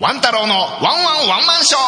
[0.00, 0.88] ワン太郎のワンワ
[1.26, 1.80] ンワンマンショー。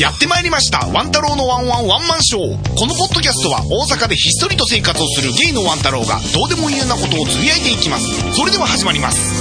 [0.00, 0.86] やってまいりました。
[0.92, 2.42] ワン太郎のワンワンワンマンショー。
[2.76, 8.06] このポッドキャストは大阪でひっそりと生活をするゲイのワン太郎がどうでもいいようなことをつぶやいていきます。
[8.36, 9.37] それでは始まります。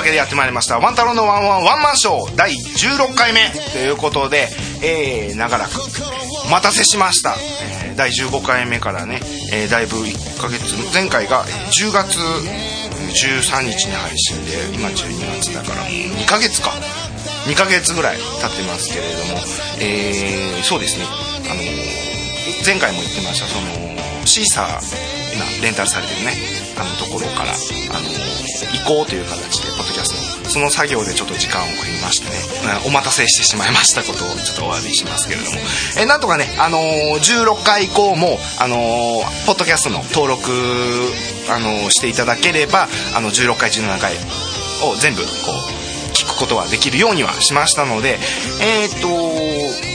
[0.00, 0.78] い、というわけでやってまいりました。
[0.78, 4.48] ワン太郎のワンワンワンマンショー第16回目ということで、
[4.82, 5.70] えー、長らく
[6.46, 7.36] お待たせしました。
[7.82, 9.20] えー、第15回目からね、
[9.52, 16.72] えー、だいぶ1ヶ月、前回が10月13日に配信で、今12月だからもう2ヶ月か。
[17.46, 19.38] 2ヶ月ぐらい経ってますけれども、
[19.80, 21.04] えー、そうですね、
[21.48, 21.62] あの
[22.66, 26.32] 前回も言ってました、その、シーサー、今、レンタルされてるね、
[26.80, 28.08] あのところから、あの
[28.72, 35.58] 移行という形で、ポッドキャストの、その作業でちょっと時間を食いましてね、お待たせしてしまいましたことをちょっとお詫びしますけれども、
[36.00, 40.50] えなんとかね、あのー16回以降も、あのーポッドキャストの登録、
[41.52, 44.14] あのーしていただければ、あの、16回、17回
[44.88, 48.18] を全部、こう、聞くことはできるようにはしましたので、
[48.62, 49.08] えー、と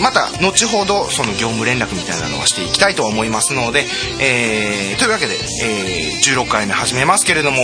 [0.02, 3.86] また後ほどその業務連絡みたいなのはしていきたいと思いますので、
[4.20, 5.34] えーというわけで、
[5.64, 7.58] えー16回目始めますけれども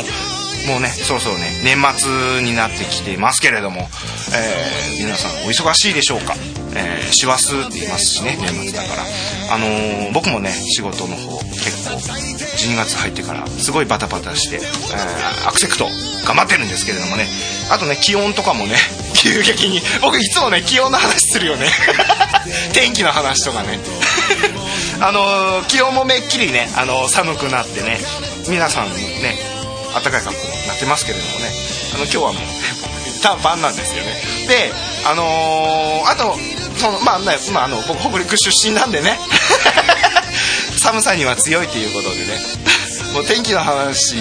[0.68, 3.82] もうねそろそろね年末になってきてますけれども、
[4.36, 6.34] えー皆さんお忙しいでしょうか？
[6.78, 9.04] えー師走って言いますしね年末だから。
[9.54, 15.86] あのー僕もね仕事の方結構12月入ってからすごいバタバタして、えーアクセクト
[16.26, 17.26] 頑張ってるんですけれどもね。
[17.72, 18.76] あとね気温とかもね
[19.16, 21.68] 急激に僕いつもね気温の話するよね。
[22.74, 23.80] 天気の話とかね。
[25.00, 28.00] あのー気温もめっきりね、あのー寒くなってね
[28.48, 29.38] 皆さんね
[29.94, 31.52] 暖かい格好になってますけれどもね。
[31.96, 32.44] あの今日はもう
[33.22, 34.22] 短パンなんですよね。
[34.48, 34.72] で
[35.06, 36.38] あのーあと
[36.78, 39.20] そのまあね、まあ、あの僕北陸出身なんでね。
[40.78, 42.68] 寒さには強いということでね。
[43.14, 44.16] もう天気の話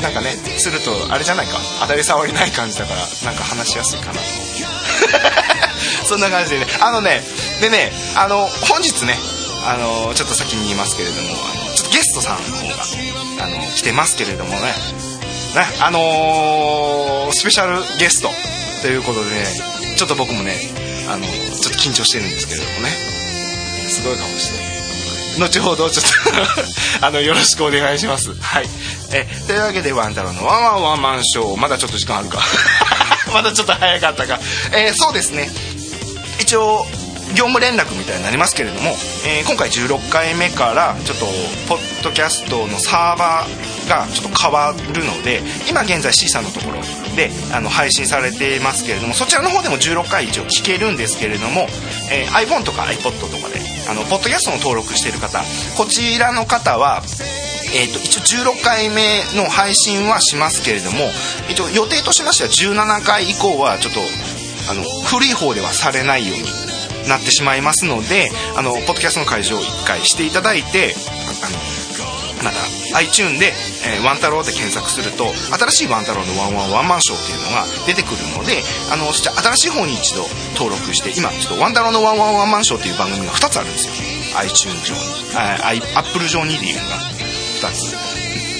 [0.00, 1.58] なんかねするとあれじゃないか。
[1.80, 4.18] 当たり障りない感じだからなんか話しやすいかなと。
[6.08, 6.66] そんな感じでね。
[6.80, 7.22] あのね
[7.60, 9.18] でねあの本日ね
[9.66, 12.84] あのちょっと先に言いますけれどもあのちょっとゲストさんの方が
[13.44, 14.74] あの来てますけれどもね。
[15.54, 18.30] ねあのースペシャルゲスト
[18.82, 19.46] ということでね
[19.96, 20.54] ちょっと僕もね
[21.08, 22.90] あのちょっと緊張してるんですけれどもね。
[23.88, 24.72] すごい顔して
[25.40, 26.06] 後ほどちょっ
[27.00, 28.34] と あのよろしくお願いします。
[28.40, 28.68] はい。
[29.12, 32.40] えというわけでワン太郎のワンワンワンマンショーまだちょっと時間あるか。
[33.32, 34.38] まだちょっと早かったか。
[34.72, 35.50] えーそうですね。
[36.38, 36.86] 一応
[37.34, 41.26] 業務連絡みたいになりますけれども、えー今回16回目からちょっと
[41.68, 46.80] ポッドキャストのサーバーがちょっと変わるので今現在 C さんのところ
[47.16, 51.66] であの配信されていますけれどもそちらの方でも16回一応聞けるんですけれども、
[52.10, 55.40] えー iPhone とか iPod とかであのポッドキャストの登録している方
[55.76, 57.02] こちらの方は
[57.74, 61.08] えー、と一応16回目の配信はしますけれども
[61.48, 64.00] 一応予定としましては17回以降はちょっと
[64.70, 66.44] あの古い方ではされないように
[67.08, 70.94] なってしまいますのであのポッドキャストの会場を1回していただいて
[71.42, 71.71] あの
[72.42, 72.58] また
[72.98, 73.52] iTune で、
[73.86, 75.26] えーワン太郎で検索すると
[75.70, 80.22] 新しいワン太郎のワンワンワンマンショーっていうのが出てくるのであのそして新しい方に一度
[80.58, 83.92] 登録して今ちょっとワン太郎のワンワンワンマンショーっていう番組が2つあるんですよ。
[84.42, 85.00] iTune 上に。
[85.36, 87.96] あ i- Apple 上にでいうのが2つ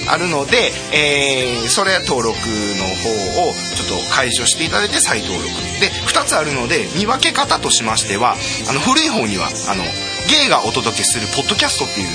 [0.09, 5.49] あるので、えーそれ登録の方をちょっと解除していただいて再登録
[5.79, 5.89] で。
[5.91, 8.35] 2つあるので見分け方としましては
[8.69, 9.83] あの古い方にはあの
[10.29, 12.13] ゲイがお届けするポッドキャストっていうの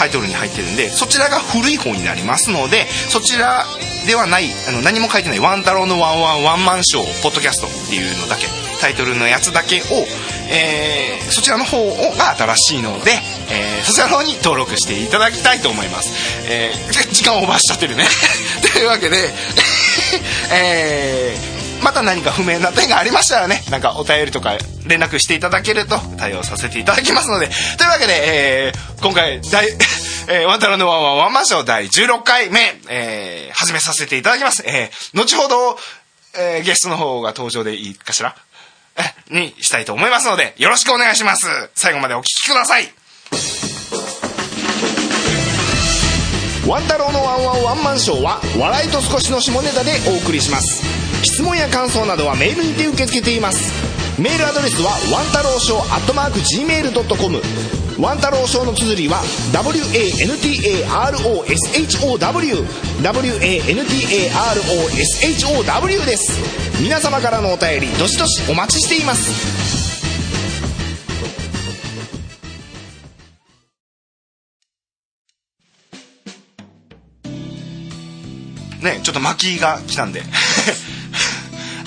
[0.00, 3.66] タイトルに入ってるんでそちらが古い方になりますのでそちら
[4.06, 8.46] ではないあの何も書いてない「ワン太郎のワンワンワンマンショー」ポッドキャストっていうのだけ
[8.80, 9.84] タイトルのやつだけを、
[10.48, 11.78] えーそちらの方
[12.18, 13.12] が新しいので、
[13.50, 16.10] えーそちらの方に登録していただきたいと思います、
[16.48, 18.04] えー時間オーバーしちゃってるね。
[18.72, 19.32] というわけで
[20.50, 21.49] えー
[21.82, 24.56] また何か不明な点がありましたらねなんかお便りとか
[24.86, 27.46] 連絡していただけると対応させていただきますので
[27.78, 29.66] というわけで、えー今回大
[30.28, 34.62] えー、ワン太郎のワンワンワンマンショー第16回目、えー始めさせていただきます。
[34.64, 35.78] えー後ほど、
[36.38, 38.36] えーゲストの方が登場でいいかしら？
[39.30, 41.46] にしたいと思いますので、よろしくお願いします。
[41.74, 42.92] 最後までお聞きください。
[46.66, 50.82] ワン太郎のワンワンワンマンショーは笑いと少しの下ネタでお送りします
[51.22, 53.72] 質問や感想などはメールにて受け付けています。
[54.20, 57.40] メールアドレスはワン太郎ショーアットマーク Gmail.com
[57.98, 59.22] ワン太郎賞の綴りは
[59.52, 59.74] WANTAROSHOW
[65.42, 66.80] WANTAROSHOW です。
[66.82, 69.70] 皆様からのお便りどしどしお待ちしています。
[78.82, 80.22] ね、ちょっと巻きが来たんで。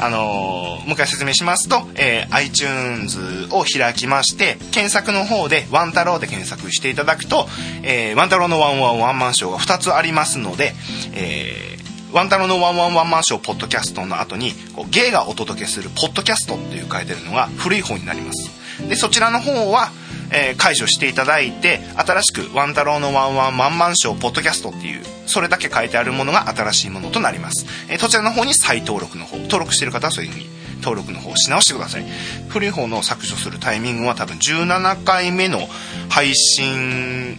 [0.03, 7.47] あのー、もう一回説明しますと、えー、iTunes を開きまして、検索の方で、ワン太郎で検索していただくと、
[7.83, 10.73] えー、ワン太郎のワンワンワンマンショーが2つありますので、
[11.13, 18.51] えー、ワン太郎のワンワンワンマンショーポッドキャストの後に、こうゲイがお届けするポッドキャストっていう書いてるのが古い方になります。
[18.89, 19.89] で、そちらの方は、
[20.33, 30.49] えー、解除していただいて新しく「ワン太郎のワンワンワンマンショーポッドキャスト」っていうそれだけ書いてあるものが新しいものとなります、えー、そちらの方に再登録の方登録してる方はそういうふうに
[30.83, 32.05] 登録の方をし直してください。
[32.49, 35.67] 古い方の削除するタイミングは多分17回目の
[36.09, 37.37] 配信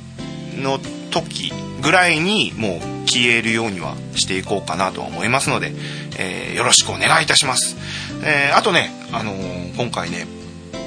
[0.56, 0.80] の
[1.10, 1.52] 時
[1.82, 5.72] ぐらいにもう消えるようにはしていこうかなとは思いますので、
[6.18, 7.76] えー、よろしくお願いいたします、
[8.24, 10.26] えー、あとね、あのー、今回ね、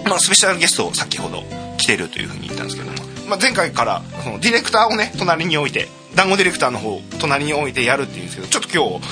[0.06, 1.44] まあ、スペシャルゲストを先ほど
[1.78, 2.98] 来てるというふうに言ったんですけども、
[3.28, 9.06] まあ、前回からそのディレクターをね隣に置いて団子ディレクターの方隣に置いてやるっていうんですけどちょっと今日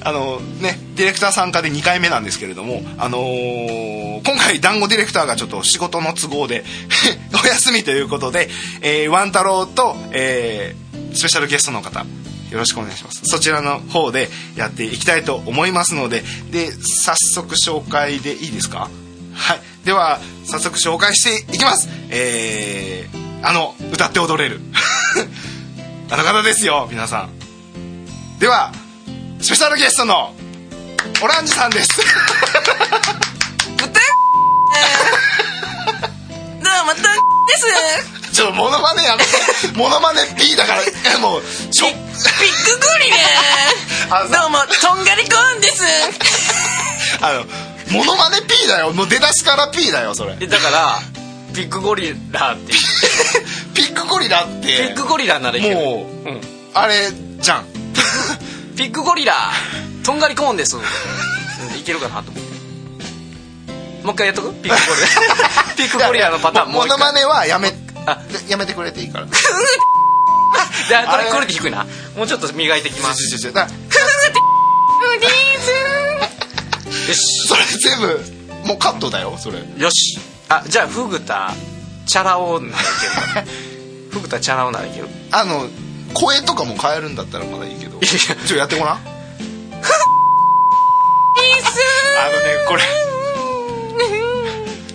[0.06, 6.64] あのねディレクター参加で2回目なんですけれどもあのー、今回団子ディレクターがちょっと仕事の都合で
[7.42, 8.48] お休みということで、
[8.80, 12.00] えー、ワン太郎と、えー、スペシャルゲストの方
[12.50, 13.22] よろしくお願いします。
[13.24, 16.22] そちらの方でやっていきたいと思いますので
[16.52, 18.88] で早速紹介でいいですか？
[19.34, 19.60] はい。
[19.84, 21.88] では早速紹介していきます。
[22.10, 24.60] えー、あの歌って踊れる。
[26.10, 28.38] あの方ですよ皆さん。
[28.38, 28.72] では
[29.40, 30.34] スペシャルゲストの
[31.22, 31.88] オランジさんです。
[32.00, 32.02] ど
[36.82, 37.02] うもたで
[38.32, 38.32] す。
[38.32, 39.30] ちょモノマネやめて。
[39.74, 45.84] モノマネ P だからもうちょピックゴリラどうもとんがりコーンです。
[47.20, 48.92] あのモノマネ P だよ。
[48.92, 50.34] もう出だしから P だよそれ。
[50.34, 50.98] だから
[51.54, 52.72] ピックゴリラって
[53.74, 54.66] ピックゴリラって。
[54.66, 55.76] ピックゴリラならいける。
[55.76, 56.40] もう、うん、
[56.74, 57.66] あれじゃん。
[58.76, 59.34] ピックゴリラ
[60.04, 60.76] とんがりコーンです。
[61.78, 62.30] いけるかなと。
[62.30, 62.54] 思って
[64.04, 64.52] もう一回やっとく？
[64.54, 65.06] ピックゴリラ。
[65.76, 67.72] ピックゴリラのパターンもモノマネはやめ
[68.06, 68.18] あ。
[68.48, 69.26] やめてくれていいから。
[70.88, 71.86] じゃあこれこれで低いな。
[72.16, 73.22] もうちょっと磨いてきます
[77.08, 77.48] よし。
[77.48, 79.58] それ全部もうカットだよそれ。
[79.58, 80.18] よし。
[80.48, 81.52] あじゃあフグタ
[82.06, 82.84] チャラ男ならい
[83.34, 83.46] ける。
[84.10, 85.08] フグタチャラ男ならいける。
[85.32, 85.66] あの
[86.14, 87.98] 声とかも変えるんだったらまだいいけど。
[88.00, 88.96] ちょっとやってごらん。
[88.96, 89.00] あ
[92.26, 92.82] のねこれ。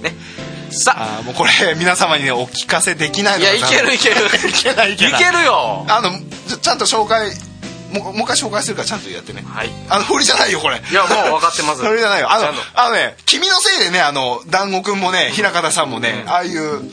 [0.10, 0.16] ね。
[0.72, 1.22] さあ。
[1.24, 4.16] もうこれ皆様にねお聞かせできないのいやいけるいける。
[4.50, 5.86] いけない いけないいけるよ。
[5.90, 6.12] あの
[6.62, 7.32] ちゃんと紹介
[7.92, 9.42] ももう一回紹介するからちゃんとやってね。
[9.42, 9.70] はい。
[9.90, 10.78] あの振りじゃないよこれ。
[10.78, 11.82] いやもう分かってます。
[11.86, 12.32] 振りじゃないよ。
[12.32, 16.84] あのあのね君のせいでねあの団子くんもね平方さんもね、うん、ああいう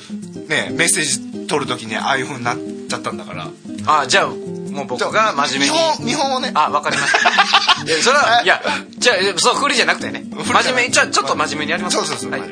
[0.49, 2.57] ねメッセージ取る時にああいうふうになっ
[2.89, 3.49] ちゃったんだから。
[3.87, 5.73] あじゃあもう僕が真面目に。
[5.73, 6.51] 見本見本をね。
[6.55, 7.19] あ分かりました。
[7.85, 8.47] いやそれはい。
[8.47, 8.63] や
[8.99, 10.25] じゃあそう振りじゃなくてね。
[10.31, 11.97] 真面目にじゃあちょっと真面目にやります。
[11.97, 12.43] そうそうそう、はい、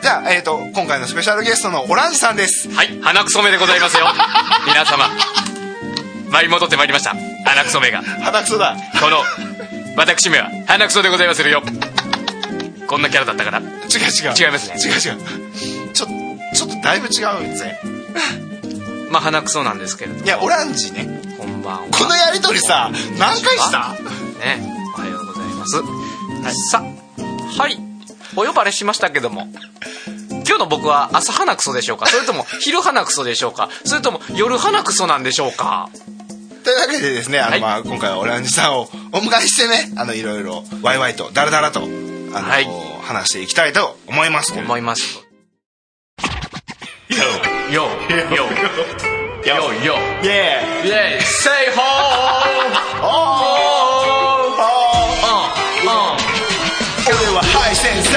[0.00, 2.70] じゃあ、えーと、今回のスペシャルゲストのオランジさんです。
[2.72, 2.98] はい。
[3.02, 4.06] 鼻くそめでございますよ。
[4.66, 5.10] 皆様
[6.30, 7.14] 舞い戻ってまいりました。
[7.44, 8.02] 鼻くそめが。
[8.02, 8.76] 鼻くそだ。
[9.00, 9.18] この
[9.96, 11.62] 私めは鼻くそでございまするよ。
[12.86, 14.34] こんなキャラだったから違う違う。
[14.38, 14.76] 違いますね。
[14.78, 15.92] 違う違う。
[15.92, 16.06] ちょ
[16.54, 17.10] ちょっとだいぶ違
[17.52, 17.78] うぜ。
[19.10, 20.24] まあ鼻くそなんですけれども。
[20.24, 21.36] いやオランジね。
[21.38, 21.88] こんばんは。
[21.90, 23.94] このやりとりさ何回した？
[24.38, 24.62] ね。
[24.96, 26.82] おはようございます、はい、さ
[27.58, 27.78] はい。
[28.36, 29.48] お呼ばれしましたけども。
[30.46, 32.06] 今日の僕は朝鼻くそでしょうか？
[32.06, 33.68] それとも昼鼻くそでしょうか？
[33.84, 35.90] それとも夜鼻くそなんでしょうか？
[36.68, 38.86] というわけでですね、あの、まあ、今回はオランジさんをお
[39.20, 41.88] 迎えしてね、あの、いろいろ、ワイワイと、ダラダラと、あの、
[42.30, 42.66] はい、
[43.00, 44.52] 話していきたいと思います。
[44.52, 45.26] 思います。
[47.08, 47.16] Yo,
[47.70, 48.44] yo, yo, yo,
[49.46, 53.64] yo, yo, yeah, yeah, say ho,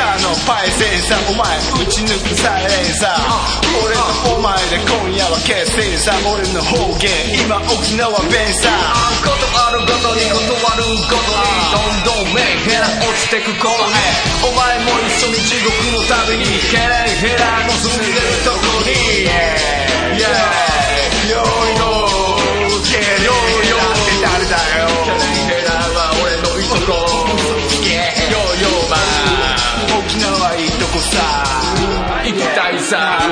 [0.02, 1.46] ーのパイセンサーお前
[1.82, 3.52] 打ち抜くサイレンサー
[3.86, 6.12] 俺とお前で今夜は決戦さ。
[6.28, 7.10] 俺の方言
[7.42, 8.70] 今沖縄弁さ。
[9.24, 11.72] ことあるごとに断るごとに。
[11.72, 13.96] どんどんメンヘラ落ちてくこの辺
[14.46, 18.92] お前も一緒に地獄の旅にケレンヘラの住んでるとこに
[19.26, 19.56] Yeah,
[20.18, 20.62] yeah,
[32.92, 33.32] さ 2015!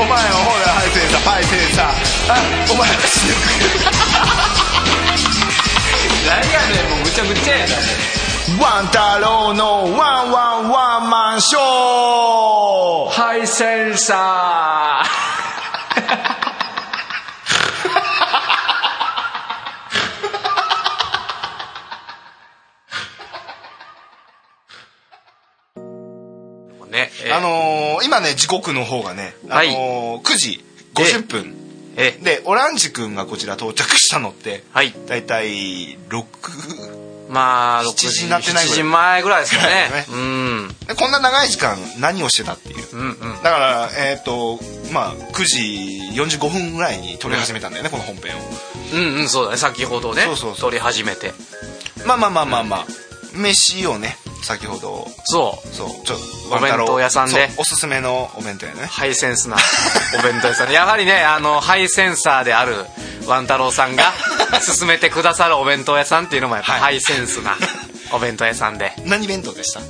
[0.00, 2.72] お前はほら、ハイセンサー、ハイセンサー。
[2.72, 3.34] お前は死ぬ。
[6.26, 8.17] 何やねん、もうむちゃくちゃやな、ね、
[8.56, 13.10] ワン太郎のワンワンワンマンショー。
[13.10, 16.18] ハイセンサー。
[26.90, 27.36] ねえー。
[27.36, 30.64] あのー今ね時刻の方がね、あのー9時
[30.94, 31.54] 50分。
[31.96, 32.12] え。
[32.12, 34.94] でオランジ君がこちら到着したのってはい。
[35.06, 38.78] だいたい6まあ6 7時になってないぐらい。
[38.78, 39.90] 7時前ぐらいですかね。
[39.92, 40.06] ね。
[40.08, 40.76] うん。
[40.86, 42.86] でこんな長い時間何をしてたっていう。
[42.92, 43.42] うんうん。
[43.42, 44.58] だからえっ、と
[44.90, 48.40] まあ9時45分ぐらいに撮り始めたんだよね、この本編を。
[48.92, 49.56] うんうんそうだね。
[49.58, 50.56] 先ほどねそうそう。
[50.56, 51.34] 撮り始めて。
[52.04, 52.86] まあまあまあまあまあ、
[53.34, 55.06] 飯をね先ほど。
[55.24, 55.68] そう。
[55.74, 55.88] そう。
[56.06, 56.16] ちょ
[56.50, 57.50] お弁当屋さんで。
[57.56, 58.86] おすすめのお弁当屋ね。
[58.86, 59.56] ハイセンスな
[60.18, 60.72] お弁当屋さん。
[60.72, 62.74] やはりねあのハイセンサーである
[63.26, 64.12] ワン太郎さんが
[64.78, 66.80] 勧めてくださるお弁当屋さんっていうのもやっぱはい。
[66.80, 67.56] ハイセンスな
[68.12, 68.92] お弁当屋さんで。
[69.04, 69.80] 何弁当でした？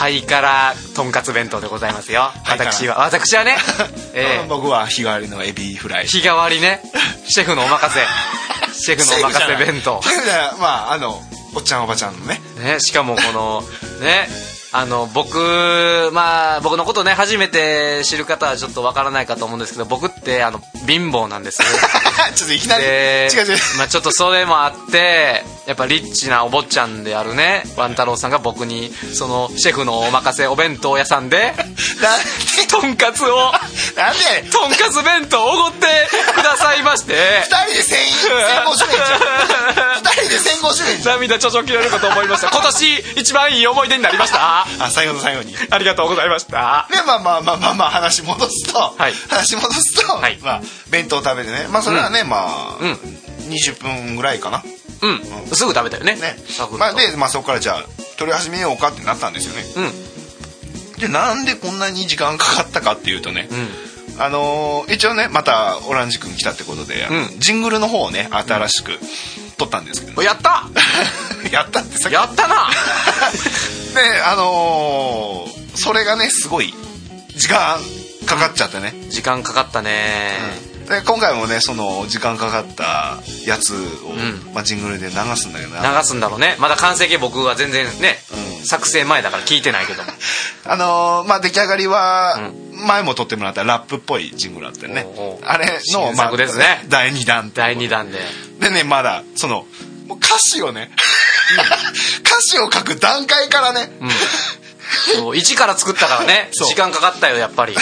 [0.00, 2.32] ハイカラとんかつ弁当でございますよ。
[2.46, 3.04] 私は。
[3.04, 3.56] 私はね、
[4.14, 4.46] ええ。
[4.48, 6.06] 僕は日替わりのエビフライ。
[6.06, 6.80] 日替わりね。
[7.28, 8.00] シェフのお任せ。
[8.80, 10.00] シェフのお任せ弁当。
[10.02, 10.52] シェフない。
[10.58, 11.22] まああの
[11.58, 12.40] おっちゃんおばちゃんのね。
[12.62, 13.64] ね、しかもこの
[14.00, 14.28] ね
[14.70, 21.62] あの僕まあ僕のことね初めて知る方はちょっとわからないかと思うんですけど僕ってあの貧乏なんです
[22.36, 22.84] ちょっといきなり。
[22.84, 23.58] で違う違う。
[23.78, 31.54] まあ、ちょっとそれもあってやっぱリッチなお坊ちゃんであるねワン太郎さんが僕にそのシェフのお任せお弁当屋さんで
[32.68, 33.52] とんかつを
[33.96, 34.50] でなんで？
[34.50, 35.86] とんかつ弁当をおごって
[36.34, 37.14] くださいまして。
[37.44, 38.90] 二人で千千五十円
[40.28, 42.50] じゃん二人で千五十円じゃん涙ちょちょ切れるかと思いました。
[42.50, 44.62] 今年一番いい思い出になりました？
[44.62, 45.52] あ最後の最後に。
[45.52, 46.88] でありがとうございました。
[47.06, 49.12] まあまあまあまあまあ話戻すと、はい。
[49.28, 50.38] 話戻すと、はい。
[50.42, 51.66] まあ弁当食べてね。
[51.70, 52.92] まあそれはね、まあ、うん。
[53.48, 54.62] 20分ぐらいかな。
[55.00, 55.20] うん、
[55.54, 56.16] すぐ食べたよね。
[56.16, 56.36] ね。
[56.78, 57.84] まあ、で、まあ、そこからじゃあ
[58.18, 59.88] 取り始めようかってなったんですよね。
[60.96, 61.00] うん。
[61.00, 64.20] でなんでこんなに時間かかったかっていうとね、うん。
[64.20, 67.40] あのー一応ねまたオランジ君来たってことで、うん。
[67.40, 68.90] ジングルの方をね新しく
[69.58, 70.64] 撮ったんですけど、おやった！
[71.52, 72.70] やったってさやったな！
[73.94, 76.74] であのーそれがねすごい
[77.36, 77.78] 時間
[78.26, 80.32] かかっちゃってね、時間かかったね
[80.88, 83.76] で今回もねその時間かかったやつを、
[84.14, 84.54] ん。
[84.54, 85.98] まあ、ジングルで流すんだけどな。
[85.98, 86.56] 流すんだろうね。
[86.58, 88.16] まだ完成形僕は全然ね、
[88.60, 88.66] うん。
[88.66, 90.02] 作成前だから聞いてないけど。
[90.02, 90.08] も
[90.64, 92.40] あのーまあ出来上がりは
[92.74, 95.06] う前も撮ってもらったラップっぽいジングルあってね。
[95.16, 95.38] おうおう。
[95.44, 96.84] あれの、ですね。
[96.88, 98.18] 第2弾第2弾で。
[98.60, 99.66] でねまだその
[100.06, 100.90] もう歌詞をね、
[102.24, 103.90] 歌詞を書く段階からね、
[105.14, 106.48] そう一から作ったからね。
[106.56, 107.76] 時間かかったよやっぱり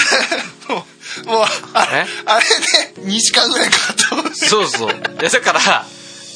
[1.24, 1.44] もう
[1.74, 2.06] あえ？
[2.26, 3.96] あれで2時間ぐらいかかっ
[4.28, 4.90] たそうそう。
[4.90, 4.94] い
[5.24, 5.60] やだから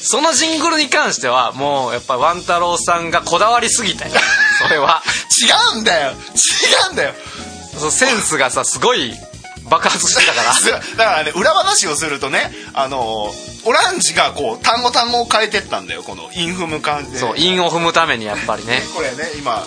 [0.03, 4.15] そのジングルに関してはもうやっぱりワン太郎さんがこだわりすぎたよ
[4.63, 5.03] それは。
[5.73, 6.11] 違うんだよ。
[6.11, 6.15] 違
[6.89, 7.13] うんだよ。
[7.79, 9.13] そうセンスがさすごい
[9.71, 10.53] 爆発してたから。
[10.97, 13.31] だからね裏話をするとねあの
[13.63, 17.17] オランジがこう単語単語を変えてったんだよこのインフム感じで。
[17.19, 18.81] そう韻を踏むためにやっぱりね。
[18.93, 19.65] これね今、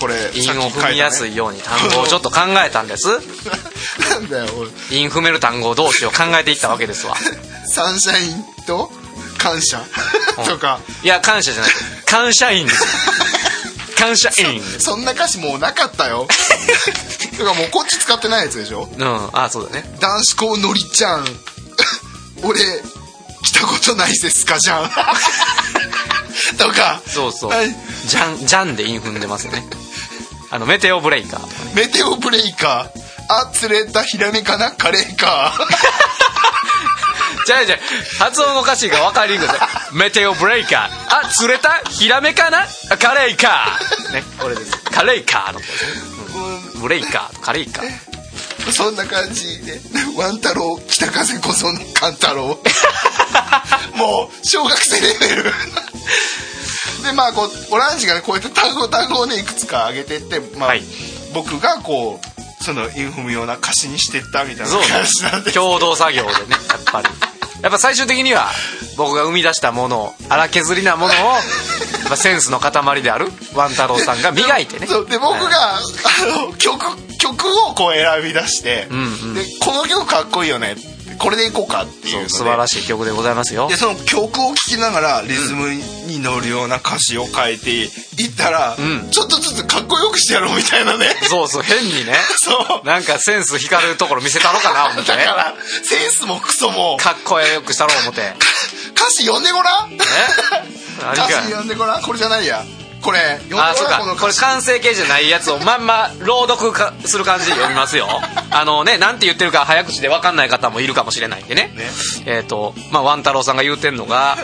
[0.00, 3.08] これ韻を踏みやすいように単語をちょっと考えたんです。
[4.10, 7.16] なんだよ俺韻踏める単語同士を考えていったわけですわ。
[7.66, 8.92] サンシャインと
[9.38, 9.82] 感謝？
[10.46, 10.78] とか。
[11.02, 11.72] いや感謝じゃない。
[12.06, 12.84] 感謝員です
[14.02, 16.26] 感謝員ですそんな歌詞もうなかったよ。
[17.38, 18.88] だからもうこっち使ってないやつでしょ？
[18.96, 19.30] うん。
[19.32, 19.84] あそうだね。
[20.00, 21.26] 男子校のりちゃん。
[22.42, 22.60] 俺
[23.42, 24.90] 来たことないですかじゃん。
[26.58, 27.00] とか。
[27.06, 27.50] そうそう。
[27.50, 27.74] はい。
[28.06, 29.64] じゃんじゃんで韻踏んでますよね。
[30.50, 31.74] あのメテオブレイカー。
[31.76, 33.02] メテオブレイカー。
[33.28, 35.54] あ釣れたヒラメかなカレーか
[37.46, 39.46] じゃあじゃあ発音の歌詞が分かりにくい。
[39.94, 41.82] メテオブレイカーあ釣れた？
[41.90, 42.62] ヒラメかな？
[42.90, 44.82] あカレイカーねこれです。
[44.84, 45.60] カレイカーの
[46.74, 46.82] うん。
[46.82, 47.34] ブレイカー。
[47.34, 47.84] とカレイカー
[48.70, 49.80] そんな感じで
[50.16, 52.46] ワン太郎北風こその勘太郎
[53.96, 55.52] もう小学生レベル。
[57.02, 60.82] でまあこうオランジがねこうやって単語単語をねいくつか上げてって、まあはい。
[61.34, 62.31] 僕がこう
[62.62, 67.08] そのインフム用な歌詞にしてったみたいななんで共同作業でねやっぱり。
[67.62, 68.48] やっぱ最終的には
[68.96, 71.16] 僕が生み出したものを荒削りなものを、
[72.10, 74.86] まあ、センスの塊であるワン太郎さんが磨いてね。
[74.86, 75.80] で僕が、あ
[76.26, 76.84] の曲
[77.18, 79.34] 曲をこう選び出して、んうん。
[79.34, 80.76] でこの曲かっこいいよね
[81.22, 83.68] これでいこうかっていう素晴らしい曲でございますよ。
[83.68, 87.88] でその曲を聴きながらリズムに乗るような歌詞を変えていっ
[88.36, 89.08] たら、ん。
[89.10, 91.06] ちょっとずつかっこよくしてやろうみたいなね。
[91.28, 92.16] そうそう変にね。
[92.42, 92.86] そう。
[92.86, 95.12] なんかセンス光るところ見せたろかな思って。
[95.12, 96.96] だからセンスもクソも。
[96.96, 98.34] かっこよくしたろう思って。
[98.96, 99.92] 歌詞読んでごらん。
[99.92, 99.98] え
[101.02, 102.02] 何か歌詞読んでごらん。
[102.02, 102.64] これじゃないや
[103.02, 103.18] これ。
[103.54, 104.16] あそうか。
[104.18, 108.08] これ完成形じゃないやつをまんま朗読かする感じで読みますよ。
[108.50, 111.72] あのねなんて言ってるか早口で分かんない方もいるかもしれないんでね。
[111.74, 111.90] ね。
[112.26, 114.38] えっ、とまあワン太郎さんが言うてんのが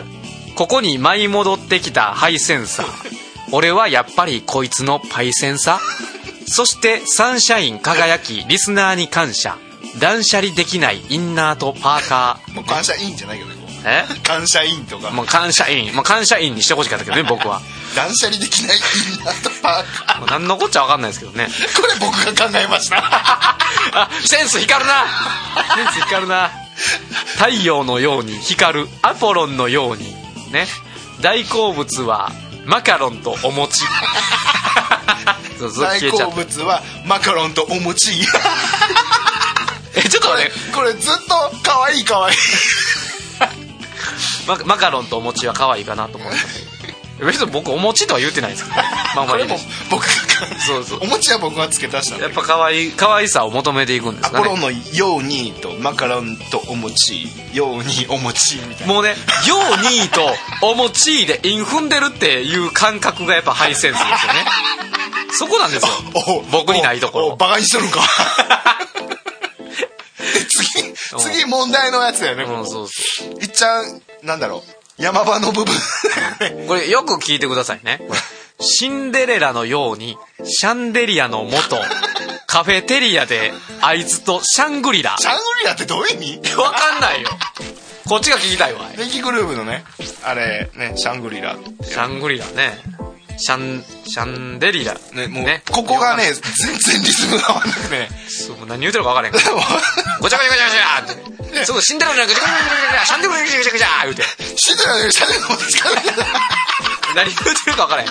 [0.54, 2.86] ここに舞い戻ってきたハイセンサー。
[3.50, 5.80] 俺はやっぱりこいつのパイセンサ
[6.46, 9.56] そしてサンシャイン輝きリスナーに感謝。
[9.98, 14.04] 断捨離できないインナーとパーカもう感謝委員じゃないけどねえ？
[14.22, 15.10] 感謝委員とか。
[15.10, 15.94] もう感謝員。
[15.94, 17.60] もう感謝員にしてほしかったけどね 僕は。
[17.94, 18.80] 断捨離できないイ
[19.20, 21.48] ンナーとパー何のこっちゃ分かんないですけどね。
[21.76, 22.98] これ僕が考えました。
[22.98, 25.04] あセンス光るな。
[25.76, 26.50] センス光るな。
[27.36, 28.88] 太陽のように光る。
[29.02, 30.14] アポロンのように。
[30.52, 30.68] ね。
[31.20, 32.30] 大好物は
[32.64, 33.82] マカロンとお餅。
[35.80, 38.12] 大好物はマカロンとお餅。
[39.96, 40.58] えちょっとこ待って。
[40.68, 42.36] れこれずっと可愛い可愛い
[44.48, 46.66] ママカロンとお餅は可愛いかなと思います。
[47.20, 48.82] 別に僕お餅とは言ってないですけどね
[49.16, 50.08] まあまあいいです僕が
[50.64, 51.00] そうそう。
[51.02, 54.44] お餅は僕が付け足したやっぱ可愛い可愛さを求めていくんですかね。
[54.44, 58.94] アポロンのようにとマカロンとお餅ようにお餅みたいな。
[58.94, 59.16] もうね
[59.48, 64.46] 「ように」と「お餅」で韻踏んでるっていう感覚がやっぱハイセンスですよね。
[65.32, 65.92] そこなんですよ。
[66.14, 67.36] お僕にないところ。
[67.36, 68.00] バカにしとるんか。
[69.08, 69.16] で
[70.48, 70.94] 次
[71.32, 75.74] 次問題のやつだよねうんこそうそこいっちゃんなんだろう山場の部分。
[76.64, 78.00] う これよく聞いてくださいね。
[78.60, 81.80] シンデレラのようにシャンデリアの元
[82.48, 85.14] カフェテリアであいつとシャングリラ。
[85.20, 86.54] シャングリラってどういう意味？
[86.56, 87.28] わかんないよ。
[88.08, 88.80] こっちが聞きたいわ。
[88.96, 89.84] 電気グループのね
[90.24, 92.76] あれねシャングリラシャングリラね
[93.38, 94.94] シャンシャンデリラ。
[95.14, 99.44] ねもうここがね全然リズムが合わなくてそう何言うてるか分からへんから。
[100.20, 100.66] ごちゃごちゃごちゃ
[101.04, 101.64] ごちゃって。
[101.64, 104.22] そうシンデレラのごちゃごちゃごちゃごちゃシャンデレラのごちゃごちゃごちゃ言うて。
[104.56, 105.94] シンデレラよりシャンデレラの方が近い
[107.14, 108.08] 何言うてるか分からへん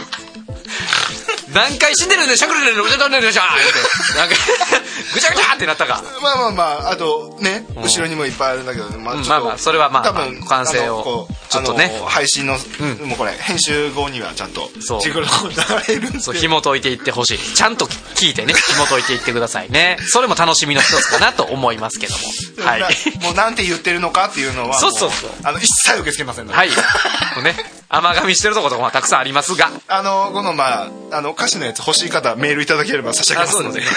[1.53, 3.41] 何回死んでるんでシャングリラのぐちゃぐちゃぐちゃ
[5.13, 6.03] ぐちゃぐちゃってなったか。
[6.21, 11.91] まあまあまああとね後ろにもいっぱいあるんだけどまあまあまあそれはまあ多分完成をちょっとね。
[12.05, 12.57] 配信のん。
[13.07, 15.01] もうこれ編集後にはちゃんとそう。
[15.01, 15.31] ジグル流
[15.87, 16.19] れるんで。
[16.19, 17.37] すそう紐解いていってほしい。
[17.37, 19.97] ちゃんと聞いてね 紐解いていってくださいね。
[20.07, 22.65] それも楽しみの一つかなと思いますけども。
[22.65, 22.81] はい。
[22.81, 22.87] な
[23.21, 25.29] もうなんて言ってるのかっていうのはそうそうそう。
[25.29, 26.57] もあの一切受け付けませんので。
[26.57, 26.69] はい。
[26.69, 26.75] も
[27.39, 27.55] うね
[27.89, 29.71] 甘噛みしてるところとかもたくさんありますが。
[29.87, 33.81] あのこのまああの歌詞のやつ欲しい方はメールいただければ差し上げますので。
[33.81, 33.85] ね。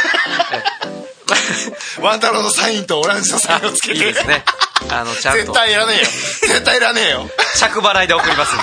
[2.00, 3.94] ワン太郎のサインとオランジのサインをつけて。
[3.94, 4.44] いいですね。
[4.88, 6.05] あのちゃん絶と対いらねえよ。
[6.05, 7.31] 絶対いらねえよ。
[7.57, 8.62] 着払いで送りますんで。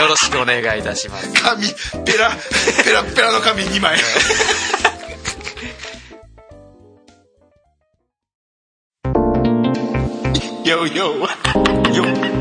[0.00, 1.28] よろしくお願いいたします。
[1.32, 1.66] 紙
[2.04, 2.30] ペラ
[2.84, 3.98] ペラペラの紙2枚。
[10.64, 11.28] よよよ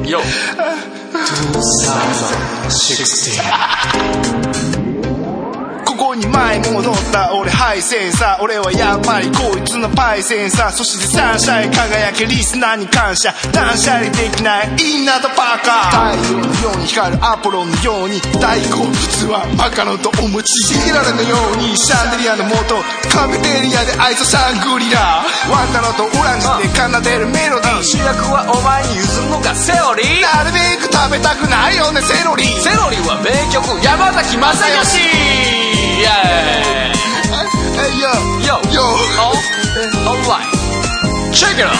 [0.05, 0.21] よ。
[4.81, 4.92] こ
[6.13, 8.43] こに前戻った俺ハイセンサー。
[8.43, 10.71] 俺はやっぱりこいつのパイセンサー。
[10.71, 13.33] そしてサンシャイン輝けリスナーに感謝。
[13.51, 16.21] 断捨離できないインナーとパーカー。
[16.21, 18.93] 太陽のように光るアポロンのように大好物
[19.33, 22.77] はマカロンとお餅シンデレラのようにシャンデリアの元
[23.09, 27.81] カフェテリアでアイスシャングリラワンタロとオランジで奏でるメロディー。
[27.81, 30.21] 主役はお前に譲るのがセオリー？
[30.21, 32.45] なるべく食べたくないよねセロリ。
[32.61, 37.47] セロリは名曲山崎正義イエーイ
[37.79, 38.07] えいよ
[38.41, 38.81] Yo よ
[39.19, 39.33] Oh
[40.07, 40.49] Alright
[41.33, 41.71] Check it out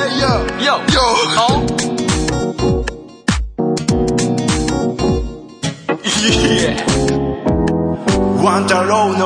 [0.00, 0.24] えいよ
[0.58, 0.98] Yo よ
[1.36, 1.50] Oh
[6.24, 6.76] Yeah
[8.42, 9.24] ワン太郎の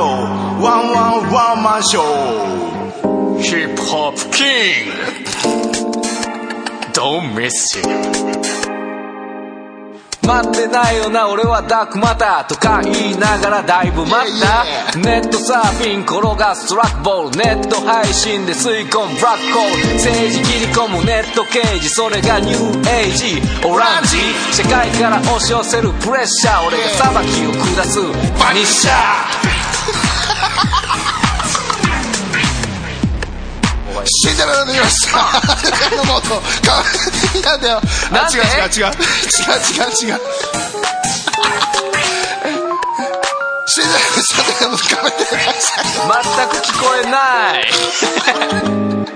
[0.61, 2.03] ワンワンワンマンショー
[3.39, 4.91] Hip Hop King
[6.93, 8.62] Don't miss it
[10.25, 14.99] 待ってないよな俺はダークマターとか言いながらだいぶ待った。
[14.99, 19.93] ネットサーフィン転がすトラックボールネット配信で吸い込むブラックホール。
[19.95, 24.17] 政治切り込むネット刑事それがニューエイジオランジ。
[24.53, 27.99] 世界から押し寄せるプレッシャー俺が裁きを下す。
[28.39, 28.91] バニッシャ
[29.41, 29.42] シ
[34.33, 35.41] ンデレラのよしさ
[35.95, 36.41] のもと。
[37.41, 38.91] なんだよ違う違う違う。
[38.91, 40.19] 違う違う違う。
[43.65, 45.85] シンデレラのさても食べてらっしゃい。
[46.23, 47.17] 全く聞こえな
[49.09, 49.12] い。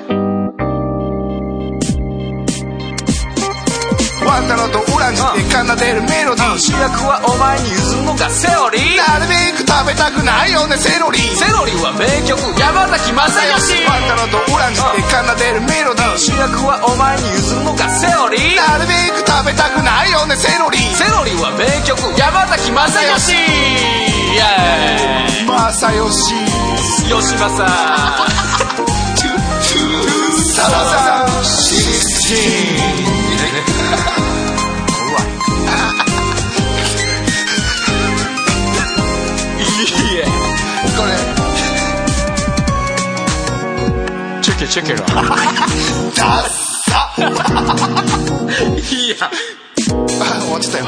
[4.27, 6.59] ワン太郎とオランジで奏でるメロディー。
[6.59, 8.99] 主役はお前に譲るのがセオリ。
[8.99, 11.19] ーなるべく食べたくないよねセロリ。
[11.19, 16.19] セロリは名曲山崎正義ワン太郎とオランジで奏でるメロディー。
[16.19, 18.35] 主役はお前に譲るのがセオリ。
[18.35, 20.75] ーなるべく食べたくないよねセロリ。
[20.91, 26.35] セロリは名曲山崎正義イエまさよし。
[26.35, 26.43] ー
[27.07, 27.63] イ吉正
[30.57, 32.76] サラサラシ
[39.85, 40.23] シ いいえ
[40.95, 41.11] これ。
[44.41, 46.49] チェケチェケラダッ
[46.89, 47.21] サい
[49.09, 49.29] や
[49.77, 49.93] 終
[50.51, 50.85] わっちゃったよ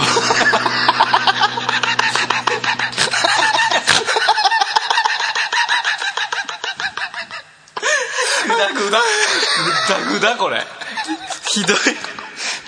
[8.45, 9.01] グダグダグ
[9.87, 10.63] ダグダこれ
[11.51, 11.77] ひどい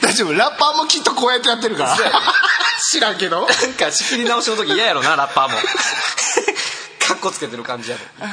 [0.02, 0.34] 大丈夫。
[0.34, 1.98] ラッパーもきっとこうやってやってるから。
[2.92, 3.48] 知らんけど。
[3.48, 5.58] なんか仕切り直しの時嫌やろなラッパーも。
[7.00, 8.28] カッコつけてる感じやろ。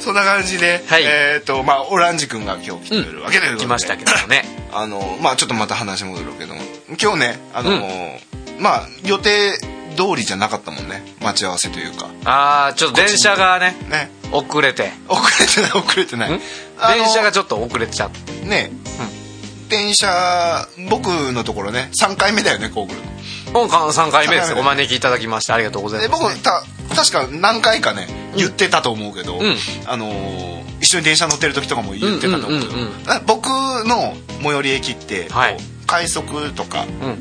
[0.00, 1.04] そんな感じで、はい。
[1.04, 3.86] えっ、とまあオランジ君が今日来てるわけでございます。
[3.86, 4.44] 来ましたけどもね。
[4.72, 6.62] あのまあちょっとまた話戻るけども。
[7.00, 8.18] 今日ねあの、
[8.58, 9.52] まあ予定
[9.96, 11.04] 通りじゃなかったもんね。
[11.20, 12.08] 待ち合わせというか。
[12.24, 13.76] ああちょっと電車がね。
[13.88, 14.90] ね遅れて。
[15.08, 16.30] 遅れてない遅れてない。
[16.30, 18.32] 電車がちょっと遅れちゃって。
[18.46, 18.72] ね、
[19.68, 22.96] 電車僕のところね3回目だよねこう来る
[23.52, 23.60] の。
[23.60, 24.54] もう3回目です。
[24.54, 26.62] お招きいただきましてありがとうございでます、僕た
[26.94, 29.56] 確か何回かね言ってたと思うけど、ん。
[29.86, 32.74] あのー一緒に電車乗ってる時とかも言ってたと思うけど、
[33.24, 35.56] 僕の最寄り駅って、はい
[35.92, 36.88] 快速とか、うん。
[37.04, 37.18] あの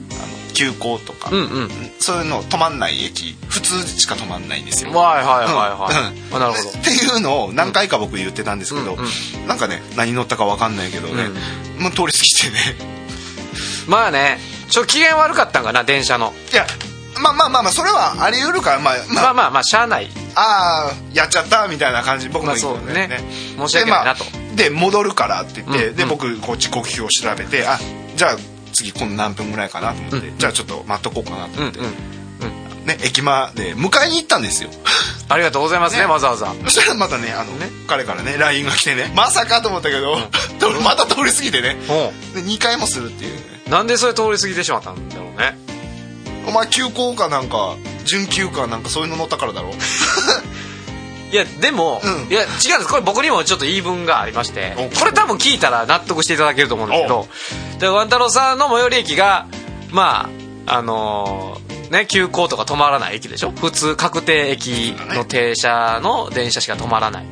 [0.54, 1.70] 急行とか、うんうん。
[2.00, 4.92] そういうの止まんない駅普通しか止まんないんですよ。
[4.92, 6.36] はいはいはいはい、うん。
[6.36, 6.70] あなるほど。
[6.70, 9.00] っていうのを何回か僕言ってたんですけど、うん
[9.44, 11.28] うなんかね何乗ったか分かんないけどね、
[11.80, 12.76] もう通り過ぎてね。
[13.88, 14.38] まあね
[14.70, 16.32] ちょっと機嫌悪かったんかな電車の。
[16.54, 16.66] いや
[17.22, 19.24] まあまあまあまあそれはあり得るからまあまあ。
[19.24, 20.08] まあまあまあしゃあない。
[20.36, 23.20] ああやっちゃったみたいな感じ僕もまあそう言ったよね。
[23.58, 24.24] 申し訳ないなと。
[24.24, 25.96] で,、まあ、で戻るからって言って、うん。
[25.96, 27.78] で僕こう時刻表を調べてあ
[28.16, 28.38] じゃあ
[28.82, 30.38] 次今度何分ぐらいかなと思って、うん。
[30.38, 31.91] じゃあちょっと待っとこうかなと思って、うんうん
[32.86, 34.72] ね駅まで迎えに行ったんですよ。
[35.30, 36.06] ありがとうございますねね。
[36.08, 36.52] わざわざ。
[36.65, 37.70] そしたらまたねあのね。
[37.88, 40.17] 彼からね LINE が来てねまさかと思ったけど、
[40.84, 41.78] また通り過ぎてね。
[41.89, 43.62] おで2回もするっていうね。
[43.70, 45.58] なんでそれ通り過ぎてしまったんだろうね。
[46.48, 49.76] お前急行かなんか準急かなんかそういうの乗ったからだろ
[51.32, 52.32] いやでも、うん。
[52.32, 52.88] いや違うんです。
[52.88, 54.74] これ僕にもちょっと言い分がありまして。
[54.78, 57.28] おこれ多分聞いたら納得していただけると思うんですけど。
[57.80, 59.48] でワン太郎さんの最寄り駅が
[59.91, 60.30] ま
[60.67, 63.52] ああのーね急行とか止まらない駅でしょ？
[63.52, 67.26] 普通確定駅の停車の電車しか止まらない。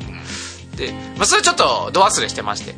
[0.76, 2.74] で、まあ、それちょっと度忘れしてまして。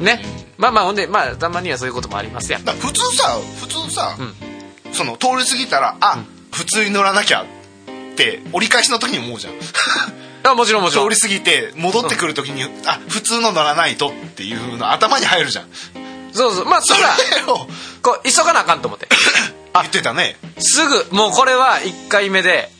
[0.00, 0.20] ね。
[0.58, 2.62] まあまあほんでまあたまにはそういうこともありますやん。
[2.62, 4.16] 普通さ普通さ、
[4.92, 6.18] その通り過ぎたらあ、
[6.50, 7.46] 普通に乗らなきゃっ
[8.16, 9.54] て折り返しの時に思うじゃん
[10.44, 11.08] あもちろんもちろん。
[11.08, 15.68] 通り過ぎて戻ってくる時に、あ普通の乗らないとっていうの頭に入るじゃん。
[16.32, 16.64] そうそう。
[16.64, 17.66] まあそそれを
[18.02, 19.08] こう急がなあかんと思って。
[19.74, 20.36] 言ってたね。
[20.58, 22.70] すぐもうこれは1回目で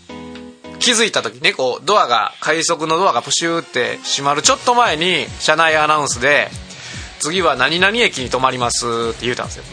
[0.79, 6.51] 気づいた時ねこうドアが快速のドアがプシューって閉まるちょっと前に車内アナウンスで
[7.21, 9.65] 「次は何々駅に止まります」って言うたんですよ。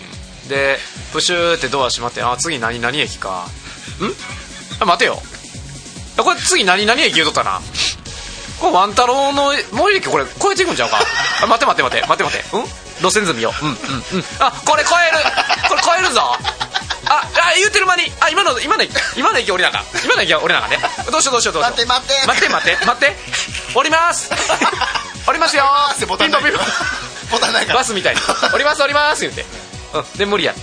[0.47, 0.77] で
[1.11, 3.47] プシューってドア閉まって「あ次何々駅か」
[3.99, 4.81] ん？
[4.81, 5.21] あ待てよ。
[5.21, 5.28] あ
[6.23, 7.61] これ次何々駅言うとったな。
[8.59, 10.99] これワン太郎の最寄り駅これ超えていくんちゃうか。
[11.43, 12.57] あ待って待って待って待って待って。
[12.57, 12.65] うん？
[13.01, 13.65] 路線図見よう。
[13.65, 14.23] うんうんうん。
[14.39, 15.17] あこれ超える。
[15.69, 16.21] これ超えるぞ。
[17.11, 18.03] ああ言うてる間に。
[18.19, 19.83] あ今の今の駅今の駅降りなあかん。
[20.03, 20.79] 今の駅は降りなあかんね。
[21.11, 21.71] どうしようどうしようどうしよう。
[21.71, 22.27] 待って待って。
[22.27, 23.15] 待って待って待って。
[23.73, 24.29] 降ります。
[25.25, 25.63] 降りますよ。
[25.97, 26.41] ピンポンピンポン。
[27.31, 27.79] ボタンないから。
[27.79, 28.21] バスみたいに。
[28.53, 29.45] 降ります降ります言うて、
[29.93, 30.61] うん、で無理やって。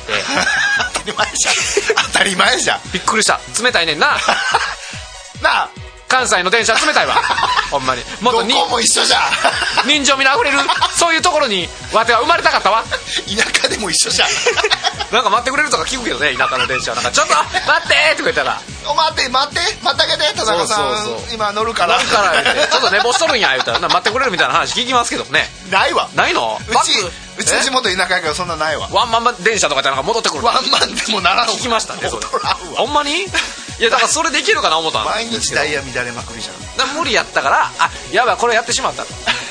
[0.92, 1.55] 当たり前じゃん
[2.12, 2.81] 当たり前じゃん。
[2.92, 3.40] びっくりした。
[3.62, 4.19] 冷たいねんな
[5.42, 5.68] なあ。
[6.09, 7.16] 関西の電車冷たいわ。
[7.70, 8.03] ほんまに。
[8.20, 9.22] もっどとにこも一緒じゃん。
[9.90, 10.59] 人情味のあふれる
[10.96, 12.85] そういうところにわては生まれたかったわ。
[13.27, 14.29] 田舎でも一緒じゃん。
[15.11, 18.61] なんか待ってくれるとか聞くけどね田舎の電車なんか「ちょっと待って!」とか言ったら。
[18.87, 20.57] お待って待って待ってあげて田中さん。
[20.57, 21.35] そうそうそう。
[21.35, 21.96] 今乗るから。
[21.96, 22.72] なるから言って。
[22.72, 23.81] ちょっと寝坊しとるんや言うたら。
[23.81, 25.51] な待ってくれるみたいな話聞きますけどね。
[25.70, 26.09] ないわ。
[26.14, 26.61] ないの？
[26.68, 26.92] うち
[27.38, 28.88] うちの地元田舎やけどそんなないわ。
[28.92, 31.53] ワンマン電車とかでなんか戻ってくるワンマンでもならんわ。
[31.53, 32.22] 聞きましたねそれ。
[32.77, 33.11] ほんまに？
[33.11, 36.88] いやだからそれできるかな思ったん毎日ダイヤ乱れまくりじゃん。
[36.88, 39.05] な無理やったからあやばいこれやってしまった。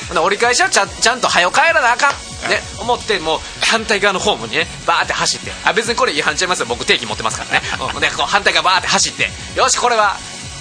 [0.08, 2.10] ほな折り返しはちゃんちゃんと早よ帰らなあかん。
[2.50, 5.52] ね思ってもう反対側のホームにねバーって走って。
[5.64, 9.28] あ別にこれ違反ちゃいますよ僕定期持ってますからね、うん、でこう反対側バーって走って。
[9.58, 10.16] よしこれは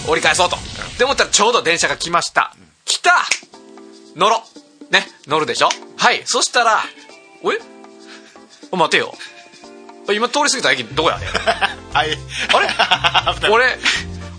[0.07, 0.57] 折り返そうと。
[0.57, 0.59] っ
[0.97, 2.55] て思ったらちょうど電車が来ました。
[2.85, 3.11] 来た！
[4.15, 4.43] 乗ろ
[4.89, 4.93] う。
[4.93, 5.69] ね乗るでしょ？
[5.97, 6.21] はい。
[6.25, 7.04] そしたらお
[7.53, 7.57] え？
[8.71, 9.13] お待てよ。
[10.13, 11.17] 今通り過ぎた駅どこや？
[11.17, 11.25] ね
[11.93, 12.17] んはい。
[12.53, 13.49] あれ？
[13.49, 13.77] 俺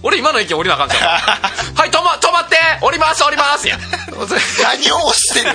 [0.03, 1.03] 俺今の駅降りなあかんじゃん。
[1.75, 2.57] はい止ま止まって。
[2.81, 3.67] 降ります降ります。
[3.67, 3.77] や
[4.63, 5.51] 何を押してる？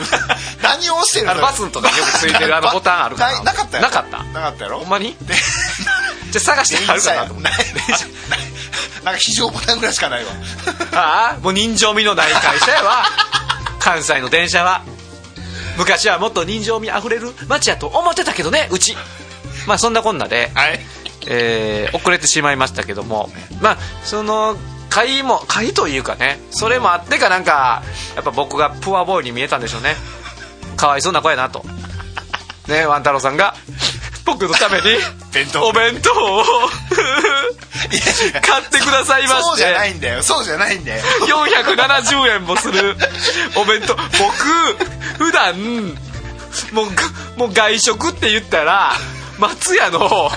[0.62, 3.34] 何を押してるあのバスとかよくついてるあのボタンあるから。
[3.40, 4.18] ななかったよなかった。
[4.24, 4.80] なかったやろ？
[4.80, 5.16] ほんまに？
[6.32, 7.50] じゃあ探してあるかなと思って
[9.04, 10.32] なんか非常ボタンぐらいしかないわ。
[10.94, 13.06] ああもう人情味のない会社やわ。
[13.80, 14.82] 関西の電車は
[15.78, 18.96] 昔はもっと人情味あふれる街やと思ってたけどねうち。
[19.68, 20.80] まあそんなこんなで、はい。
[21.28, 23.30] えー遅れてしまいましたけども。
[23.62, 24.58] まあその
[24.90, 27.82] 会も会というかねそれもあってかなんか
[28.16, 29.96] やっぱ僕がプアボーイに見えたんでしょうね。
[30.76, 31.64] かわいそうな子やなと。
[32.68, 33.56] ねワン太郎さんが
[34.32, 34.84] 僕のために
[35.34, 35.68] 弁当。
[35.68, 36.44] お弁当を
[38.42, 39.44] 買ってくださいまして。
[39.44, 40.24] そうじゃないんだよ。
[40.24, 41.04] そうじゃないんだよ。
[41.28, 42.96] 470円もする。
[43.56, 43.96] お弁当。
[43.96, 45.56] 僕普段
[46.72, 46.94] もうぐ
[47.38, 48.94] もう外食って言ったら
[49.38, 50.32] 松屋の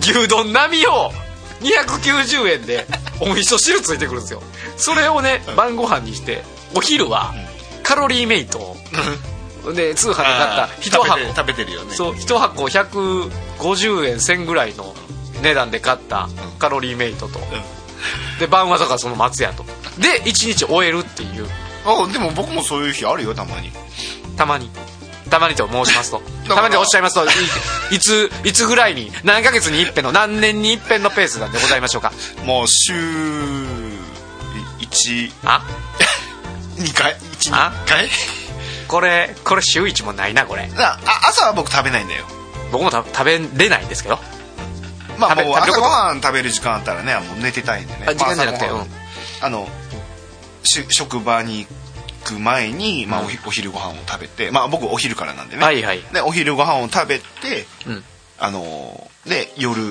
[0.00, 1.12] 牛丼並みを
[1.60, 2.86] 290円で
[3.20, 4.42] お味噌汁ついてくるんですよ。
[4.76, 7.34] それをね晩ご飯にしてお昼は
[7.82, 8.76] カロリーメイトを
[9.74, 11.18] で通販で買った一箱。
[11.34, 11.94] 食べてるよね。
[11.94, 14.94] そう1箱150円1000ぐらいの
[15.42, 16.28] 値段で買った
[16.58, 17.40] カロリーメイトと、
[18.40, 19.64] で晩はだからその松屋と。
[19.98, 21.46] で1日終えるっていう。
[21.84, 23.70] あでも僕もそういう日あるよたまに。
[24.36, 24.70] たまに。
[25.30, 26.22] たまにと申しますと。
[26.48, 26.54] ら。
[26.56, 27.28] たまにとおっしゃいますとい
[27.96, 32.12] いついつぐらいに何ヶ月に一遍の何年に一遍のペースなんでございましょうか。
[32.44, 32.94] もう週
[34.80, 35.62] 12あ？
[36.94, 37.16] 回。
[37.40, 38.08] 12あ回
[38.88, 40.68] これこれ週1もないなこれ。
[40.76, 42.24] ああ朝は僕食べないんだよ。
[42.72, 44.18] 僕もた食べれないんですけど。
[45.18, 48.06] まあもう朝ごはん食べる時間あったらねもう寝てたいんでね。
[48.08, 48.86] あ時間じゃなくてまあ
[49.42, 49.68] あの
[50.62, 56.02] し職場に行く前に、まあ、おひお昼ご飯を食べてまあ僕お昼からなんでね、はいはい。
[56.12, 57.24] でお昼ご飯を食べて
[57.86, 58.04] うん。
[58.38, 59.82] あので夜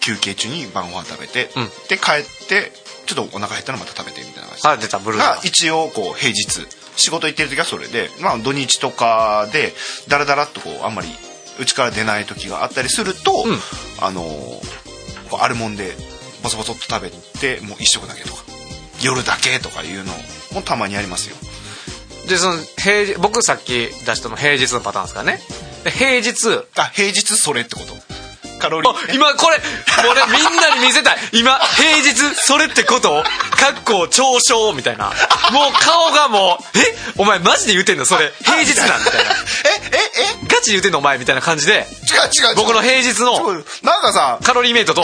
[0.00, 1.64] 休憩中に晩ご飯食べて、うん。
[1.88, 2.72] で帰って
[3.06, 4.68] ちょっとお腹減ったらまた食べてみたいな感じ。
[4.68, 6.66] あ出たブルーが一応こう平日
[7.00, 9.72] 仕事行ってる時はそれで、まあ、土日とかで
[10.08, 11.08] ダラダラっとこうあんまり
[11.58, 13.58] うちから出ない時があったりすると、うん。
[14.00, 14.22] あの
[15.30, 15.92] こうあるもんで
[16.42, 18.44] ボソボソっと食べてもう一食だけとか
[19.02, 20.12] 夜だけとかいうの
[20.54, 21.36] もたまにありますよ。
[22.28, 25.40] でその平日僕さっき出したの平日のパターンですからね。
[25.84, 26.64] で平日。
[26.76, 27.94] あ平日それってこと
[28.60, 29.56] カロリあー今これ
[30.08, 31.18] 俺みんなに見せたい。
[31.32, 33.24] 今平日それってこと？
[33.56, 35.06] かっこ嘲笑みたいな。
[35.06, 36.94] もう顔がもうえ？
[37.18, 38.04] お前マジで言うてんの？
[38.04, 39.34] それ平日なんみたいなえ
[40.44, 40.46] え？
[40.46, 41.72] ガチで言うてんのお前みたいな感じで。
[41.72, 42.56] え違う違う。
[42.56, 43.32] 僕の平日の
[43.82, 45.02] なんかさカロリーメイトと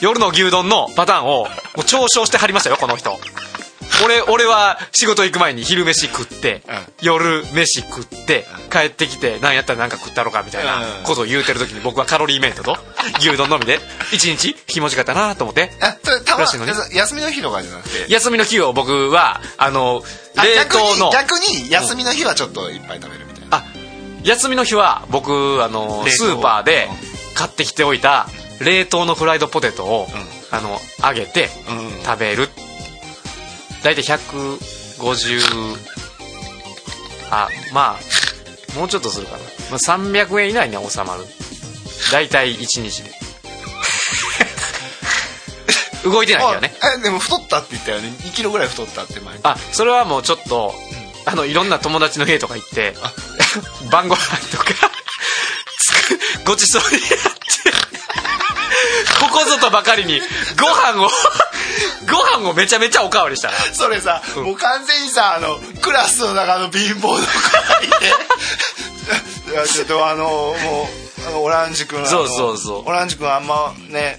[0.00, 3.18] 夜の牛丼のパターンをもう嘲笑してはりましたよこの人
[4.04, 6.74] 俺俺は仕事行く前に昼飯食って、うん。
[7.02, 11.04] 夜飯食って帰ってきて何やったら何か食ったろかみたいなうん。
[11.04, 12.76] ことを言うてる時に僕はカロリーメイトと
[13.18, 13.80] 牛丼のみで
[14.12, 15.70] 一日気持ちかったなと思って
[16.92, 18.06] 休みの日とかじゃなくて？
[18.12, 20.02] 休みの日を僕はあの
[20.36, 23.64] あ冷凍の逆に休みの日はちょっといっぱい食べるみたいな、あ
[24.24, 26.88] 休みの日は僕あのスーパーで
[27.34, 28.26] 買ってきておいた
[28.60, 30.08] 冷凍のフライドポテトを、
[30.50, 32.02] あの揚げてうん。
[32.04, 32.48] 食べる
[33.82, 35.76] 大体150
[37.30, 39.44] あまあもうちょっとするかな、ま
[39.76, 41.24] あ、300円以内には収まる。
[42.10, 43.10] 大体1日で。
[46.08, 46.74] 動いてないけどね。
[46.80, 48.08] あえでも太ったって言ったよね。
[48.24, 50.74] 2キロぐらい太ったって前あそれはもうちょっと
[51.24, 52.94] あのいろんな友達の家とか行って
[53.90, 54.64] 晩ご飯とか
[56.44, 57.61] ごちそうになって
[59.20, 60.20] ここぞとばかりに
[60.60, 61.10] ご飯を
[62.10, 63.54] ご飯をめちゃめちゃおかわりしたら。
[63.72, 67.18] それさ、もう完全にさあのクラスの中の貧乏の子が
[67.82, 68.14] いて。
[69.72, 70.88] ちょっとあのも
[71.34, 72.88] うオランジ君そうそうそう。
[72.88, 74.18] オランジ君あんまね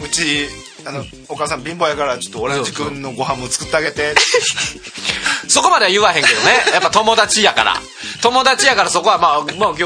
[0.00, 0.48] うち
[0.84, 4.14] あのお母さん貧乏やからちょっとオランジ君のご飯も作ってあげて。
[5.48, 6.64] そこまでは言わへんけどね。
[6.72, 7.80] やっぱ友達やから。
[8.22, 9.84] 友達やからそこはまあ、まあ、今日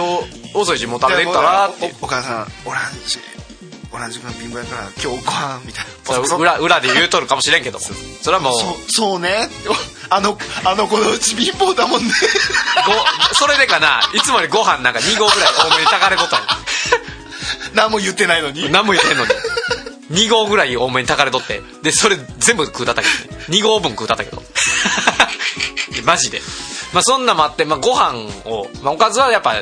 [0.55, 3.18] 遅いしもう食べていくかなってお母さんオランジ
[3.96, 5.85] オランジ君貧乏やから今日ご飯みたい
[6.28, 6.37] な。
[6.37, 8.52] 裏裏で言うとるかもしれんけどそれはもう。
[8.52, 9.48] そそうね。
[10.11, 12.11] あのあの子のうち貧乏だもんね。
[12.87, 14.02] ごそれでかな。
[14.14, 16.46] いつもよりご飯なんか2合ぐらい多めに炊かれとったんよ
[17.74, 18.70] 何も言ってないのに。
[18.70, 19.30] 何も言ってんのに。
[20.11, 21.62] 2合ぐらい多めに炊かれとって。
[21.82, 23.44] でそれ全部食うたったけどね。
[23.48, 24.42] 2合分食うたったけど
[26.04, 26.42] マジで。
[26.92, 29.54] まあそんなもあって、まあ、ご飯を、まあ、おかずはやっぱ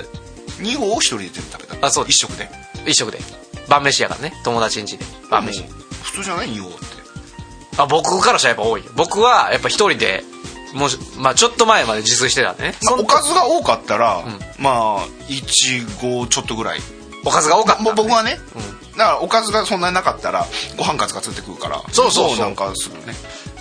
[0.58, 1.86] 2合を一人で全部食べた。
[1.86, 2.06] あそう。
[2.08, 2.48] 一食で。
[2.84, 3.20] 一食で
[3.68, 4.34] 晩飯やからね。
[4.44, 5.04] 友達ん家で。
[5.30, 5.64] 晩飯。
[6.02, 6.78] 普通じゃない2合って。
[7.76, 8.90] あ僕からしたらやっぱ多いよ。
[8.96, 10.22] 僕はやっぱ一人で
[10.74, 14.22] もうまあちょっと前まで自炊してたんでね、まあおかずが多かったら、
[14.58, 16.80] まあ1合ちょっとぐらい。
[17.24, 18.38] おかずが多かったんでもう僕はね、
[18.96, 20.46] だからおかずがそんなになかったら
[20.76, 21.82] ご飯カツカツって食うから。
[21.90, 22.38] そうそうそう。
[22.38, 23.14] なんかするね。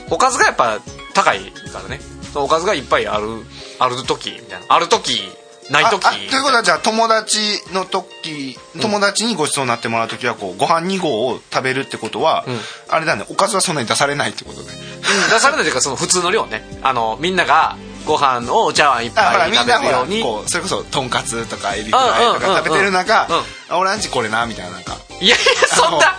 [0.09, 0.79] おかずがやっぱ
[1.13, 1.99] 高いからね。
[2.35, 3.43] おかずがいっぱいある
[3.79, 4.65] ある時みたいな。
[4.69, 5.21] ある時
[5.69, 6.05] ない時？
[6.05, 7.37] ああということはじゃあ友達
[7.73, 12.45] の時友達にご馳走になってもらう時はこうご飯2合を食べるってことは、
[12.89, 14.67] あれだねおかずはそんなに出されないってことね。
[14.67, 14.93] うん
[15.29, 16.63] 出されないというかその普通の量ね。
[16.81, 20.49] あのみんながご飯をお茶碗一あほら杯食べるように。
[20.49, 23.39] それこそとんかつとかエビフライとか食べてる中うんうん。
[23.39, 23.45] うん。
[23.69, 26.17] あ俺アンチこれなみたいななんかいやいやそんな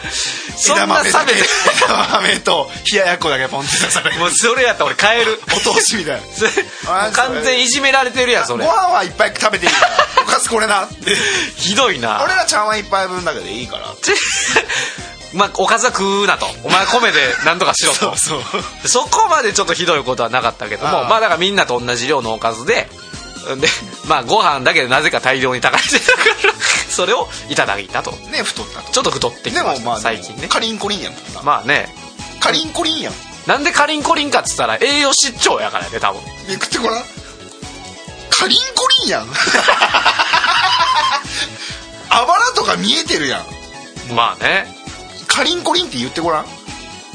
[0.56, 1.36] そんな差別
[1.84, 5.40] 枝豆と冷ややっこだけポンって出される もうそれやったら俺帰る。
[5.54, 6.20] お通しみたい
[6.86, 7.10] な。
[7.12, 8.64] 完全いじめられてるやんそれ。
[8.64, 10.06] ご飯はいっぱい食べていいから。
[10.22, 11.16] おかずこれなって。
[11.56, 12.22] ひどいな。
[12.24, 13.86] 俺ら茶碗一杯分だけでいいから。
[15.32, 16.46] まあおかずは食うなと。
[16.62, 18.14] お前米で何とかしろと。
[18.16, 22.88] そこまでちょっとひどいことはなかったけどもまあだからみんなと同じ量のおかずで
[23.56, 23.68] で
[24.08, 26.54] まあご飯だけでなぜか大量に炊かれてたから
[26.88, 28.12] それをいただいたと。
[28.12, 28.92] ね太ったと。
[28.92, 30.48] ちょっと太ってきましたでもまあ最近ね。
[30.48, 31.12] カリンコリンやん
[31.44, 31.88] まあね。
[32.40, 33.12] カリンコリンやん。
[33.46, 36.22] なんでカリンコリンかっつったら栄養失調やからね多分。
[36.48, 37.04] めくってごらん
[38.30, 39.26] カリンコリンやん。
[42.10, 44.14] あばらとか見えてるやん。
[44.14, 44.66] まあね。
[45.26, 46.46] カリンコリンって言ってごらん。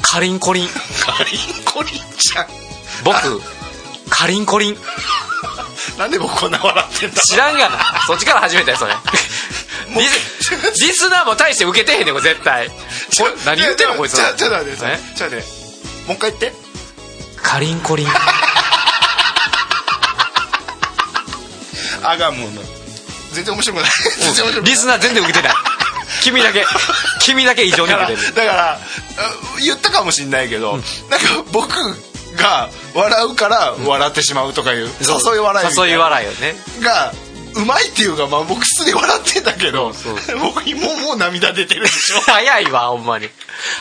[0.02, 0.68] カリンコリン。
[1.00, 2.46] カリンコリンじゃん
[3.04, 3.40] 僕
[4.10, 4.76] カリンコリン
[5.98, 7.20] なんで僕こんな笑ってんだ。
[7.20, 7.78] 知らんがな。
[8.06, 8.94] そっちから始めたよそれ。
[9.96, 12.70] リスリスナーも大して受けてへんねん絶対。
[13.44, 15.60] 何言ってんのこいつちょっと待ってえちょっと待って
[16.06, 16.52] もう一回言って
[17.42, 18.06] カリンコリン
[22.02, 22.50] あがもう
[23.32, 25.56] 全然面白くない全然面白くないリスナー全然受けてない
[26.22, 26.64] 君だけ
[27.20, 28.78] 君だけ異常に受けてるだからあ
[29.64, 30.86] 言ったかもしんないけど、なんか
[31.52, 31.74] 僕
[32.36, 35.86] が笑うから笑ってしまうとかいう、誘い笑いみたいな。
[35.86, 36.54] 誘い笑いよね。
[36.82, 37.12] が
[37.56, 42.20] うまいっていうか、まあ、僕普通に笑ってたけどそうそ僕もうもう涙出てるでしょ。
[42.30, 43.28] 早いわほんまに。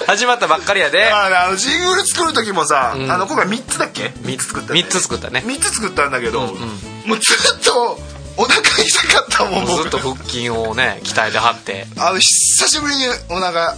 [0.07, 1.11] 始まったばっかりやで。
[1.11, 4.47] あのジングル作る時もさ、あの今回3つだっけ？3つ。
[4.47, 5.43] 作った3つ作ったね。
[5.45, 7.99] 3つ作ったんだけど、もうずっと
[8.37, 9.83] お腹痛かったもん僕。
[9.83, 11.87] ずっと腹筋をね鍛えてはって。
[11.97, 13.75] あの久しぶりにお腹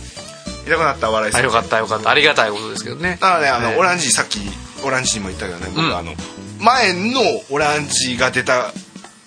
[0.66, 2.10] 痛くなった笑いあよかったよかった。
[2.10, 3.18] ありがたいことですけどね。
[3.20, 3.76] だからねあの、ね。
[3.78, 4.40] オランジさっき
[4.84, 5.68] オランジにも言ったけどね。
[5.70, 5.96] 僕、うん。
[5.96, 6.14] あの
[6.60, 8.72] 前のオランジが出た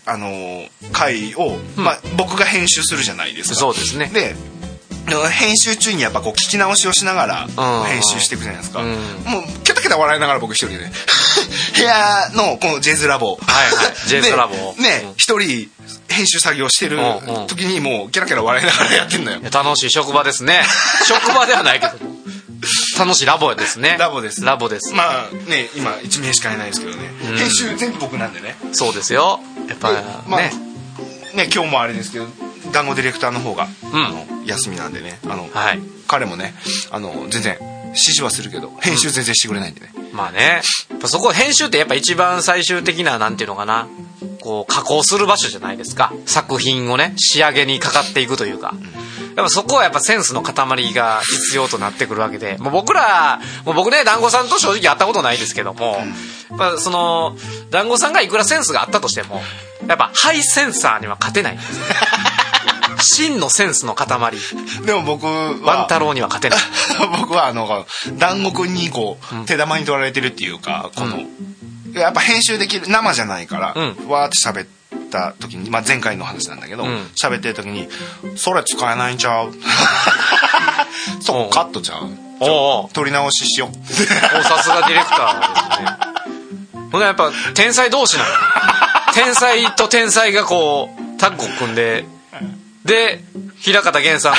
[0.06, 3.54] あの回を、まあ、僕が編集するじゃないですか。
[3.56, 4.10] そうですね。
[4.12, 4.34] で
[5.30, 7.84] 編集中にやっぱこう聞き直しをしながらうん。
[7.86, 8.88] 編集していくじゃないですか、うん。
[8.90, 10.78] もうケタケタ笑いながら僕一人で
[11.76, 13.36] 部屋のこのジェズラボ。
[13.36, 13.94] はいはい。
[14.08, 14.74] ジェズラボ。
[14.76, 15.70] でねうん一人
[16.08, 19.40] 編集作業してるうんうん時にもうケラケラ笑いながらやってんのよ。
[19.50, 20.62] 楽しい職場ですね。
[21.06, 21.92] 職場ではないけど。
[22.04, 22.14] も
[22.98, 23.96] 楽しいラボですね。
[23.98, 24.44] ラボです。
[24.44, 27.37] ラボです、まあね今1名しかいないですけどね、うん。
[27.37, 28.57] 編集全部僕なんでね。
[28.72, 29.40] そうですよ。
[29.68, 30.50] やっぱでまあね
[31.35, 32.26] ね今日もあれですけど
[32.72, 34.04] 団子ディレクターの方が、うん。
[34.04, 35.18] あの休みなんでね。
[35.24, 35.80] あの、はい。
[36.07, 36.54] 彼もね
[36.90, 37.57] あの全然
[37.88, 40.62] 指示はするけど編集全然してくれないんでね、まあね。
[41.07, 43.88] そこ編集ってやっぱ一番最終的ななんていうのかな。
[44.40, 46.12] こう加工する場所じゃないですか。
[46.26, 48.74] 作品をね仕上げにかかっていくというか、
[49.36, 50.54] やっぱそこはやっぱセンスの塊
[50.94, 55.96] が必要となってくるわけでもう僕らもう僕ね団子さんと正直会ったことないですけども、
[56.50, 57.36] やっぱその
[57.70, 59.40] 団子さんがいくらセンスがあったとしても
[59.86, 61.58] やっぱハイセンサーには勝てない。
[63.04, 64.06] 真のセンスの塊。
[64.86, 66.58] でも僕はワン太郎には勝てない。
[67.20, 71.20] 僕はあの団子くんにこう手玉に取られてるっていうかこの、
[71.92, 74.08] やっぱ編集できる生じゃないから、うん。
[74.08, 74.68] わーって喋っ
[75.14, 76.90] た時に、まあ、前回の話なんだけどうん。
[77.14, 77.88] 喋、ってる時に
[78.37, 79.55] 「それ使えないんちゃう?
[81.22, 82.09] 」そうカットちゃう。
[82.92, 83.68] 取り直ししよう。
[83.70, 85.96] おさすがディレクターね。
[86.90, 88.29] ほんでやっぱ天才同士なの。
[89.14, 92.05] 天才と天才がこうタッグを組んで
[92.85, 93.22] で
[93.61, 94.35] 平方源さ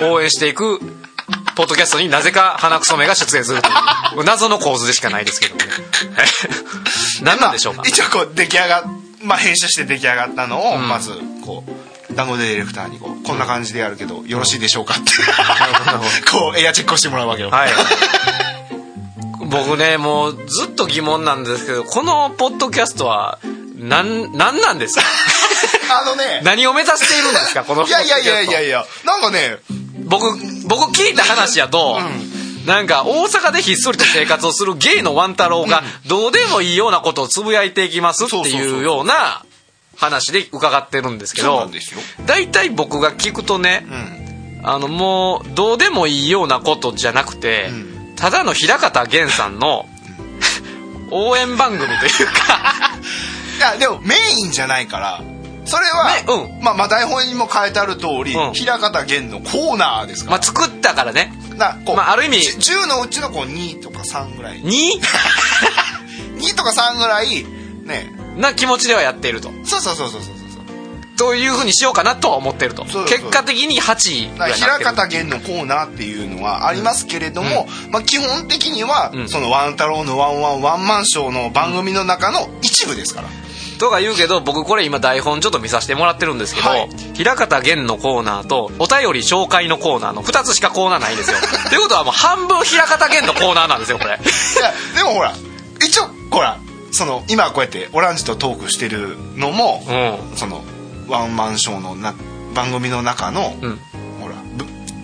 [0.00, 0.80] んを応援していく
[1.54, 3.72] ポッドキャストになぜか鼻くそめが出演するとい
[4.20, 4.24] う。
[4.24, 5.68] 謎の構図でしかないですけどもね。
[7.22, 7.78] 何なんでしょうか？
[7.78, 8.84] まあ一応こう出来上がっ
[9.24, 10.88] まあ編集して出来上がったのを、ん。
[10.88, 11.12] まず
[11.44, 11.64] こ
[12.10, 15.10] う団子ディレクターにこうこんな感じでやるけど、よろしいでしょうかって。
[16.30, 17.70] こうエアチェックをしてもらうわけよ、はい。
[19.50, 23.38] 僕ねもうずっと疑問なんですけどこのポッドキャストは
[23.76, 25.02] 何何なんですか？
[26.02, 26.40] あのね。
[26.44, 27.64] 何を目指しているんですか？
[27.64, 28.84] このいやいやいやいやいや。
[29.04, 29.58] なんかね
[30.06, 30.26] 僕
[30.66, 31.98] 僕聞いた話やと、
[32.66, 39.44] なんか大阪でひっそりと生活をするゲイのワン太郎がどうでもいいようなことをつぶやいていきますっていうような
[39.96, 41.68] 話で伺ってるんですけど
[42.26, 44.24] 大体僕が聞くとねうん。
[44.66, 47.68] あのもうどうでもいいようなことじゃなくて、
[48.14, 49.86] うただの平方源さんの
[51.12, 52.62] 応援番組というか。
[53.58, 55.22] いやでもメインじゃないから
[55.64, 58.52] それは、ねうまあ、まあ台本にも書いてある通り、うん。
[58.52, 61.32] 平方源のコーナーですから、まあ作ったからね。
[61.56, 64.60] なこうまあある意味じ10のうちのこう2とか3ぐらい。
[64.60, 65.00] に
[66.38, 67.44] 2 とか3ぐらい
[67.84, 68.12] ね。
[68.36, 69.50] な気持ちではやっていると。
[69.64, 70.44] そうそうそうそうそうそう。
[71.16, 72.84] というふうにしようかなとは思ってると。
[72.84, 74.90] そうそう結果的に8位ぐだかららいになってる。
[74.90, 79.28] 平方源のコーナーっていうのはありますけれども、まあ、基本的には、うん。
[79.28, 83.28] そのワン太郎のワンワンワンマンショーの番組の中の一部ですから、
[83.78, 86.88] とか言うけど僕これ今台本ちょっと見させてもらってるんですけど、はい。
[87.14, 91.36] 平方源のコーナーとお便り紹介のコーナーの2つしかコーナーないんですよ。
[91.68, 94.10] ということはもう半分平方源のコーナーなんですよこれ。
[94.10, 95.34] いやでもほら
[95.84, 96.58] 一応ほら
[96.92, 99.92] その今こうやってオランジとトークしてるのも、う
[100.34, 100.36] ん。
[100.36, 100.64] その
[101.08, 102.14] ワンマンショーのな
[102.54, 103.80] 番組の中の、うん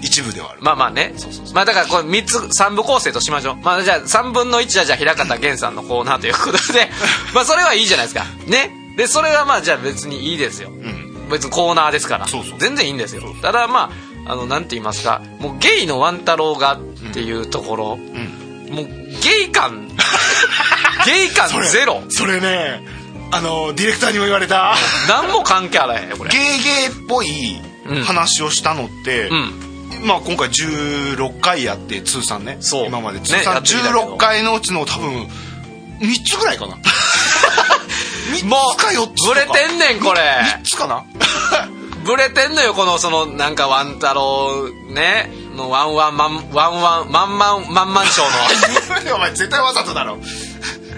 [0.03, 1.14] 一部ではある、まあまあね。
[1.55, 3.57] まあだからこれ3つ3部構成としましょう。
[3.57, 6.90] まあじゃあ3分の1はじゃあ平方源さんのコーナーということで。
[7.34, 8.24] まあそれはいいじゃないですか。
[8.46, 8.72] ね。
[8.96, 10.70] でそれはまあじゃあ別にいいですよ。
[10.70, 11.28] うん。
[11.30, 12.26] 別にコーナーですから。
[12.59, 13.22] 全然いいんですよ。
[13.42, 13.90] ただま
[14.26, 15.20] ああのなんて言いますか。
[15.38, 16.78] もうゲイのワン太郎がっ
[17.12, 18.74] ていうところ、うん。
[18.74, 18.86] もう
[19.22, 19.88] ゲイ感。
[21.07, 22.03] ゲイ感それゼロ。
[22.09, 22.82] それね
[23.32, 24.74] あのディレクターにも言われた。
[25.09, 26.30] 何も関係あらへんよこれ。
[26.30, 28.03] ゲーゲーっぽいうん。
[28.05, 29.70] 話をしたのって、うん
[30.05, 32.57] まあ今回16回やって通算ね。
[32.61, 32.86] そう。
[32.86, 34.14] 今までね通算やってきたけど。
[34.14, 35.28] 16回のうちの多分
[36.01, 36.76] 3つぐらいかな。
[38.34, 40.20] 3もつか4つうブレてんねんこれ。
[40.20, 41.05] 3つかな。
[42.05, 45.30] ブレてんのよこのそのなんかワン太郎ね。
[45.55, 49.14] のワンワンマンワンワンマンマンマンマンショーの。
[49.16, 50.18] お前絶対わざとだろ。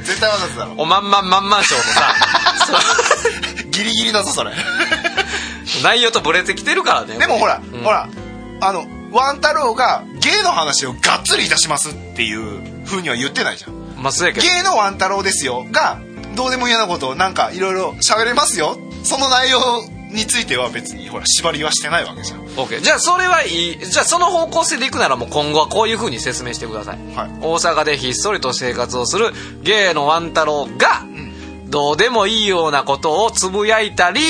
[0.03, 0.75] 絶対わざとだろ。
[0.77, 2.15] おまんまんまんまんショーのさ。
[3.71, 4.53] ギリギリだぞそれ。
[5.83, 7.63] 内容とブレてきてるからねでもほら、ん。
[7.83, 8.09] ほら
[8.65, 13.75] あのワン太郎が芸の話をがっつりいたしますっていうふうには言ってないじゃん。
[14.01, 14.47] まあそうやけど。
[14.47, 16.01] 芸のワン太郎ですよが
[16.37, 18.79] どうでも嫌なことをなんかいろいろ喋れますよ。
[19.03, 19.59] その内容
[20.13, 22.47] については別にほら縛りはしてないわけじゃん。
[22.47, 23.79] OK じゃあそれはいい。
[23.79, 27.31] じゃあその方向性でいくならもう今後はこういう風に説明してください、はい。
[27.41, 29.33] 大阪でひっそりと生活をする
[29.63, 31.05] 芸のワン太郎が、
[31.67, 34.21] どうでもいいようなことをつぶやいたり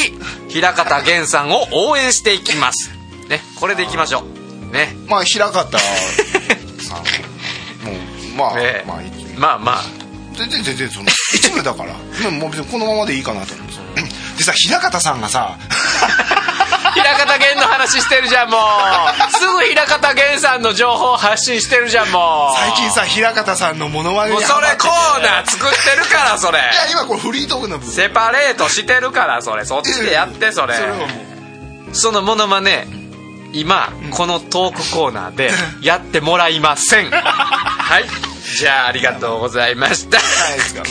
[0.49, 3.01] 平方源さんを応援していきます
[3.33, 4.72] ねこれでいきましょう。
[4.72, 4.95] ね。
[5.09, 8.85] まあ平方さんもうまあ、ね。
[8.87, 8.99] まあ
[9.37, 9.83] まあまあ。
[10.35, 11.95] 全然全然その一部だから。
[12.22, 13.83] でももう別にこのままでいいかなと思うんですよ。
[14.39, 15.59] でさ平方さんがさ
[16.95, 18.61] 平方源の話してるじゃんもう。
[19.33, 22.59] すぐ平方源さんの情報発信してるじゃんもう。
[22.59, 26.59] 最近さ平方さんのモノマネもうそれコーナー作ってるからそれ。
[26.59, 27.95] いや今これフリートークの部分。
[27.95, 29.64] セパレートしてるからそれ。
[29.64, 30.74] そっちでやってそれ。
[30.74, 31.09] それはもう。
[31.95, 33.01] そのモノマネ
[33.53, 35.50] 今このトークコーナーで
[35.82, 37.11] やってもらいません。
[37.11, 38.05] はい。
[38.57, 40.18] じゃあありがとうございました。
[40.18, 40.59] はい。
[40.59, 40.82] ですか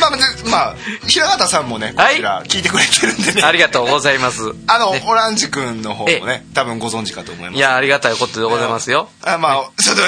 [0.00, 0.74] まあ、まあ、でまあ、
[1.06, 4.52] 平方さんもねこちら聞いてくれてるんでね、ありがとうございます。
[4.68, 5.02] あの、ね。
[5.06, 7.56] オランジ君の方もね多分ご存知かと思います。
[7.56, 9.10] いやありがたいことでございますよ。
[9.24, 10.02] あまあ、ちょっと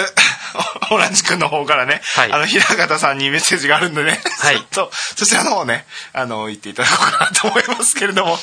[0.94, 2.32] オランジ君の方からね、はい。
[2.32, 4.56] あの平方さんにメッセージがあるんでね、はい。
[4.70, 8.38] ちょっとそちらの方ねあの言っていただこうかなと思いますけれども。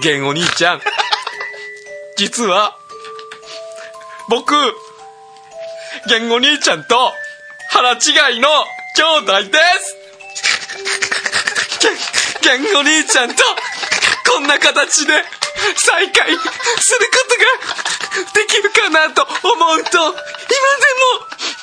[0.00, 0.80] ゲンお兄ちゃん
[2.22, 2.78] 実は
[4.28, 4.54] 僕
[6.06, 6.94] ゲンお兄ちゃんと
[7.70, 8.46] 腹違いの
[8.94, 9.98] 兄弟です。
[11.82, 13.42] ゲンゲンお兄ちゃんと
[14.30, 15.14] こんな形で
[15.74, 19.28] 再会することができるかなと思
[19.74, 20.22] うと今でも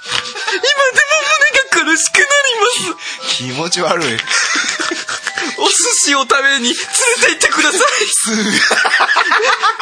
[0.10, 1.22] 今でも
[1.78, 3.36] 胸が苦しくなります。
[3.38, 4.06] 気持ち悪い。
[5.58, 5.74] お寿
[6.06, 7.82] 司を食べに連れて行ってください。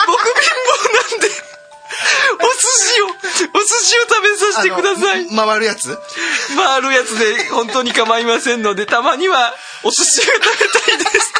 [0.07, 1.29] 僕貧乏なんで。
[2.39, 2.59] お寿
[2.93, 5.27] 司をお寿司を食べさせてください。
[5.27, 5.97] あの回るやつ？
[6.55, 9.53] 回るやつで本当に構いませんのでたまには
[9.83, 11.33] お寿司が食べたいです。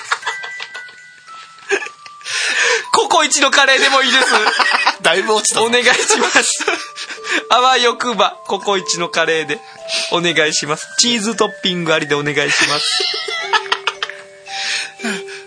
[2.92, 4.26] ココイチのカレーでもいいです
[5.08, 5.66] だいぶ落ちたぞ。
[5.68, 6.66] お願いします。
[7.50, 9.58] あわよくばココイチのカレーで
[10.12, 10.86] お願いします。
[11.00, 12.84] チーズトッピングありでお願いします。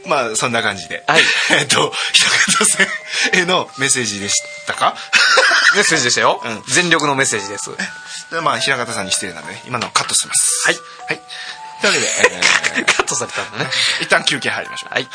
[0.08, 1.22] まあそんな感じで、はい。
[1.60, 2.78] えっと平方さ
[3.34, 4.34] んへのメッセージでし
[4.66, 4.96] たか？
[5.74, 6.62] メッセージでしたよ、うん。
[6.66, 7.70] 全力のメッセージです。
[8.30, 10.62] でまあ平方さんに失礼なんでね今のはカットします。
[10.68, 10.78] はい。
[11.06, 11.20] はい。
[11.82, 13.70] というわけで、え カットされたんだね。
[14.00, 14.94] ー一旦休憩入りましょう。
[14.94, 15.08] はい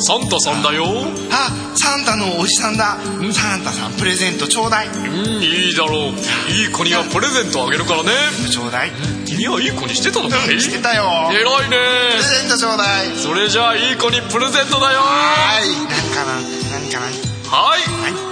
[0.00, 0.84] サンタさんだよ。
[1.30, 2.96] あサンタのおじさんだ。
[3.32, 4.88] サンタさんプレゼントちょうだい。
[4.88, 4.96] うん
[5.42, 6.12] いいだろう。
[6.50, 8.10] いい子にはプレゼントあげるからね。
[8.50, 8.92] ちょうだい。
[9.26, 10.60] 君はいい子にしてたのかい？
[10.60, 11.04] してたよ。
[11.30, 11.76] 偉いね。
[12.16, 13.08] プレゼントちょうだい。
[13.16, 15.00] それじゃあいい子にプレゼントだよ。
[15.00, 15.68] はい。
[15.68, 16.40] 何かな
[16.72, 17.06] 何かな。
[17.50, 17.80] はい。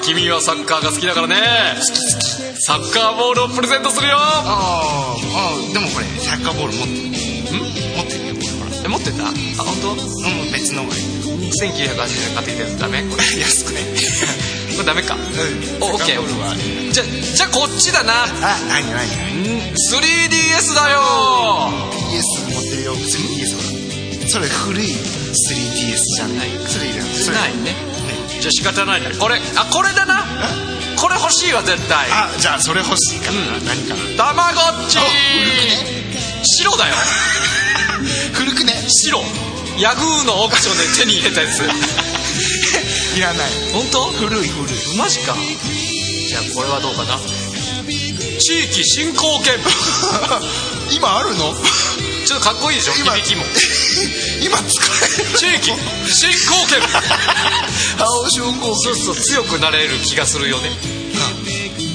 [0.05, 1.37] 君はサッカーが好きだからね。
[2.61, 4.17] サッカーボールをプレゼントするよ。
[4.19, 7.09] あーあーでもこれサッカーボール持ってる
[7.97, 8.35] 持ってるよ。
[8.35, 8.48] こ
[8.89, 9.29] 持ってた？
[9.29, 9.33] あ
[9.65, 9.93] 本当？
[9.93, 10.85] うん別の。
[10.87, 11.03] がいい
[11.63, 13.03] 1980円買ってきたやつダメ？
[13.03, 13.81] これこ安くね。
[14.79, 15.15] れダメか？
[15.15, 16.93] うん。
[16.93, 18.25] じゃじゃあこっちだな。
[18.25, 18.27] あ
[18.69, 21.01] 何何何？3DS だよ。
[22.11, 22.23] DS
[22.55, 22.95] 持ってるよ。
[22.97, 26.51] 3DS ほらそれ古い 3DS じゃない。
[26.67, 27.57] それいらないそれない。
[27.57, 27.75] ね。
[28.41, 30.25] じゃあ仕方ないねこれあこれだな。
[30.97, 32.09] これ欲しいわ絶対。
[32.11, 34.17] あじゃあそれ欲しいかな、何かな？
[34.17, 34.99] たまごっち。
[36.43, 36.95] 白だよ
[38.35, 39.23] 古くね白。
[39.79, 41.61] ヤフーのオークションで手に入れたやつ。
[43.17, 43.51] いらない。
[43.73, 44.11] 本当？
[44.13, 44.97] 古い古い。
[44.97, 45.35] マジか。
[46.29, 47.19] じゃあこれはどうかな。
[48.41, 49.55] 地域振興券。
[50.95, 51.55] 今あるの？
[52.27, 52.95] ちょっとかっこいいでしょ？
[52.99, 53.15] 今。
[53.15, 53.45] 響きも。
[54.43, 54.65] 今使
[55.21, 55.73] える地域
[56.13, 56.79] 振興券。
[57.99, 60.71] 青証拠そうそう強くなれる気がするよね。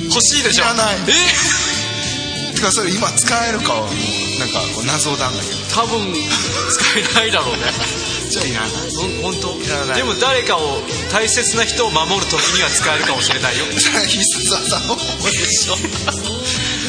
[0.09, 0.63] 欲しいでしょ？
[0.63, 0.97] いらない。
[1.07, 2.53] え？
[2.55, 3.73] てかそれ今使えるか
[4.39, 5.81] なんか謎なんだけど。
[5.81, 7.63] 多分使えないだろうね。
[8.29, 8.69] じゃあいらない。
[8.69, 10.81] うん本当でも誰かを
[11.11, 13.65] 大切な人を守る時には使えるかもしれないよ。
[13.65, 13.79] 必
[14.19, 15.75] 須技の方でしょ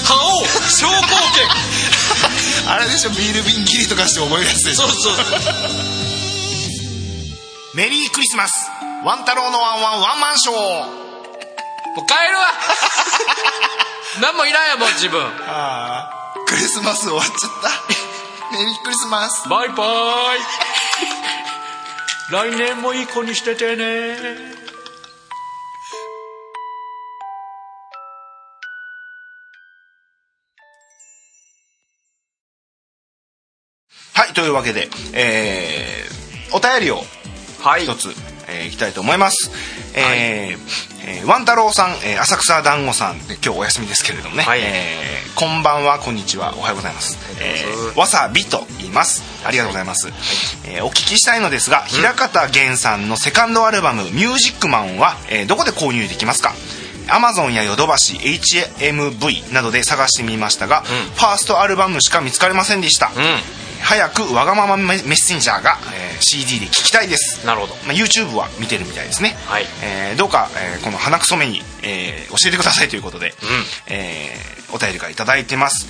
[0.04, 0.92] 覇王昇降
[1.34, 1.48] 券
[2.68, 4.88] あれでしょビール瓶切りとかして覚えるやつでしょ。
[4.88, 5.24] そうそう
[7.74, 8.52] メリークリスマス。
[9.04, 10.54] ワン太郎のワンワンワンマンショー。
[10.56, 12.46] もう帰るわ。
[14.22, 15.20] 何もいらんやもん自分。
[15.46, 16.23] ああ
[16.54, 17.32] クリスマス終わっちゃっ
[17.62, 17.68] た。
[18.56, 19.48] メリークリスマス。
[19.48, 20.38] バイバイ。
[22.30, 24.16] 来年もいい子にしててね。
[34.14, 37.04] はいというわけでえー、お便りを
[37.58, 37.84] はい。
[37.84, 38.14] 一つ、
[38.48, 39.50] えーいきたいと思います。
[39.94, 40.58] えー
[41.06, 44.60] えーワン太郎さん、えー浅草団子さんで今日お休みですけれどもね、はい。
[44.62, 49.22] えーこんばんはこんにちはおはようございます、えーわさびと言います。
[49.44, 50.08] ありがとうございます、
[50.66, 56.54] えーお聞きしたいのですが、平方源さんのセカンドアルバム「ミュージックマンは」えーどこで購入できますか？
[57.06, 63.10] アマゾンやヨドバシ HMV などで探してみましたが、ファーストアルバムしか見つかりませんでした、う
[63.84, 67.44] 早くわがままメメッセンジャーが、えー CD で聞きたいです。
[67.44, 67.74] んなるほど。
[67.86, 69.64] まあ、YouTube は見てるみたいですね、はい。
[69.82, 73.32] えーどうか、えーこの鼻くそめに、えー教えてくださいということで、ん。
[73.88, 75.86] えーお便りがいただいてます。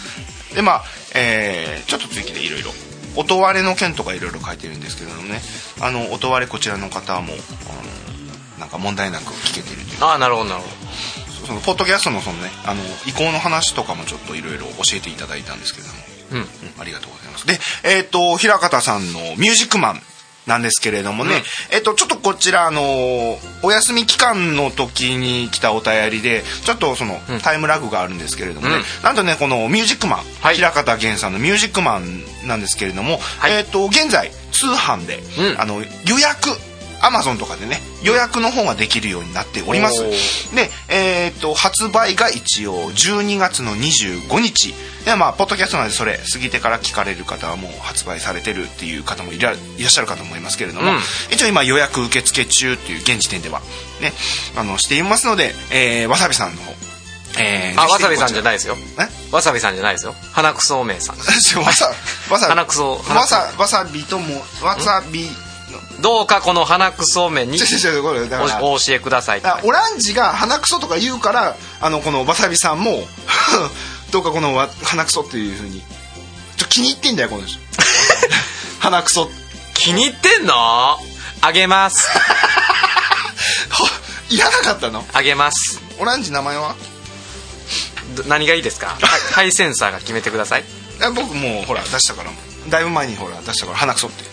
[0.55, 0.85] でまあ、
[1.15, 2.71] えーちょっと追記でいろいろ。
[3.17, 5.41] 音割れの件とかいろいろ書いてるんですけれどもね。
[5.81, 7.33] あの音割れこちらの方も
[7.69, 7.73] あ
[8.57, 10.03] のなんか問題なく聞けてるという。
[10.03, 10.69] ああなるほどなるほ
[11.47, 16.01] そのポッドキャストのそのねあの移行の話とかもちょっといろいろ教えていただいたんですけれども。
[16.01, 16.47] どうんうん。
[16.79, 17.47] ありがとうございます。
[17.47, 20.03] で、えっ、と、平方さんのミュージックマン。
[20.47, 21.37] なんですけれどもね、
[21.71, 21.75] うん。
[21.75, 27.41] えっ、と、ちょっとこちら、あのーお休み期間の時に来たお便りで、ちょっとその、うん。
[27.41, 28.83] タイムラグがあるんですけれどもね、うん。
[29.03, 30.57] なんとね、このミュージックマン、はい。
[30.57, 33.53] 平方源さんのミュージックマンなんですけれども、はい。
[33.53, 35.61] えっ、と、現在、通販で、うん。
[35.61, 36.51] あの、予約、
[37.05, 40.03] アマゾンとかでね予約の方ができるようになっております。
[40.55, 44.75] で、えー、と発売が一応12月の25日。
[45.05, 50.99] でまあポッドキャストなんでそれ過ぎてから聞かれる方はもう発売されてるっていう方もいらっしゃるかと思いますけれども、うん。
[51.31, 53.61] 一応今予約受付中っていう現時点では
[54.01, 54.13] ね
[54.57, 56.73] あのしていますので、えーわさびさんの方、
[57.39, 58.77] えーあわさびさんじゃないいですよ。
[58.99, 59.35] え？
[59.35, 60.15] わさびさんじゃないですよ。
[60.33, 61.17] 花くそめさん
[61.61, 61.93] わさ
[62.31, 63.37] わさ鼻くそ鼻くそ。
[63.37, 65.29] わさわさびともわさび
[66.01, 67.59] どうかこの花くそめに
[68.61, 69.41] おお教えください。
[69.45, 73.07] あオランジが鼻くそとか言うからあのこのわさびさんも
[74.11, 75.83] どうかこのわ鼻くそっていうふうに。
[76.57, 77.59] ちょ気に入ってんだよこの人。
[78.81, 79.31] 鼻くそ。
[79.75, 80.99] 気に入ってんの？
[81.41, 82.09] あげます。
[84.31, 85.05] いらなかったの？
[85.13, 85.81] あげます。
[85.99, 86.75] オランジ名前は？
[88.17, 88.89] ど何がいいですか？
[88.89, 88.97] はい
[89.33, 90.65] ハイセンサーが決めてください。
[91.03, 92.31] あ僕もうほら出したから
[92.69, 94.25] だいぶ前にほら出したから鼻くそって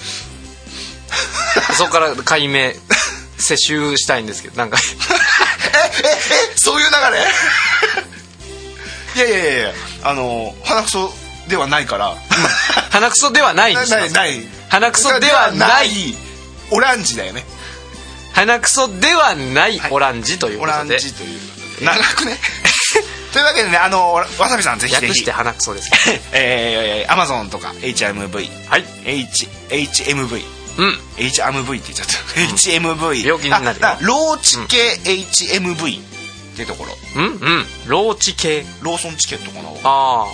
[1.77, 2.71] そこから解明
[3.37, 4.77] 接収したいんですけどなんか。
[5.73, 6.95] えええそういう流
[9.25, 9.27] れ？
[9.27, 11.13] いやいやいやいやあの鼻くそ
[11.47, 12.15] ではないから。
[12.91, 14.01] 鼻くそではないになします。
[14.01, 14.47] ないない。
[14.69, 16.15] 鼻くそではない。
[16.71, 17.43] オランジだよね。
[18.33, 21.39] 鼻くそではないオランジというオランことで、ジという。
[21.83, 22.39] 長くね。
[23.33, 25.07] というわけでねあのわさびさんぜひぜひ。
[25.07, 25.89] 略して鼻くそです。
[26.31, 28.85] えー、アマゾンとか HMV はい。
[29.05, 30.43] H HMV
[30.77, 30.89] うん。
[31.17, 32.13] HMV って言っちゃった。
[32.55, 33.73] HMV 病気になるよ。
[34.01, 36.91] ローチ系 HMV ってところ。
[37.15, 37.65] うんうん。
[37.87, 40.25] ローチ系ローソンチケットかなあ。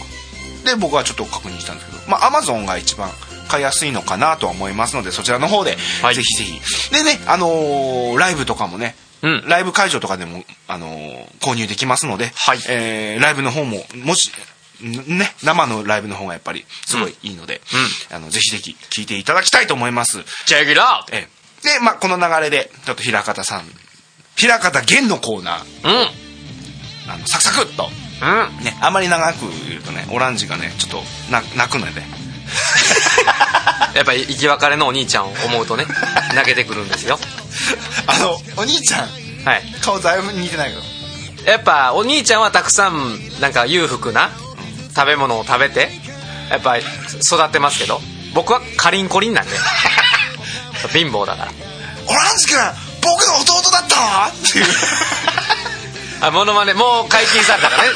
[0.66, 2.04] で僕はちょっと確認したんですけど。
[2.10, 3.10] まあアマゾンが一番
[3.48, 6.16] 買いやすいのかなとは思いますのでそちらの方で、はい。
[6.16, 6.92] ぜひぜひ。
[6.92, 9.44] でねあのーライブとかもねうん。
[9.48, 12.60] ライブ会場とかでも、あのー購入できますので、はい。
[12.70, 14.32] えーライブの方ももしん
[14.82, 17.62] ね生のライブの方がやっぱりすごいいいので、
[18.12, 20.24] あのぜひぜひ聴いていただきたいと思います。
[20.46, 21.28] チェキラーえ
[21.64, 21.74] え。
[21.80, 23.64] でまあこの流れでちょっと平方さん
[24.36, 25.64] 平方源のコーナー。
[25.84, 27.12] うん。
[27.12, 27.90] あのサクサクっと。
[28.22, 28.64] うん。
[28.64, 32.02] ねあんまり長く言うとねオランジがねちょっとな泣くので
[33.96, 35.86] やっぱり生き別れのお兄ちゃんを思うとね
[36.36, 37.20] 泣けてくるんですよ。
[38.06, 39.10] あのお兄ちゃん
[39.44, 39.64] はい。
[39.82, 41.52] 顔だいぶ似てないけど。
[41.52, 44.32] やっぱお兄ちゃんはたくさんなんか裕福な
[44.98, 45.90] 食べ物を食べて
[46.50, 48.00] やっぱり育ってますけど
[48.34, 49.52] 僕はカリンコリンなんで。
[50.94, 51.52] 貧乏だから。
[52.08, 52.58] オランジ君
[53.02, 54.32] 僕の弟だったわ。
[54.34, 54.66] っていう
[56.22, 57.90] あモノマネもう解禁されたからね。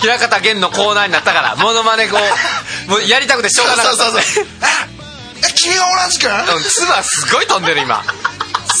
[0.00, 2.18] 平方源のコーナーになったからモノマネこ
[2.88, 3.96] うもうやりたくてしょうがなかった。
[3.96, 4.46] そうそうそう
[5.54, 8.02] 君がオランジ君うんつばすごい飛んでる今。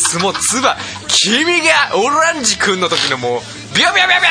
[0.08, 0.76] すもうつば
[1.08, 3.40] 君がオランジ君の時のもう
[3.80, 4.30] ビャビャビャビャビャ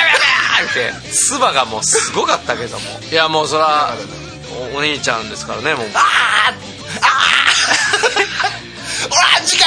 [0.69, 3.95] ビャってつばがもうすごかったけどもいやもうそら
[4.75, 6.01] おお兄ちゃんですからねもうオラ
[9.41, 9.65] ンジか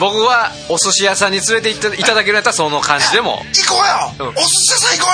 [0.00, 3.74] 僕はお寿司屋さんに連れて行っていただけるやったらその感じでも行こ
[4.18, 5.10] うよ、うんお寿司屋さん行こ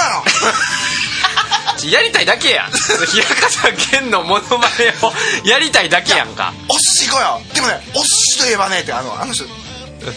[1.82, 5.10] うよやりたいだけやん平方源のモノマネを
[5.48, 9.44] やりたいだけやんかお寿司行こうよでもねお寿司といえばねってあのあの人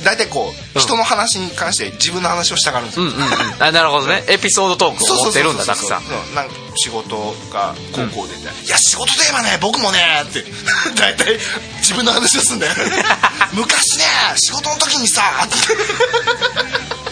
[0.04, 3.64] 大体こう人の話に関して自分の話をしたがるんですよ、うんうんうん。
[3.64, 4.24] あなるほどね。
[4.30, 6.02] エピソードトークを持ってるんだたくさん。
[6.02, 6.36] そう。
[6.36, 7.18] なんか仕事
[7.52, 10.44] が高校で、いや仕事といえばね僕もねって
[10.96, 11.38] 大体
[11.80, 12.74] 自分の話をすんだよ
[13.54, 14.06] 昔ね
[14.36, 15.56] 仕事の時にさって。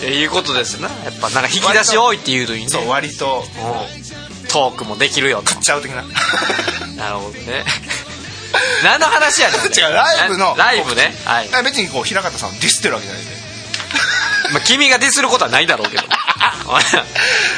[0.07, 0.87] えいうことですな。
[0.87, 2.69] やっぱなんか引き出し多いっていうのにね。
[2.69, 3.45] そう割と。
[3.95, 4.47] うん。
[4.47, 5.55] トークもできるよと。
[5.55, 6.03] ちゃう的な。
[6.97, 7.63] なるほどね
[8.83, 9.61] 何の話やねん。
[9.71, 10.55] 違うライブの。
[10.57, 11.13] ライブね。
[11.25, 13.35] はい、別にこう平方さんをディスってるわけじゃないんで、
[14.53, 16.03] まあ、君がディスることはないだろうけど。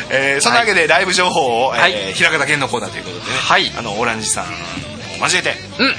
[0.10, 1.92] えーそんなわけでライブ情報を、はい。
[1.94, 3.72] えー平方源のコーナーということでね、はい。
[3.78, 4.48] あのオランジさんを
[5.22, 5.58] 交えて。
[5.78, 5.96] うん。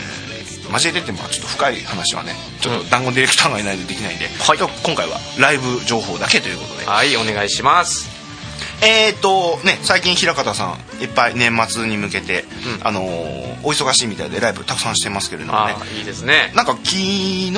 [0.73, 4.59] 交えてってまあちょっと深い話はねちょっと団子ディレクターがいないとできないんで、はい。
[4.59, 6.87] 今今回はライブ情報だけということで。
[6.87, 8.14] はいお願いします
[8.83, 12.45] えーとね最近平方さんいっぱい年末に向けて、
[12.83, 15.75] あのーお忙しいみたいでライブたくさんしてますけれどもね。
[15.99, 16.53] いいですね。
[16.55, 17.53] なんか昨日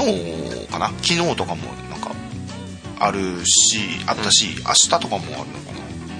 [0.71, 0.89] かな？
[1.03, 2.13] 昨日とかもなんか
[3.01, 5.45] あるしあったし、明日とかもあるのか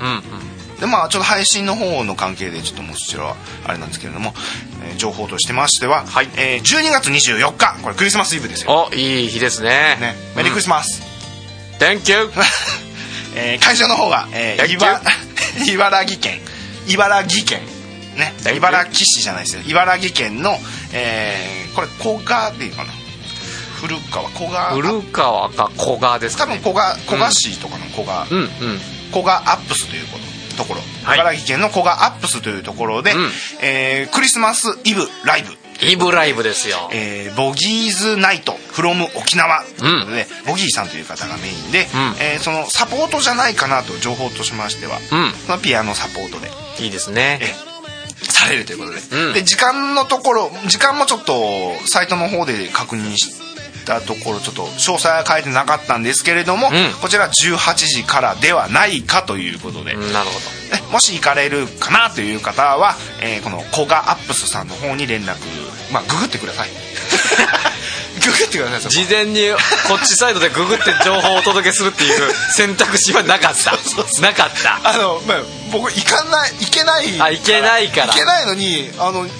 [0.01, 0.07] な？
[0.07, 0.81] うんうん。
[0.81, 4.35] でまあちょっと配信の方の関係でちょっともうそちらはあれなんですけれども、
[4.85, 6.29] えー情報としてましては、はい。
[6.37, 7.81] えー12月24日。
[7.83, 9.99] これクリスマスイブですよ、おいい日ですね。
[10.01, 11.01] ね、メリークリスマス、
[11.79, 12.29] Thank you
[13.37, 15.01] えー会場の方が、えー茨
[15.67, 16.41] 茨城県。
[16.89, 17.61] 茨城県
[18.17, 18.33] ね。
[18.55, 19.63] 茨城市じゃないですよ。
[19.67, 20.59] 茨城県の、
[20.93, 22.93] えーこれ古賀でいいかな？
[23.81, 24.29] 古川。
[24.31, 26.59] 古賀古川か古賀ですかね。
[26.63, 28.81] 多分古賀古賀市とかの古賀、うんうん。
[29.13, 30.27] 古賀アップスということ。
[30.57, 31.19] ところ、はい。
[31.19, 33.31] 茨城県の古賀アップスというところで、うん。
[33.61, 36.89] えークリスマスイブライブイブライブですよ。
[36.93, 41.85] えーボギーズナイトフロム沖縄ということで、ボギーさんという方がメインで、ん。
[42.21, 45.33] えーそのサポートじゃないかなと情報としましては、うん。
[45.47, 46.51] そのピアノサポートで。
[46.83, 47.39] いいですね。
[47.43, 47.55] え。
[48.23, 48.99] されるということで、
[49.29, 49.35] うん。
[49.35, 51.35] で時間のところ時間もちょっと
[51.87, 53.33] サイトの方で確認し
[53.87, 56.73] たところちょっと詳細は書いてなかったんですけれども、ん。
[57.01, 65.37] こちら18時からではないかということで、うんなるほねもし行かれるかなという方は、えーこのコガアップスさんの方に連絡
[65.93, 66.69] まあググってください。
[68.27, 69.51] ググってください事前に
[69.87, 73.73] こっちサイドでググって情報をお届けするっていう選択肢はなかった。
[74.21, 74.81] なかった。
[74.83, 75.39] あの、まあ、
[75.71, 77.21] 僕行かない行けない。
[77.21, 78.07] あ行けないから。
[78.09, 79.31] 行けないのにあのね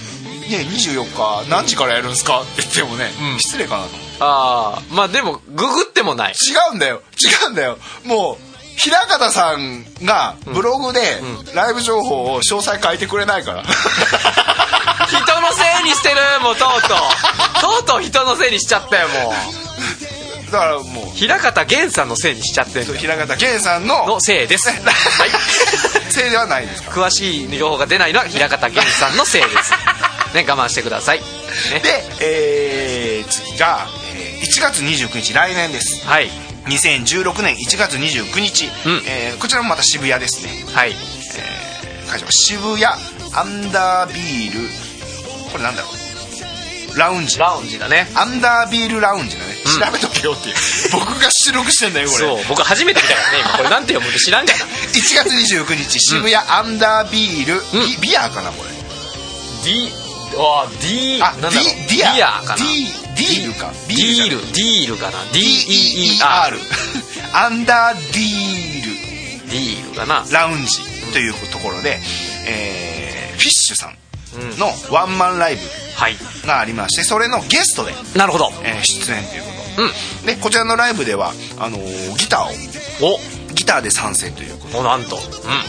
[0.49, 6.33] 24日何時からやるんですかって言ってもね、うん失礼かなとああまあでもググってもない。
[6.33, 7.03] 違うんだよ。
[7.19, 7.79] 違うんだよ。
[8.05, 11.01] もう平方さんがブログで
[11.55, 13.63] ライブ情報を詳細書いてくれないから、
[15.09, 17.61] 人のせいにしてるもうとうとう。
[17.61, 19.35] とうとう人のせいにしちゃったよも
[20.49, 20.53] う。
[20.53, 21.17] だからもう。
[21.17, 24.69] 平方源さんのせいにしちゃってる平方源さんののせいです。
[24.69, 24.79] はい。
[26.13, 29.73] せいではないですか詳しい情報が出ないのは平方源さんのせいです。
[30.35, 31.25] ね我慢してください、ね、
[31.81, 34.06] で、えー次が、えー
[34.43, 36.07] 1月29日来年です。
[36.07, 36.31] はい。
[36.67, 39.03] 2016年1月29日、うん。
[39.07, 40.91] えーこちらもまた渋谷ですね、はい。
[40.91, 42.85] えー会場は渋谷
[43.35, 44.69] アンダービール
[45.53, 45.89] これなんだろ
[46.95, 46.99] う？
[46.99, 47.39] ラウンジ。
[47.39, 48.09] ラウンジだね。
[48.15, 49.81] アンダービールラウンジだね、うん。
[49.81, 50.57] 調べとけよっていう。
[50.93, 52.25] 僕が収録してんだよこれ。
[52.25, 53.51] そう僕初めて見たからね今。
[53.59, 54.65] これなんて読むって知らんかな1
[55.15, 57.87] 月29日渋谷アンダービール、うん。
[57.87, 58.71] ビビアかなこれ。
[59.65, 59.93] D
[60.39, 61.65] あ D あなんだろう。
[61.65, 62.57] ディディアかな。
[62.57, 63.73] ディディールか。
[63.89, 64.53] ディール。
[64.53, 65.19] ディールかな。
[65.33, 66.59] DEER
[67.35, 69.51] アンダーディール。
[69.51, 70.25] ディールかな。
[70.31, 70.79] ラウンジ
[71.13, 72.01] というところで、
[72.47, 73.97] えーフィッシュさん
[74.41, 74.59] うん。
[74.59, 75.63] のワンマンライブ
[75.97, 76.17] はい。
[76.47, 78.53] がありましてそれのゲストで、なるほど。
[78.63, 79.83] えー出演ということ。
[79.83, 80.27] うん。
[80.27, 83.15] でこちらのライブではあのーギターを。
[83.15, 83.21] お。
[83.55, 85.21] ギターで参戦ということおなんと、う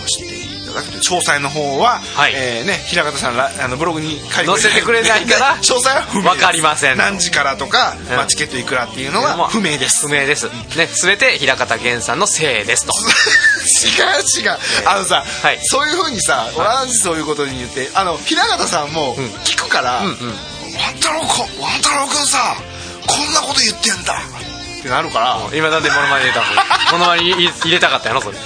[0.09, 2.33] 知っていただくと詳細の方は、はい。
[2.35, 6.43] えーね、平方さんらあのブログに書いて載せてくれないからで 詳細は不明です。
[6.43, 6.97] わかりません。
[6.97, 8.15] 何時からとか、うん。
[8.15, 10.07] まあ、チケットいくらっていうのは不明です。
[10.07, 10.45] 不明です。
[10.75, 12.85] ね全て平方源さんのせいです。
[12.85, 12.93] と。
[13.83, 14.57] 違う違う。
[14.85, 15.59] あのさ、はい。
[15.63, 19.15] そういうふうにさ同じそういうことに言ってあの平方さんもん。
[19.45, 20.39] 聞くから「うんうん。
[20.77, 22.55] ワン太郎こワン太郎くんさ
[23.07, 24.21] こんなこと言ってんだ」
[24.79, 26.45] ってなるから「今なんでモノマネ入れたの？
[26.91, 28.37] モノマネ入れたかったやろそれ。
[28.37, 28.41] え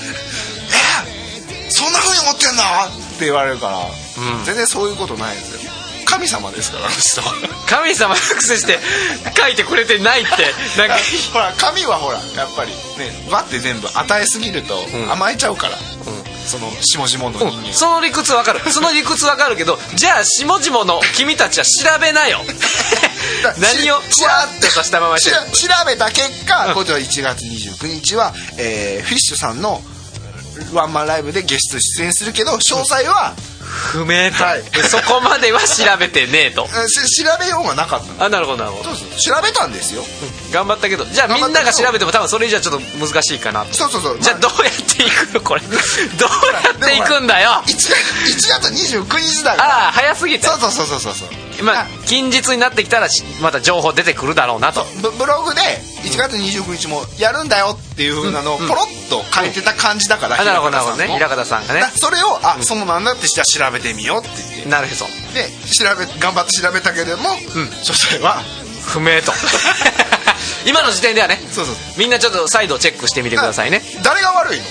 [1.71, 4.45] そんなふうに思ってんだ?」って言われるから、うん。
[4.45, 5.71] 全然そういうことないですよ。
[6.05, 7.21] 神様ですからあの人。
[7.21, 7.33] は
[7.67, 8.79] 神様の癖して
[9.37, 10.53] 書いてくれてないって。
[10.77, 10.97] なんか
[11.31, 15.11] ほら神はほらやっぱりねわって全部与えすぎるとん。
[15.11, 15.77] 甘えちゃうから、
[16.45, 17.73] その下々の人間、うん。
[17.73, 18.59] その理屈わかる。
[18.73, 22.41] その理屈わかるけどじゃあ下々の君たちは調べなよ。
[23.43, 25.31] だ 何をしふわっとさしたまま調
[25.85, 29.81] べた結果、うんこちら1月29日は、えーフィッシュさんの
[30.73, 33.35] ワンマンライブでゲスト出演するけど詳細は、
[33.71, 34.63] 不明と、はい。
[34.89, 36.63] そこまでは調べてねえと。
[36.67, 36.69] 調
[37.39, 38.25] べようがなかったの。
[38.25, 38.89] あなるほどなるほど。
[38.89, 40.03] 調べたんですよ。
[40.51, 41.05] 頑張ったけど。
[41.05, 43.73] じゃあみんなが調べても多分それじゃちょっと難しいかなと。
[43.73, 44.19] そうそうそう。
[44.19, 45.61] じゃあどうやっていくのこれ。
[45.61, 45.73] どう
[46.53, 47.63] やってい くんだよ。
[47.65, 49.85] 1, 月1月29日だから。
[49.85, 51.29] ああ早すぎたそうそうそうそうそうそう
[51.61, 54.85] まあ近日になってきたらしまた情報出てくるだろうなと。
[55.01, 55.61] ブブログで
[56.03, 61.05] 1月29日もやるんだよっていう風なのをポロッと書いてた感じだから、あなるほどなるほどね。
[61.07, 61.81] 平平方さんがね。
[61.81, 64.69] だそれをあ、そうなんだってじゃあ調べてみようって言って。
[64.69, 68.41] なるほどで調べ頑張って調べたけれども、詳細は
[68.85, 69.31] 不明と。
[70.65, 71.75] 今の時点ではねそうそう。
[71.97, 73.81] みんなちょっと再度チェックしてみてくださいね。
[74.03, 74.63] 誰が悪いの？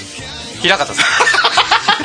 [0.63, 1.05] 平方さん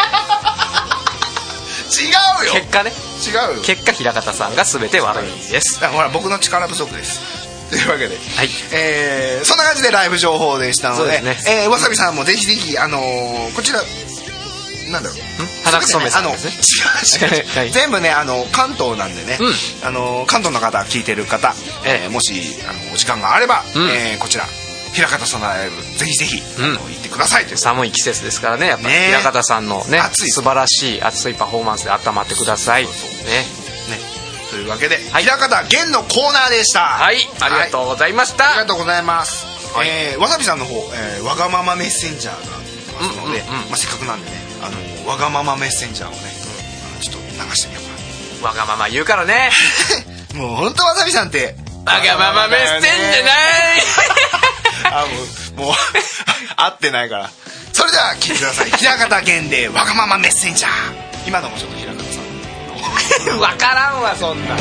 [1.86, 2.10] 違
[2.44, 2.54] うよ。
[2.54, 2.92] 結果ね。
[3.26, 3.62] 違うよ。
[3.64, 5.76] 結果平方さんが全て悪いです。
[5.80, 7.20] だからほら僕の力不足です。
[7.70, 8.50] というわけで、はい。
[8.72, 13.82] えーそんな感じでライブ情報でしたのでですえーわさびさんもぜひぜひあのーこちら
[14.92, 15.20] なんだろう。
[15.64, 16.52] 花くそめさんあのですね。
[17.24, 17.48] 違う違う違う。
[17.58, 17.72] はい。
[17.72, 19.56] 全部ねあの関東なんでね、うん。
[19.84, 21.56] あの関東の方聞いてる方、
[21.86, 23.90] えーもしあのお時間があれば、うん。
[23.90, 24.46] えーこちら
[24.96, 26.74] 平方さんのライブぜひぜひ、うん。
[26.76, 27.58] 行ってくださいという。
[27.58, 28.68] 寒い季節ですからね。
[28.68, 29.08] やっぱりね。
[29.08, 32.84] 平方さんのね素晴らしい熱いパフォーマンスで温まってください。
[32.86, 32.90] ね。
[32.90, 32.94] ね。
[34.50, 35.24] というわけで、はい。
[35.24, 36.80] 平方源のコーナーでした。
[36.82, 37.18] はい。
[37.42, 39.88] ありがとうございました、ありがとうございます、はい。
[39.90, 42.66] えーわさびさんの方、えーわがままメッセンジャーが
[43.02, 43.70] ますので、うんうんうん。
[43.70, 44.70] まあ、せっかくなんでねあ
[45.04, 46.18] のわがままメッセンジャーをね、
[46.92, 47.20] あのちょっと
[47.50, 47.82] 流してみよ
[48.40, 49.52] うかわがまま言うからね。
[50.34, 53.32] な もう本当わさびさんってわがままメッセンじゃな
[53.78, 53.84] い
[54.84, 55.06] あ
[55.58, 55.76] もうもう
[56.58, 57.30] 合ってないから。
[57.74, 58.72] それでは聞いてください。
[58.72, 60.72] 平方源でわがままメッセンジャー。
[61.28, 64.56] 今のもちょっと平方さん分 からんわそんな。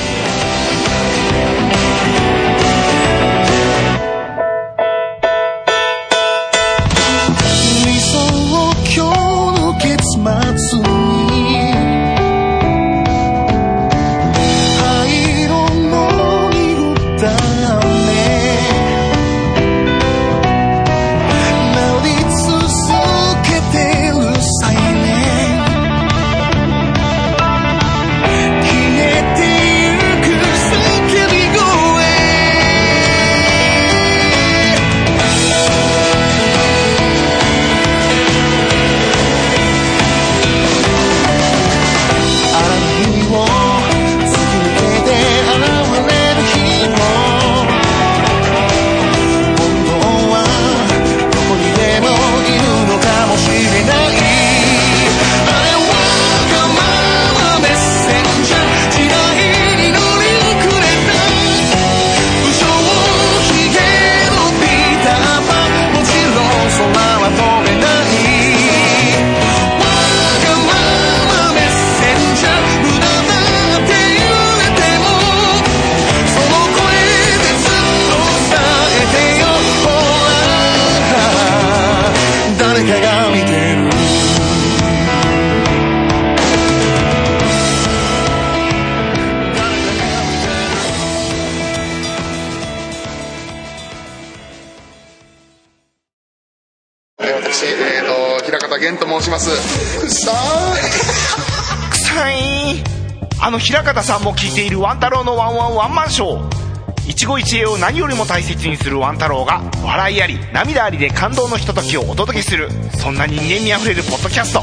[104.45, 107.09] 聞いているワン太郎のワンワンワンマンショー。
[107.09, 112.69] 一期一会を何よりも大切にするワン太郎が笑いあり涙ありで感動のひとときをお届けする
[112.99, 114.61] そんな人間味あふれるポッドキャスト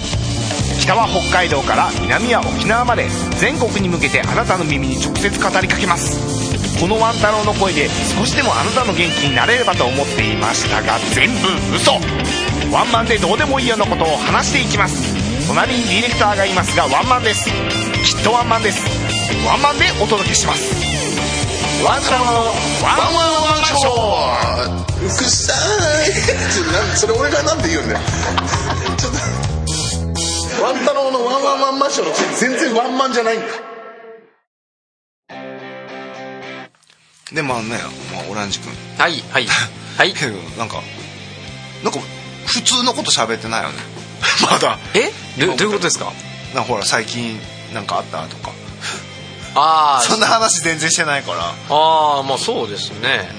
[0.81, 3.07] 北は北海道から南は沖縄まで
[3.39, 6.79] 全国に向けてあなたの耳に直接語りかけます。
[6.79, 11.93] このワン太郎の声で少しでもあなたの元気になれればと思っていましたが全部嘘。
[12.71, 15.47] ワンマンでどうでもいいようなことを話していきます。
[15.47, 17.49] 隣にディレクターがいますがワンマンです。
[17.49, 18.90] きっとワンマンです。
[19.45, 21.11] ワンマンでお届けします。
[21.83, 25.53] ワン太郎のワンワンワンショーうくさ
[26.05, 26.11] い
[26.71, 27.99] なそれ俺がなんで言うんだよ
[28.97, 29.13] ちょっ
[30.57, 33.47] とワン太郎のワンワンワンマンショーの全然ワンマンじゃないんだ
[37.33, 37.79] でまあね、
[38.13, 39.47] まあ、オランジ君はいはい
[39.97, 40.13] はい
[40.59, 40.81] なんか
[41.83, 41.99] なんか
[42.45, 43.75] 普通のこと喋ってないよね
[44.51, 46.11] まだえどどういうことですか
[46.53, 47.39] なかほら最近
[47.73, 48.50] なんかあったとか
[49.55, 51.39] あそんな話全然してないから。
[51.39, 53.29] あああまあそうですね。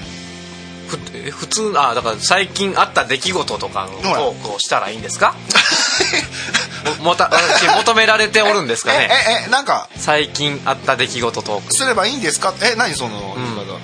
[1.31, 5.33] 普通あだから最近あった出来事とかのトークをしたらいいんですか？
[6.99, 9.09] ももた私求められておるんですかえね
[9.43, 9.87] ええなんか。
[9.97, 12.53] 最近あった出来事トークすればいいんですか？
[12.61, 13.79] え何その言い方、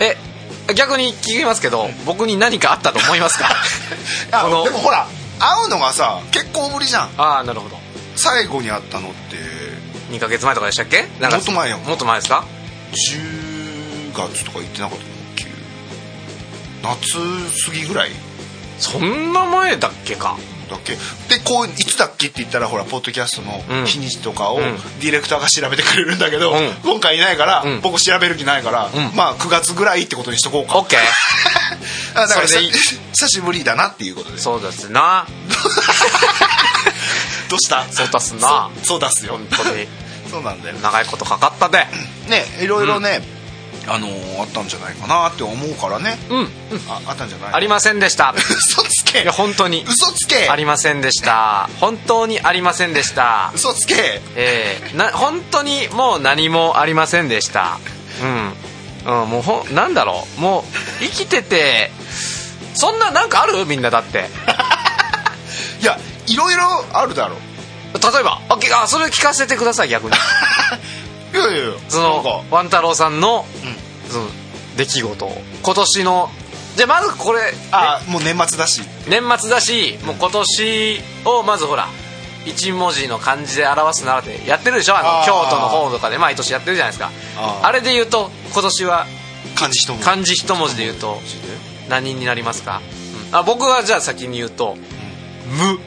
[0.00, 0.16] え
[0.68, 3.48] え逆に聞きますけど僕に何かあったと思いますか？
[4.32, 5.06] あでもほら
[5.38, 7.10] 会うのがさ結構ぶりじゃん。
[7.18, 7.78] ああなるほど。
[8.16, 9.36] 最後に会ったのって
[10.10, 11.06] 2ヶ月前とかでしたっけ？
[11.20, 11.78] なんかもっと前よ。
[11.78, 12.44] もっと前ですか
[12.92, 15.46] ？10月とか言ってなかったの急
[16.82, 18.10] 夏過ぎぐらい。
[18.78, 20.36] そんな前だっけか。
[20.70, 20.92] だっけ？
[21.28, 23.86] でこういつだっけって言ったらほらポッドキャストのうん。
[23.86, 24.62] 日にちとかをうん。
[25.00, 26.72] ディレクターが調べてくれるんだけど、うん。
[26.82, 27.80] 今回いないから、うん。
[27.80, 29.16] 僕調べる気ないから、うん。
[29.16, 30.78] まあ9月ぐらいってことにしとこうか。
[30.78, 30.96] OK
[32.14, 34.38] あだから久しぶりだなっていうことで。
[34.38, 35.26] そうですな
[37.50, 37.84] どうした？
[37.90, 38.70] そうだすな。
[38.82, 39.32] そう出すよ。
[39.32, 39.86] 本当に。
[40.30, 40.76] そうなんだよ。
[40.76, 41.86] 長いことかかったで
[42.28, 43.20] ねいろいろね、
[43.88, 46.18] あのーあったんじゃないかなって思うからね。
[46.30, 46.48] うん、うん、
[46.88, 47.54] ああったんじゃない？
[47.54, 48.32] ありませんでした。
[48.38, 49.22] 嘘つけ。
[49.22, 49.84] いや本当に。
[49.88, 50.48] 嘘つけ。
[50.48, 51.68] ありませんでした。
[51.80, 53.50] 本当にありませんでした。
[53.54, 54.22] 嘘つけ。
[54.36, 57.78] えー、な本当にもう何もありませんでした。
[58.22, 58.24] う
[59.10, 60.40] ん、うん、もうほんなんだろう。
[60.40, 60.64] も
[61.00, 61.90] う生きてて
[62.74, 63.66] そんななんかある？
[63.66, 64.30] みんなだって
[66.32, 66.62] いろいろ
[66.92, 67.36] あるだろ
[67.94, 70.10] 例えばあきあそれ聞かせてください逆に。
[71.34, 72.28] いやいやいやそなんか。
[72.28, 73.44] のワン太郎さんの,、
[74.10, 74.26] その
[74.76, 75.42] 出来事を。
[75.62, 76.30] 今年の
[76.76, 78.82] じゃあまずこれあもう年末だし。
[79.08, 81.88] 年末だしもう今年をまずほら
[82.46, 84.96] 一文字の漢字で表すならでやってるでしょ？
[84.96, 85.26] あのあー。
[85.26, 87.10] 京都の方とかで毎年やってるじゃないですか。
[87.36, 87.66] あー。
[87.66, 89.06] あれで言うと今年は
[89.56, 90.04] 漢字一文字。
[90.04, 91.20] 漢字一文字で言うと
[91.88, 92.80] 何になりますか、
[93.32, 93.36] うん。
[93.36, 94.76] あ僕はじゃあ先に言うと
[95.50, 95.80] 「無」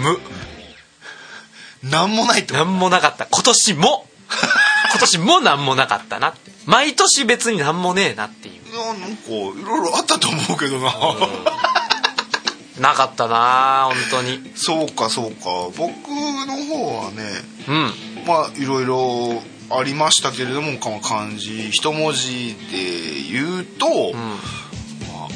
[0.02, 0.20] 無。
[1.82, 2.64] なんもないってこと？
[2.64, 3.26] 何もなかった。
[3.26, 4.06] 今年も。
[4.92, 6.50] 今年も何もなかったなって。
[6.66, 8.54] 毎年別に何もねえなっていう。
[8.54, 10.92] いやなんかいろいろあったと思うけどな、
[12.78, 14.52] なかったな本当に。
[14.54, 15.44] そうかそうか。
[15.76, 17.94] 僕の方はねうん。
[18.26, 23.86] まあいろいろありましたけれどもか漢字一文字で言うと、
[24.16, 24.38] ん。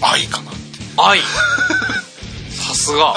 [0.01, 0.61] まあ、愛かなって。
[0.97, 1.21] 愛
[2.69, 3.15] さすが。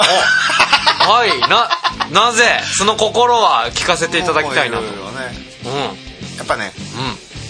[1.08, 1.68] お 愛な
[2.10, 4.82] なぜその心は聞かせていただきたいなと。
[4.82, 4.86] う
[6.36, 6.72] やっぱね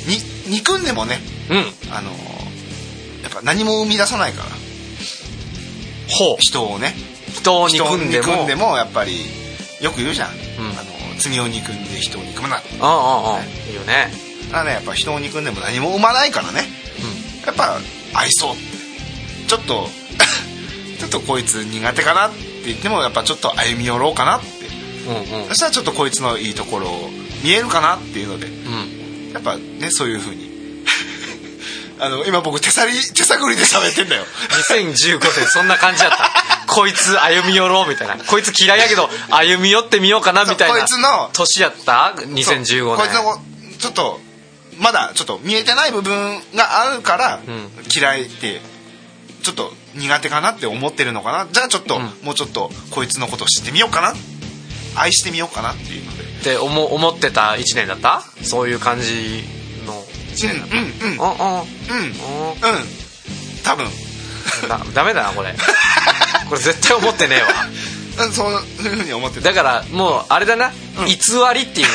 [0.06, 1.58] に憎んでもねんうん。
[1.58, 2.10] うんあの
[3.22, 4.50] やっぱ何も生み出さないから。
[6.08, 6.36] ほう。
[6.38, 6.94] 人をね。
[7.34, 8.26] 人を憎んでも。
[8.32, 9.26] 憎んでもやっぱり
[9.80, 10.32] よく言うじゃん、ん。
[10.78, 14.12] あの罪を憎んで人を憎むなああああいいよね。
[14.50, 16.68] だからねやっぱ人を憎んでも何も生まないからね、
[17.44, 17.78] やっぱ
[18.14, 19.88] 愛そうちょっと
[20.98, 22.36] ちょっとこいつ苦手かなって
[22.66, 24.46] 言ってもやっぱちょっと歩み寄ろうかなって。
[25.08, 25.48] うんうん。
[25.48, 27.10] そしたらちょっとこいつのいいところを
[27.42, 28.46] 見えるかなっていうので。
[28.46, 29.32] うん。
[29.32, 30.48] やっぱねそういうふうに。
[32.00, 34.24] あの今僕手さり手探りで喋ってんだよ。
[34.70, 36.66] 2015年そんな感じだった。
[36.72, 38.16] こいつ歩み寄ろうみたいな。
[38.16, 42.14] こいつ嫌いやけど歩み寄ってみようかなみたいなこいつの年やった？
[42.16, 43.42] そう2015こいつ年の
[43.78, 44.20] ちょっと
[44.78, 47.70] まだちょっと見えてない部分があるから、ん。
[47.92, 48.60] 嫌いって
[49.48, 51.46] ちょっと苦手かなって思ってるのかな。
[51.50, 52.02] じゃあちょっと、うん。
[52.22, 54.12] もうちょっとこいつのことを知ってみようかな。
[54.94, 56.24] 愛してみようかなっていうので。
[56.24, 58.22] って思思ってた1年だった？
[58.42, 59.42] そういう感じ
[59.86, 59.94] の。
[60.34, 60.76] 1年だった。
[60.76, 61.10] うんうんうん。
[61.10, 61.14] うん。
[61.14, 62.04] うんうん。
[62.04, 62.88] うん
[63.64, 63.86] 多分。
[64.68, 65.54] だダメだなこれ。
[66.48, 68.26] これ絶対思ってねえわ。
[68.26, 69.52] うんそういうふうに思ってた。
[69.52, 70.72] だからもうあれだな、
[71.06, 71.16] 偽
[71.54, 71.86] りっていう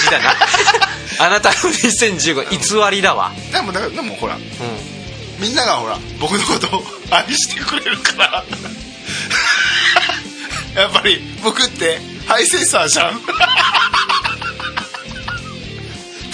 [0.00, 0.34] 字だな。
[1.20, 3.32] あなたの2015偽りだわ。
[3.52, 4.34] でもだでもほら。
[4.36, 4.99] うん
[5.40, 8.44] みんながほら僕のことを 愛してくれるから。
[10.82, 13.20] やっぱり僕ってハイセンサーじゃん？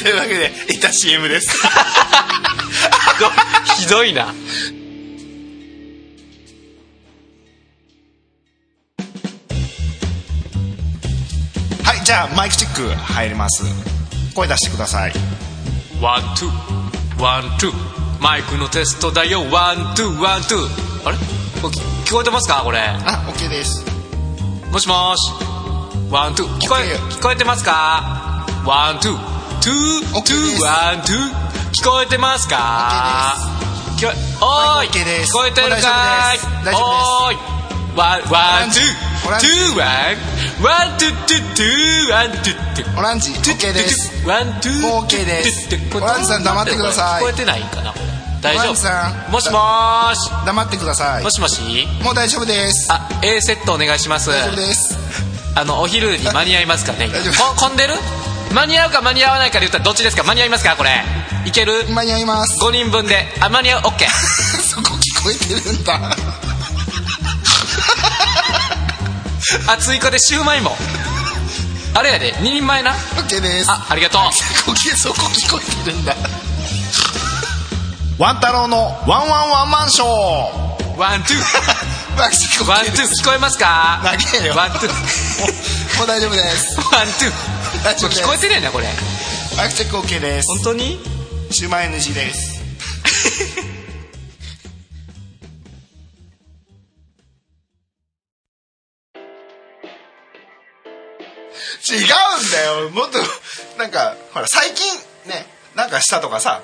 [0.03, 1.57] というわけでいった CM です。
[3.79, 4.27] ひどいな。
[11.85, 13.65] はいじゃあマイクチェック入ります。
[14.35, 15.13] 声出してください。
[16.01, 17.86] ワン、ツー、ワン、ツー。
[18.27, 20.59] マイクのテストだよ、ワン、ツー、ワン、ツー。
[21.07, 21.17] あれ？
[21.17, 21.71] 聞
[22.05, 22.63] 聞こえてますか？
[22.65, 22.81] これ。
[22.81, 23.85] あ OK です。
[24.73, 25.31] もしもし。
[26.11, 26.47] ワン、ツー。
[26.59, 28.45] 聞こえ、聞こえてますか？
[28.67, 29.17] ワン、ツー、
[29.61, 31.31] ツー、ツー、ワン、ツー。
[31.71, 33.37] 聞こえてますか？
[33.97, 37.37] 聞こえ、おーい、聞こえてるかーいおーい。
[37.95, 38.83] ワン、ワン、ツー、
[39.39, 40.19] ツー、ワン、
[40.65, 42.99] ワン、ツー、ツー、ツー、ワン、ツー、ツー。
[42.99, 43.31] オランジ。
[43.31, 44.11] OK です。
[44.27, 44.83] ワン、ツー。
[44.83, 45.25] もう OK
[45.97, 47.23] オランジさん黙ってください。
[47.23, 47.95] 聞こえてないかな？
[48.55, 50.31] 大丈夫もしもーし。
[50.47, 51.87] 黙ってくださいもしもし？
[52.03, 54.31] もう大丈夫ですあ、A セットお願いします。
[54.31, 54.99] 大丈夫です
[55.55, 57.09] あの、お昼に間に合いますかね？
[57.59, 57.95] 混んでる？
[58.53, 60.23] 間に合うか間に合わないかで言ったらどっちですか？
[60.25, 60.91] 間に合いますかこれ？
[61.47, 61.85] いける？
[61.89, 63.27] 間に合います ?5 人分で。
[63.41, 64.07] あ、間に合う ?OK。
[64.63, 66.17] そこ聞こえてるんだ
[69.69, 70.77] あ、 追加でシューマイも。
[71.95, 72.93] あれやで、2人前な。
[72.93, 74.23] OK ですあ、ありがとう。
[74.99, 76.15] そこ聞こえてるんだ
[78.19, 81.37] ワン太郎のワンワンワンマンショーワン、ツー。
[82.19, 83.07] ワン、ツー。
[83.23, 84.01] 聞こえますか？
[84.03, 84.89] 長えよワン、ツー。
[85.99, 87.33] もう大丈夫ですワン、ツー。
[87.85, 88.87] 大聞こえてるやんな、これ。
[89.59, 90.99] マイクチェック OK です本当に？
[91.51, 92.57] シューマイ NG です
[101.89, 103.19] 違うんだよもっと
[103.79, 104.93] なんかほら最近
[105.27, 106.63] ねなんかしたとかさ、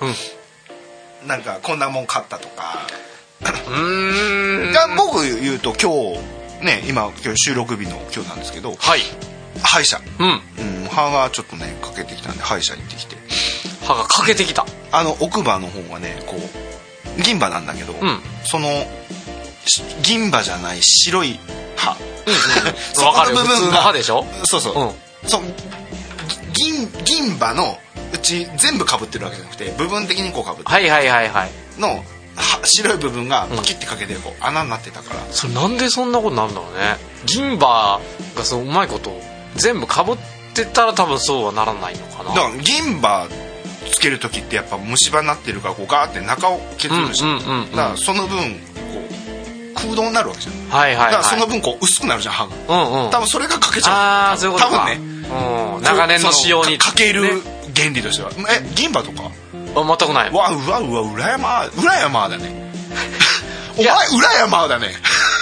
[1.27, 2.87] なんかこんなもん買ったとか
[3.69, 4.73] うーん。
[4.73, 5.91] が僕言うと今
[6.61, 9.01] 日ね今今日収録日の今日なんですけどはい。
[9.63, 10.41] 歯医者、うん。
[10.83, 13.17] うん、歯がちょっとねかけてきたんで歯医者行ってきて
[13.87, 14.65] 歯が欠けてきた。
[14.91, 18.69] あの奥歯の方がねこう銀歯なんだけど、んその
[19.67, 21.39] し銀歯じゃない白い
[21.77, 21.97] 歯、
[22.95, 23.37] そわかるよ。
[23.37, 24.25] この部分が普通の歯でしょ？
[24.45, 25.43] そうそう、うんそう
[26.55, 27.79] 銀銀歯の
[28.13, 31.51] うち全部かぶってるわけじゃなくて部分的にこうかぶってはいはいはいはい。
[31.79, 32.05] の
[32.35, 36.97] 歯白い部分がパキッてかけてこう穴になってたから、それなんでそんなことなんだろうね。
[37.27, 38.01] 銀歯
[38.37, 39.21] がそううまいこと
[39.57, 40.17] 全部かぶっ
[40.55, 42.35] てたら多分そうはならないのかな。
[42.35, 43.29] だから銀歯
[43.91, 47.71] つける時ってやっぱ虫歯になってるからこうガーって中を削るじゃん,、うんうんうんうん。
[47.73, 48.57] だからその分こ
[49.75, 50.55] う空洞になるわけじゃん。
[50.71, 51.13] はいはいはい。
[51.13, 52.55] だからその分こう薄くなるじゃん歯が。
[52.55, 53.11] うんうん。
[53.11, 53.95] 多分それがかけちゃう。
[53.95, 54.79] ああそういうことか。
[54.79, 55.13] 多分ね。
[55.77, 56.79] うん、長年の使用に。
[56.79, 58.31] かかけるね原理としては。
[58.51, 59.31] え銀歯とか？
[59.75, 60.31] あ全くない。
[60.31, 62.73] わうわうわ裏山裏山だね。
[63.77, 64.95] お前裏山だね。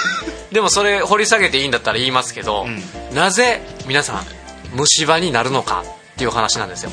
[0.53, 2.83] でもそれ掘り下げていいんだったら言いますけど、ん。
[3.15, 4.27] なぜ皆さん
[4.73, 6.91] 虫歯になるのかっていう話なんですよ、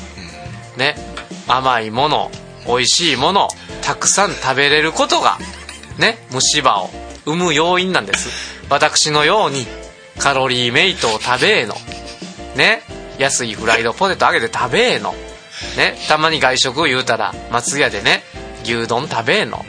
[0.76, 0.96] ね。
[1.46, 2.30] 甘いもの
[2.66, 3.48] 美味しいもの
[3.82, 5.38] たくさん食べれることが
[5.96, 6.90] ね虫歯を
[7.24, 8.28] 生む要因なんです。
[8.68, 9.66] 私のように
[10.18, 11.76] カロリーメイトを食べーの。
[12.56, 12.82] ね。
[13.18, 15.12] 安いフライドポテトあげて食べーの
[15.78, 18.22] ねたまに外食言うたら松屋でね
[18.64, 19.64] 牛丼食べーの、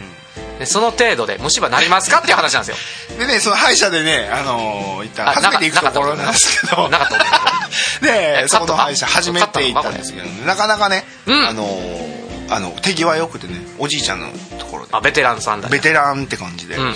[0.58, 3.18] でその程度で虫歯なりますかっていう話なんですよ。
[3.18, 6.90] でねその歯医者でねあのー行ったあ初めて行くところなんですけど。
[6.90, 11.48] なかったでえそこの歯医者初めて行ったんですけどなかなかね、うん。
[11.48, 12.20] あのー
[12.52, 14.90] あの手際よくてねおじいちゃんのところで。
[14.94, 16.94] あベテランさんだベテランって感じで、うんうん。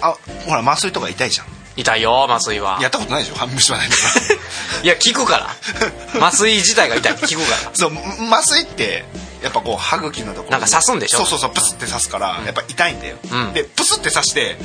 [0.00, 1.46] あほら麻酔とか痛いじゃん
[1.76, 2.78] 痛いよ麻酔は。
[2.82, 3.36] やったことないでしょ？
[3.36, 3.88] 半虫歯ない
[4.82, 6.26] いや聞くから。
[6.26, 7.70] 麻酔自体が痛いって聞くから。
[7.74, 7.92] そう
[8.32, 9.04] 麻酔って
[9.42, 11.18] やっぱこう歯茎のところなんか刺すんでしょ？
[11.18, 13.52] そうそうそうプスって刺すからやっぱ痛いんだよ、うん。
[13.52, 14.56] でプスって刺して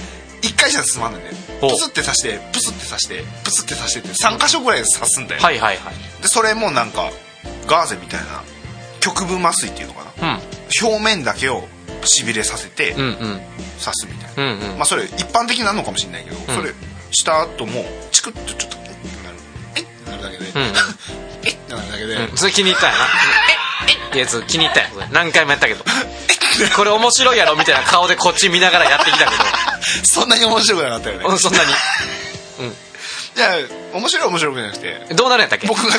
[0.41, 6.21] 1回じゃ済まないんだよプスって刺してプスって刺してプスって刺してって3箇所ぐらい刺すんだよ、はいはいはい。
[6.21, 7.09] でそれもなんか
[7.67, 8.43] ガーゼみたいな
[8.99, 10.41] 局部麻酔っていうのかな、うん。
[10.87, 11.67] 表面だけを
[12.03, 13.41] しびれさせてうんうん。
[13.83, 14.77] 刺すみたいな、うんうん。
[14.77, 16.55] まあそれ一般的なのかもしれないけど、ん。
[16.55, 16.73] それ
[17.17, 18.91] した後もチクッとちょっとえ？
[18.91, 19.37] っってなる
[19.75, 20.73] えっってなるだけで、うんうん。
[21.45, 21.49] え？
[21.49, 22.37] っってなるだけで、うん。
[22.37, 23.05] それ気に入ったんやな。
[23.05, 23.91] え？
[23.91, 24.09] え？
[24.09, 25.83] ってやつ気に入ったんやそれ何回もやったけど。
[26.75, 29.31] これ面白いやろみたいな顔でこっち見ながらやってきたけ
[30.05, 31.23] そんなに面白くなかったよね。
[31.23, 31.71] どうんそんなに。
[33.37, 33.57] いや
[33.93, 35.05] 面白い面白くなくて。
[35.13, 35.67] どうなるんやったっけ？
[35.67, 35.95] 僕が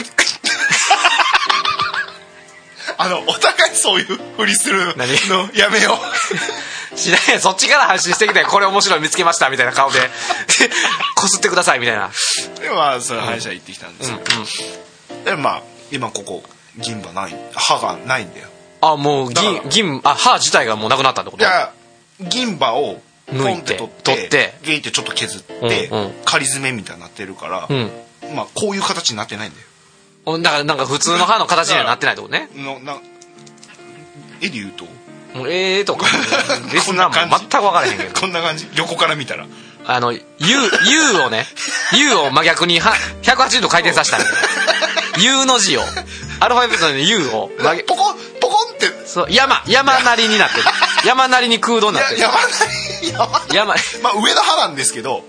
[3.00, 5.08] あのお互いそういうふりするの何？
[5.56, 5.96] やめよ
[6.98, 9.98] しないやそっちから発信してきてこれ面白い見つけましたみたいな顔で。
[11.16, 12.06] こすってくださいみたいな。
[12.06, 14.18] うでまあそれ歯医者行ってきたんですよ、
[15.24, 16.42] でまあ今ここ
[16.76, 18.48] 銀歯ない歯がないんだよ。
[18.80, 21.42] あもう銀銀あ歯自体がもうなくなったってこと？
[21.42, 21.72] いや
[22.20, 23.00] 銀歯を
[23.32, 24.54] 抜いてポンって取って取って。
[24.62, 26.14] ゲイってちょっと削って、うんうん。
[26.24, 27.90] 仮詰めみたいになってるから、うん。
[28.34, 29.66] まあこういう形になってないんだよ。
[30.26, 32.48] おだからなんか普通の歯の形にはなってないってことね。
[32.54, 32.98] のな
[34.40, 34.84] 絵で言うと
[35.34, 36.06] もうええとか。
[36.72, 38.20] リスナーも全く分からへんけど。
[38.20, 38.68] こんな感じ？
[38.74, 39.46] 横から見たら。
[39.90, 41.46] あの U, U をね
[41.94, 44.34] U を真逆には180度回転させたんだよ
[45.18, 45.82] U の字を。
[46.40, 47.50] アルファベットの U を。
[47.58, 49.06] 真逆ポコンポコンって。
[49.06, 50.64] そう山山なりになってる。
[51.06, 52.20] 山なりに空洞になってる。
[52.20, 55.24] や山なり山山まあ上の歯なんですけど。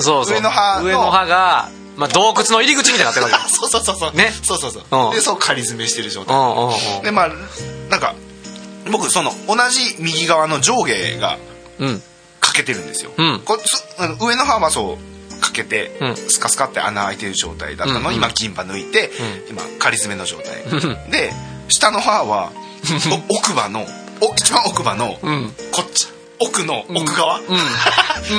[0.00, 0.34] そうそう。
[0.34, 0.86] 上の歯の。
[0.86, 4.12] 上の歯が、まあ、洞窟の入り口みたいになってるわけ そうそうそうそう。
[4.16, 4.34] ね。
[4.42, 5.10] そうそうそう、うん。
[5.12, 7.02] でそう仮詰めしてる状態、うんうんうん。
[7.02, 7.30] でまあ
[7.90, 8.14] なんか
[8.90, 11.38] 僕その同じ右側の上下が
[11.78, 12.02] うん。
[12.40, 13.40] 欠けてるんですよ、うん。
[13.44, 13.58] こ
[14.20, 16.16] 上の歯はそう欠けて、うん。
[16.16, 18.00] スカスカって穴開いてる状態だったの。
[18.00, 18.14] を、うんうん。
[18.14, 20.62] 今銀歯抜いて、う今仮詰めの状態、
[21.06, 21.10] ん。
[21.10, 21.32] で
[21.68, 22.50] 下の歯は
[23.28, 23.86] お奥歯の
[24.20, 25.54] お一番奥歯の、うん。
[25.72, 26.08] こっち
[26.38, 27.44] 奥の奥側、ん。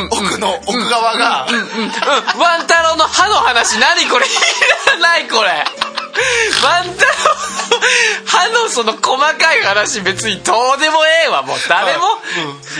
[0.09, 2.39] 奥の奥側が、うん。
[2.39, 4.29] ワン太郎の歯の話何これい
[4.87, 5.60] らないこれ
[8.71, 12.03] その細かい話別にどうでもええわもう誰も、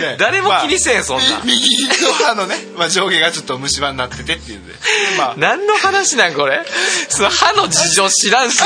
[0.00, 0.02] ん。
[0.02, 1.24] ね誰も気にせんそんな。
[1.44, 4.72] 右の歯のね、まあ、上下がちょっと虫歯になっててっていうんで
[5.18, 5.34] まあ。
[5.36, 6.60] 何の話なんこれ？
[7.08, 8.56] その歯の事情知らんし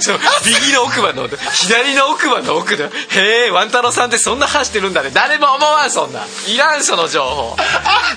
[0.00, 5.10] そう右の奥歯の左の奥歯の奥でへえワン太郎さんってそんな歯してるんだね。
[5.12, 6.20] 誰も思わんそんな。
[6.48, 7.56] いらんその情報。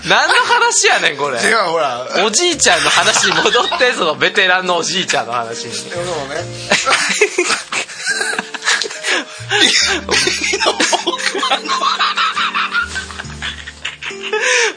[0.09, 1.39] 何の話やねんこれ。
[1.39, 2.07] 違うほら。
[2.25, 5.71] おじいちゃんの話に戻ってそのベテランのおじいちゃんの話に。
[5.89, 6.41] でもね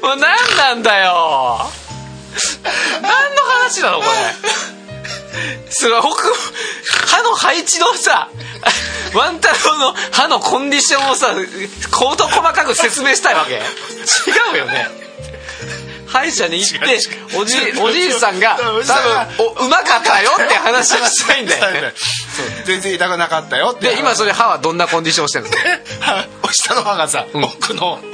[0.02, 1.70] もう何なんだよ。
[3.02, 4.10] 何の話なのこれ。
[5.70, 6.10] すごい奥
[7.08, 8.30] 歯の配置のさ
[9.14, 11.34] ワン太郎の歯のコンディションをさ
[11.90, 13.54] 事細かく説明したいわけ。
[13.54, 13.58] 違
[14.54, 15.03] うよね。
[16.14, 17.00] 歯医者に行って
[17.36, 18.82] おじおじいさんが多分
[19.62, 21.92] おうまかったよって話をしたいんだよね。
[22.66, 23.88] 全然痛くなかったよって。
[23.88, 25.50] で今それ歯はどんなコンディションしてるの？
[26.42, 27.42] 歯下の歯がさ、ん。
[27.44, 27.98] 奥の。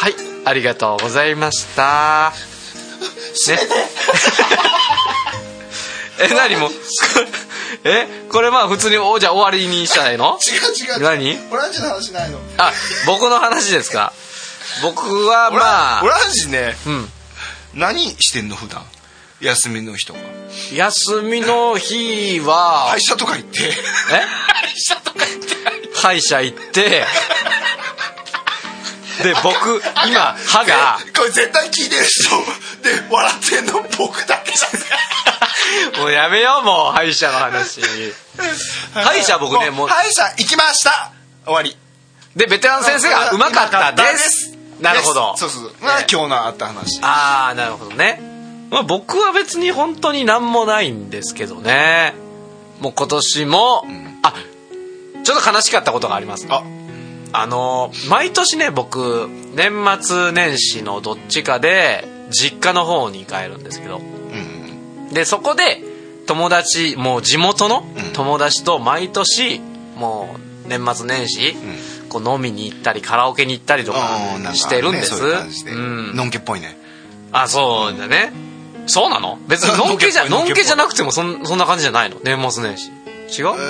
[0.00, 0.14] はい
[0.46, 2.32] ありがとうございました。
[3.48, 3.58] ね。
[6.20, 6.70] え何も？
[7.84, 10.38] えこれまあ普通におじゃあ終わりにしたらいいの？
[10.42, 11.00] 違う違う。
[11.02, 11.38] 何？
[11.50, 12.38] オランジの話ないの。
[12.56, 12.72] あ
[13.06, 14.14] 僕の話ですか？
[14.82, 16.76] 僕はまあオランジね。
[16.86, 17.08] うん。
[17.74, 18.84] 何してんの普段？
[19.40, 20.20] 休みの日とか。
[20.72, 23.64] 休みの日は歯医者とか行って。
[23.64, 23.70] え？
[23.70, 25.54] 歯医者とか行って。
[25.94, 27.04] 歯医者行って。
[29.22, 32.30] で僕今歯がこれ絶対聞いてる人
[32.84, 34.68] で笑ってんの僕だけじゃ
[35.98, 37.80] んもうやめようもう歯医者の話。
[38.94, 41.12] 歯医者僕ねもう歯医者行きました。
[41.44, 41.76] 終わり。
[42.36, 45.36] でベテラン先生が「うまかったです」なるほど。
[45.36, 45.72] そうそうそう。
[45.80, 47.00] 今日のあった話。
[47.02, 48.20] ああなるほどね、
[48.70, 52.14] まあ、僕は別に本当に何もないんですけどね。
[52.80, 53.84] もう今年も、
[54.22, 54.34] あ
[55.24, 56.46] ちょっと悲しかったことがあります。
[56.50, 56.62] あ。
[57.32, 63.98] あの毎年ね僕年末年始のどっちかで実家の方に帰るんですけど。
[63.98, 65.82] うんでそこで
[66.26, 68.12] 友達もう地元のうん。
[68.12, 69.60] 友達と毎年
[69.96, 71.56] もう年末年始、
[72.08, 73.98] こう飲みに行ったりカラオケに行ったりとか
[74.54, 76.16] してるんです、ねそうん。
[76.16, 76.76] のんけっぽいね。
[77.32, 78.32] あそうだね。
[78.86, 79.38] そうなの？
[79.48, 82.16] 別にのんけじゃのんけじゃなくてもそんそんな感じじゃないの？
[82.24, 82.90] 年末年始？
[82.90, 83.60] 違う、え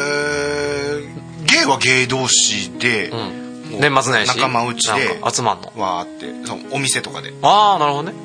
[1.04, 4.36] ーゲイはゲイ同士でうん、年末年始？
[4.36, 5.72] 仲間内で集まんの？
[5.76, 7.32] わーってそのお店とかで。
[7.42, 8.16] ああなるほどね。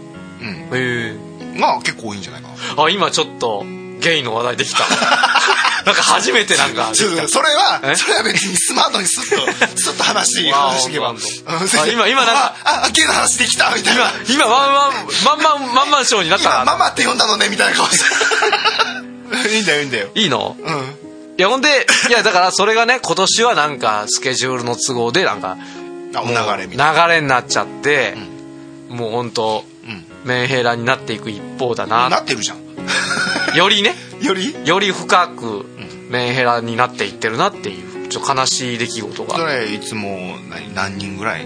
[0.42, 0.78] うん。
[0.78, 2.84] へえまあ結構多いんじゃないかな。
[2.84, 3.64] あ今ちょっと
[4.04, 4.84] ゲイの話題できた。
[5.86, 6.92] なんか初めてなんか。
[6.94, 7.10] それ
[7.56, 7.96] はえ？
[7.96, 11.14] それは別にスマートにスッと スッと話話していけば
[11.92, 14.12] 今今なんかああゲイの話できたみたいな。
[14.30, 14.94] 今ワンワン
[15.26, 16.50] ワンマンワンマンショーになった。
[16.50, 18.06] な今ママって呼んだのねみたいな顔して。
[19.56, 20.08] いいんだよいいんだよ。
[20.16, 20.56] いいの？
[20.60, 20.76] うん。
[21.38, 25.58] いやほんでいやだからそれがね今年はなんかスケジュールの都合でなんか
[26.14, 26.20] 流
[26.62, 27.08] れみたいな。
[27.08, 28.16] 流れになっちゃって、
[28.90, 30.06] もう本当うん。
[30.26, 32.62] メンヘラになっていく一方だななってるじゃん
[33.56, 33.96] よりね。
[34.22, 34.68] より？
[34.68, 35.66] より深く
[36.10, 40.74] メンヘラになっていってるなっていうちょっと悲しい出来事そがれいつも何？
[40.74, 41.46] 何人ぐらい？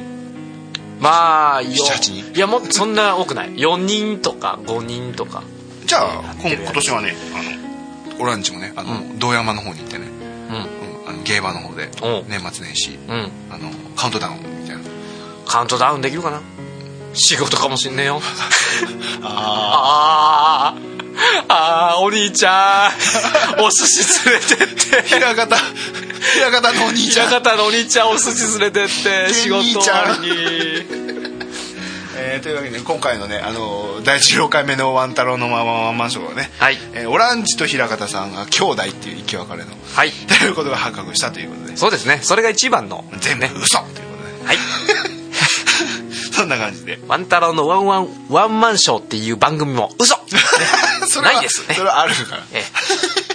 [0.99, 2.33] まあよ7-8人？
[2.33, 3.49] いやもうそんな多くない。
[3.55, 5.43] 4人とか5人とか。
[5.85, 7.43] じゃあ今今年はねあ
[8.17, 10.55] のオランジもねあの、堂山の方に行ってね、うん。
[10.55, 11.89] うん、あの芸場の方で
[12.27, 12.95] 年末年始。
[13.07, 13.31] うん。
[13.51, 14.83] あのカウントダウンみたいな。
[15.45, 16.41] カウントダウンできるかな？
[17.17, 18.21] 仕事かもしんねえよ。
[19.23, 20.87] ああー。
[21.49, 22.89] あーお兄ちゃ
[23.57, 23.61] ん。
[23.61, 24.99] お寿司連れてって。
[24.99, 25.55] あ平方
[26.35, 27.27] 平方のお兄ちゃん。
[27.27, 30.35] 平方のお兄ちゃんお寿司連れてって仕事終わりに。
[32.19, 36.77] えーというわけで今回のねあの第16回目のワン太郎のままワンマンショーはね、はい。
[36.93, 40.11] えーオランジと平方さんが兄弟っていう生き別れのはい。
[40.39, 41.77] ということが発覚したということで。
[41.77, 42.19] そうですね。
[42.21, 44.47] それが一番の全部嘘ということで。
[44.47, 44.57] はい
[46.37, 50.15] そんな感じでワン太郎のワンワンワンマンショーっていう番組も嘘
[51.09, 52.63] それはないですねそれはあるからえ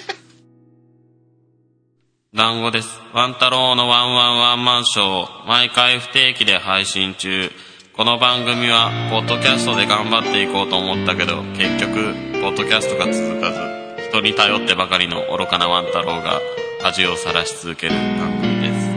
[2.35, 2.89] 団子です。
[3.13, 7.51] ワン太郎のワンワンワンマンショー、毎回不定期で配信中。
[7.95, 16.41] この番組は、ポッドキャストで頑張っていこうと思ったけど、結局、ポッドキャストが続かず、人に頼ってばかりの愚かなワン太郎が、
[16.81, 18.89] 恥をさらし続ける番組です。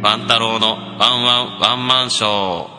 [0.00, 2.77] ワン太郎のワンワンワンマンショー。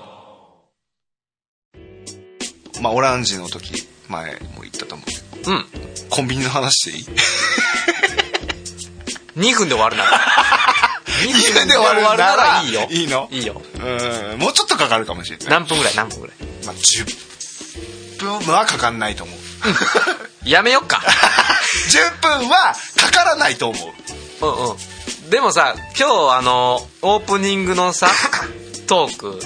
[2.82, 5.08] まあオランジの時前も言ったと思う。
[5.08, 5.66] けどうん。
[6.10, 7.06] コンビニの話でいい？
[9.38, 10.20] 2分で終わるなら。
[11.22, 12.88] 2分で終わるならいいよ。
[12.90, 13.62] いいのいいよ。
[13.76, 15.96] うんもうちょっとかかるかもしれない、何分ぐらい？
[15.96, 16.36] 何分ぐらい？
[16.66, 19.38] まあ、10分はかかんないと思う。
[20.50, 21.02] やめよっか。
[22.22, 23.94] 10分はかからないと思
[24.42, 24.46] う。
[24.46, 25.30] うんうん。
[25.30, 28.10] でもさ今日あのオープニングのさ
[28.88, 29.40] トーク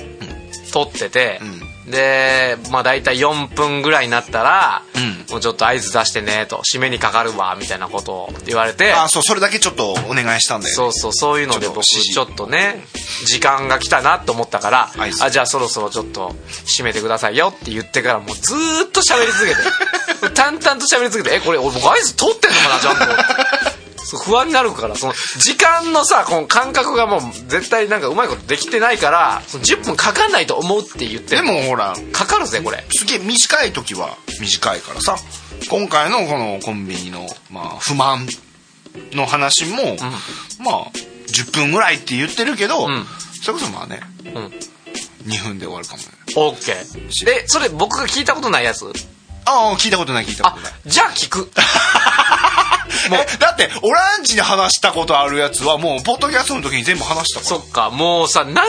[0.72, 1.40] 撮ってて、
[1.88, 5.14] でまあ大体4分ぐらいになったら、うん。
[5.34, 12.84] もうちょっと合図出してねと締めにかかるわみたいなことを言われてあそうそれだけちょっとお願いしたんだよ、ね、そうそうそういうので僕ちょっとね
[13.26, 14.92] 時間が来たなと思ったから
[15.22, 16.30] あじゃあそろそろちょっと
[16.66, 19.62] 締めてくださいよって言ってからもうずーっと喋り続けて。
[20.36, 23.83] 淡々と喋り続けてえこれ俺僕合図取ってんのかなちゃんと
[24.26, 32.84] 不安になるからその時間のさこの感覚がもう絶対なんかうまいことできてないからその10分かかんないと思うって言ってでもほらかかるぜこれ。
[32.92, 35.16] すげえ短い時は短いからさ
[35.70, 38.28] 今回のこのコンビニの、まあ、不満
[39.14, 39.98] の話も、
[40.64, 40.92] まあ
[41.28, 43.06] 10分ぐらいって言ってるけど、ん。
[43.42, 44.30] それこそまあね、ん。
[45.30, 46.06] 2分で終わるかもね。
[46.36, 48.86] OK でそれ僕が聞いたことないやつ？
[49.46, 50.72] ああ聞いたことない聞いたこあとない。
[50.86, 51.50] じゃあ聞く
[53.12, 57.62] えだってオランジに話したことあるやつはもうポッドキャストの時に全部話したから。
[57.62, 58.66] そっかもうさ何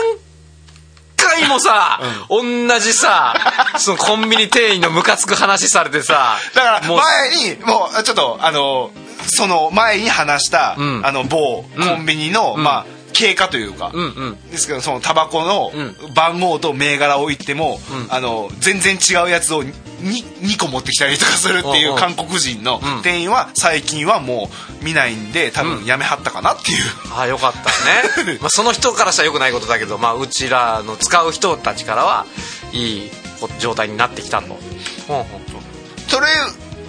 [1.17, 1.99] 回もさ、
[2.29, 2.43] 同
[2.79, 3.33] じさ
[3.77, 6.97] そのコンビニ店員のムカつく話されてさだからもう。
[6.97, 8.91] 前にもうちょっとあの
[9.27, 11.05] その前に話した、ん。
[11.05, 14.51] あの某コンビニの、まあ経過というか、うんうん。
[14.51, 15.71] ですけどそのタバコの
[16.13, 17.79] 番号と銘柄を言っても、
[18.09, 19.71] あの全然違うやつを 2,
[20.01, 21.99] 2個持ってきたりとかするっていううんうん。
[21.99, 24.49] 韓国人の店員は最近はも
[24.81, 26.77] う見ないんで多分やめはったかなっていう、
[27.13, 32.25] ああよかったね、 まあ、その人からしたらよくないことだけど、まあ、うちらの使う人たちからは
[32.73, 33.11] いい
[33.59, 34.59] 状態になってきたと、
[35.07, 35.41] ほんほん
[36.07, 36.27] それ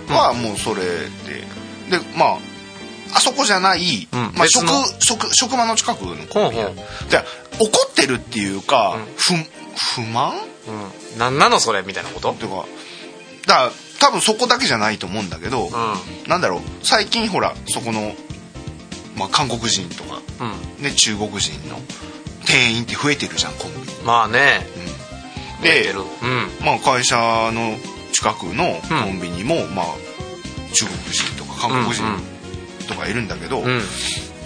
[0.08, 2.55] はもうそれで、でまあ
[3.14, 4.66] あそこじゃない、うんまあ、職
[5.02, 6.64] 職職場の近くのコンビニ。
[7.10, 7.22] で
[7.58, 9.34] 怒ってるっていうか、不
[10.02, 10.34] 不満？
[10.68, 12.32] うん、なんなのそれみたいなこと？
[12.32, 12.64] っていうか
[13.46, 13.70] だから
[14.00, 15.70] 多分そこだけじゃないと思うんだけど、う
[16.28, 18.12] なんだろう最近ほらそこの、
[19.16, 20.82] まあ、韓国人とか、ん。
[20.82, 21.78] ね、中国人の
[22.44, 23.86] 店員って増えてるじゃんコンビニ。
[24.04, 24.66] まあね。
[25.62, 26.00] 出でてる。
[26.00, 26.06] うん。
[26.64, 27.76] まあ、会社の
[28.12, 29.86] 近くのコンビニも、まあ、
[30.72, 32.02] 中国人とか韓国人
[32.86, 33.82] とかいるんだけど、うん。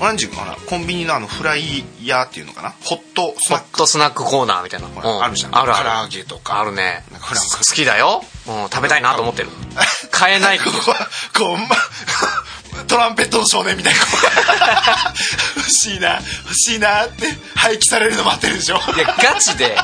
[0.01, 4.89] オランジかなコンビニのあのフライヤーっていうのかなホットスナックホットスナックコーナーみたいな、
[5.23, 5.59] あるじゃん。
[5.59, 6.09] あるある。
[6.09, 6.59] 唐揚げとか。
[6.59, 7.05] あるね。
[7.13, 9.51] なんかフランク好きだよ、うん、食べたいなと思ってる。
[10.11, 11.77] 買えないここはこう、ま、
[12.89, 14.01] トランペットの少年みたいな。
[15.57, 16.15] 欲しいな。
[16.45, 18.77] 欲しいなって廃棄されるの待ってるでしょ。
[18.97, 19.77] いやガチで。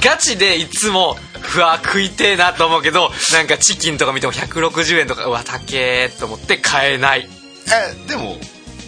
[0.00, 1.16] ガチでいつも
[1.56, 7.28] うわ食いてえなと思うけどなんかチキンとか見ても160円とかうわ高えと思って買えない
[7.72, 8.36] えでも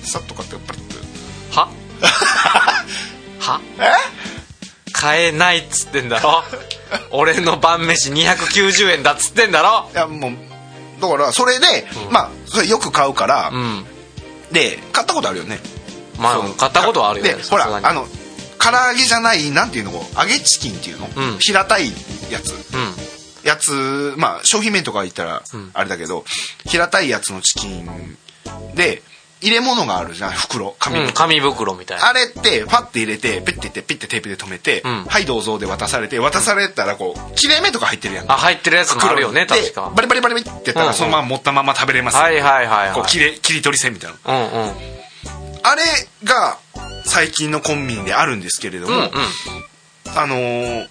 [0.03, 1.59] さっと買ってパリッと。
[1.61, 1.69] は？
[3.41, 3.61] は？
[3.79, 3.91] え？
[4.93, 6.43] 買えないっつってんだろ？
[7.11, 9.91] 俺の晩飯290円だっつってんだろ？
[9.93, 10.33] いやもう
[11.01, 11.67] だからそれで、
[12.11, 13.85] まあそれよく買うから、うん。
[14.53, 15.59] で買ったことあるよね。
[16.19, 18.07] まあ買ったことはあるよねでほらあの
[18.59, 21.39] 唐揚げじゃないなんていうの揚げチキンっていうの、ん。
[21.39, 21.87] 平たい
[22.31, 22.53] やつ。
[22.53, 22.95] うん。
[23.43, 25.43] やつまあ商品名とか言ったら
[25.73, 26.25] あれだけど、
[26.67, 27.87] 平たいやつのチキン
[28.75, 29.03] で
[29.43, 32.09] 入れ物があるじゃん袋紙袋、うん紙袋みたいな。
[32.09, 35.05] あれってパッて入れてペッていってピッてテープで止めて、ん。
[35.07, 38.31] はいどうぞで渡されて渡されたらこう切れ目とか入ってるやん。
[38.31, 39.91] あ入ってるやつもあるよね袋確か。
[39.91, 42.95] でバリバリバリバリってやったらそのまま持ったまま食べれます、はいはいはいはい。
[42.95, 44.19] こう切れ切り取り線みたいな。
[44.27, 44.73] うんうん。
[45.63, 45.83] あれ
[46.25, 46.59] が
[47.07, 49.11] 最近のコンビニであるんですけれども、うんうん。
[50.17, 50.87] あのー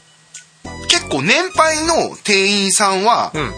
[0.90, 3.54] 結構年配の店員さんはうん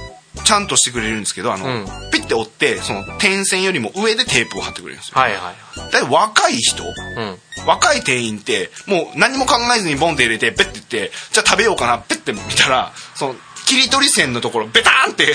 [0.51, 1.85] ちちゃんとしてくれるんですけどあの、うん。
[2.11, 5.13] ピッて折ってその点線よりも上でテープを貼ってくれるんですよ。
[5.15, 7.37] はいはいだい若い人うん。
[7.65, 15.33] 若い店員ってもう何も考えずにボンって入れてペッて言ってじゃあ食べようかなペッて見たらその切り取り線のところベターンって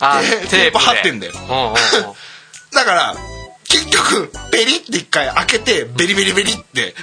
[0.00, 1.32] あ テテープ貼ってんだよ。
[2.74, 3.16] だから
[3.68, 6.94] 結局ペリって一回開けてベリベリベリって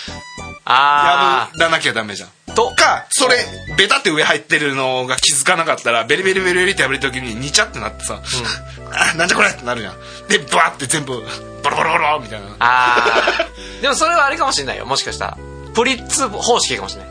[0.64, 2.28] あ破らなきゃダメじゃん。
[2.28, 2.72] あと。
[2.74, 3.36] かそれ
[3.76, 8.20] ベタって上入ってるのが気づかなかったらベリベリベリベリって破れた時にニチャってなってさ、
[8.92, 9.96] あなんじゃこれってなるじゃん。
[10.28, 11.20] でバーって全部
[11.62, 12.46] ボロボロボロみたいな。
[12.58, 13.46] ああ
[13.80, 14.86] でもそれはあれかもしれないよ。
[14.86, 15.36] もしかしたら。
[15.74, 17.10] プリッツ方式かもしれない。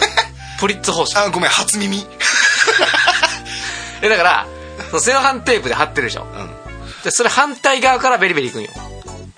[0.58, 1.16] プリッツ方式。
[1.18, 2.06] あごめん初耳。
[4.02, 4.46] えだから
[4.90, 6.50] そのセロハンテープで貼ってるでしょ、ん。
[7.04, 8.70] でそれ反対側からベリベリいくんよ。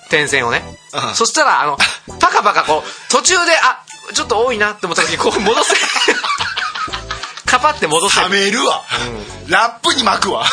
[0.08, 0.62] 点線をね、
[0.92, 1.14] うん。
[1.14, 1.78] そしたらあの
[2.20, 3.81] パカパカこう途中であ
[4.12, 5.74] ちょっと多いなって思った時にこう戻せ。
[7.46, 8.20] カパって戻せ。
[8.20, 8.82] はめるわ、
[9.48, 10.46] ラップに巻くわ。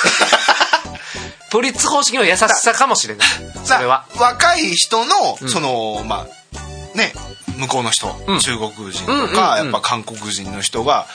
[1.50, 3.28] プリッツ方式の優しさかもしれない。
[3.64, 4.06] それは。
[4.18, 7.14] 若い人の、そのまあね
[7.58, 8.40] 向こうの人、うん。
[8.40, 11.08] 中国人とか、うんうんうんやっぱ韓国人の人が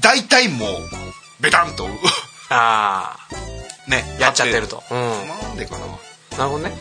[0.00, 0.68] 大体もう
[1.40, 1.86] ベタンと
[2.50, 3.16] あ
[3.88, 4.82] ねやっちゃってると。
[4.90, 5.28] うん。
[5.28, 5.84] なんでかな。
[5.84, 6.78] あなるほどね。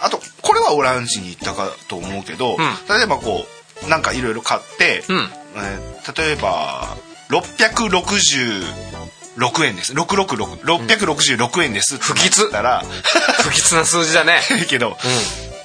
[0.00, 2.58] あとこれはオランジに行ったかと思うけど、ん。
[2.88, 3.55] 例えばこう
[3.88, 5.30] なんかいろいろ買って、うん。
[5.56, 6.96] えー例えば
[7.30, 9.92] 666円です。
[9.94, 11.96] 666666円です。
[11.98, 12.44] 不吉。
[12.46, 12.84] ったら。
[13.42, 14.40] 不吉な数字だね。
[14.70, 14.96] けど、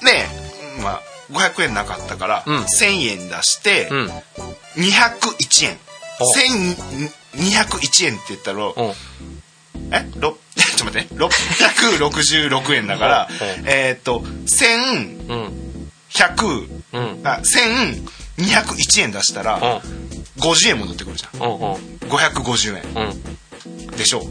[0.02, 0.26] ね
[0.78, 1.02] え、まあ、
[1.32, 2.58] 500円なかったから、うん。
[2.64, 4.10] 1000円出して、うん。
[4.76, 5.78] 201円。
[6.18, 6.34] お。
[7.36, 8.74] 1201円って言ったら、うん
[9.94, 10.06] え？
[10.16, 13.28] ろ ちょっと待って666円だから
[13.64, 15.71] えーっと1100うん
[16.92, 17.20] うん。
[17.24, 19.80] あ1201円出したら
[20.38, 21.40] 50円戻ってくるじゃん。
[21.40, 21.74] うんうん。
[22.08, 22.82] 550円。
[23.06, 23.22] うん。
[23.96, 24.20] でしょ？
[24.20, 24.24] う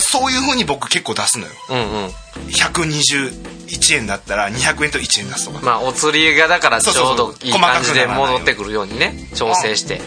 [0.00, 1.52] そういうふうに僕結構出すのよ。
[1.70, 2.10] うんうん。
[2.48, 5.60] 121円だったら200円と1円出すとか。
[5.64, 10.00] まあお釣りがだからちょうどいい感じで戻ってくるようにね調整して。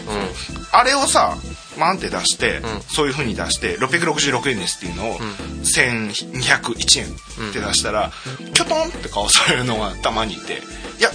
[0.72, 1.36] あれをさ
[1.78, 2.62] マンって出して、ん。
[2.88, 7.06] そういうふうに出して666円ですっていうのを、1201円
[7.50, 8.12] って出したら、
[8.54, 10.62] キョトンって顔されるのがたまにいて
[10.98, 11.10] 「いや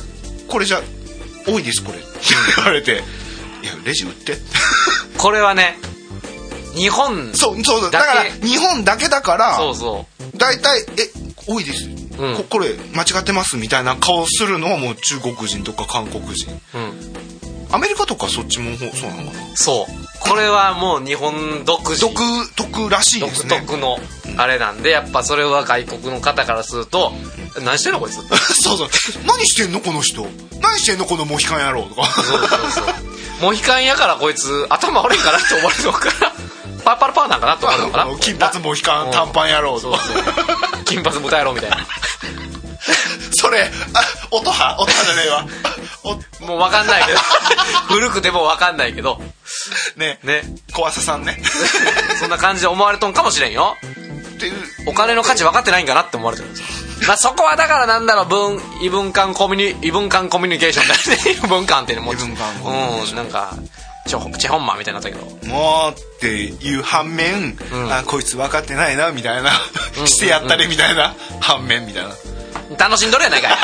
[0.47, 0.81] これじゃ
[1.45, 2.07] 多いですこれ」って
[2.55, 3.03] 言われて
[3.63, 4.35] 「いやレジ売って」う
[5.15, 5.77] んこれはね
[6.75, 10.05] 日本そうそうだから日本だけだからそうそ
[10.35, 11.09] 大体「え
[11.47, 12.35] 多いです」うん。
[12.35, 16.51] ここれ間違ってますみたいな顔するのはもう中国人とか韓国人。
[16.73, 19.56] ううんアメリカとかそっちもそうなのかな？
[19.56, 20.19] そう。
[20.19, 22.02] これはもう日本独自。
[22.02, 22.14] 独
[22.56, 23.98] 特らしいです独ね特の
[24.38, 27.11] あれなんでやっぱそれは外国の方からすると
[27.64, 28.15] 「何してんのこいつ」
[28.61, 28.89] そうそう。
[29.26, 29.80] 何してんの？
[29.81, 30.26] この人。
[30.61, 31.06] 何してんの？
[31.06, 32.06] このモヒカン野郎とか。
[32.07, 32.85] そうそうそう。
[33.41, 36.11] モヒカンやからこいつ頭悪いんかなって思われるのかな。
[36.84, 38.18] パ ッパラパーなんかなと思われるのかな？
[38.19, 39.99] 金髪モヒカン短パン野郎とか。
[40.85, 41.77] 金髪豚野郎みたいな
[43.38, 44.01] それあ
[44.31, 45.45] 音羽音羽じゃねえわ
[46.03, 47.19] おもう分かんないけど。
[47.93, 49.22] 古くても分かんないけど。
[49.95, 50.19] ね。
[50.23, 50.41] ね。
[50.73, 51.41] 小朝さんね。
[52.19, 53.76] そんな感じで思われとんかもしれんよ。
[54.35, 54.53] っていう。
[54.88, 56.68] お金の価値分かってないんかなって思われてるんですよ。
[57.07, 61.39] まあそこはだからなんだろう文異文間コミュニ異文間コミュニケーションだよね。
[61.43, 63.19] 異文間っていうのも異文間コミュニケーション。
[63.19, 63.55] うんなんか
[64.07, 65.47] チェチェホンマンみたいになったけど。
[65.53, 67.57] もうっていう反面、ん。
[67.91, 69.51] あこいつ分かってないなみたいな。
[70.05, 71.14] してやったれみたいな。
[71.41, 72.11] 反面みたいな
[72.77, 73.51] 楽しんどるやないかい。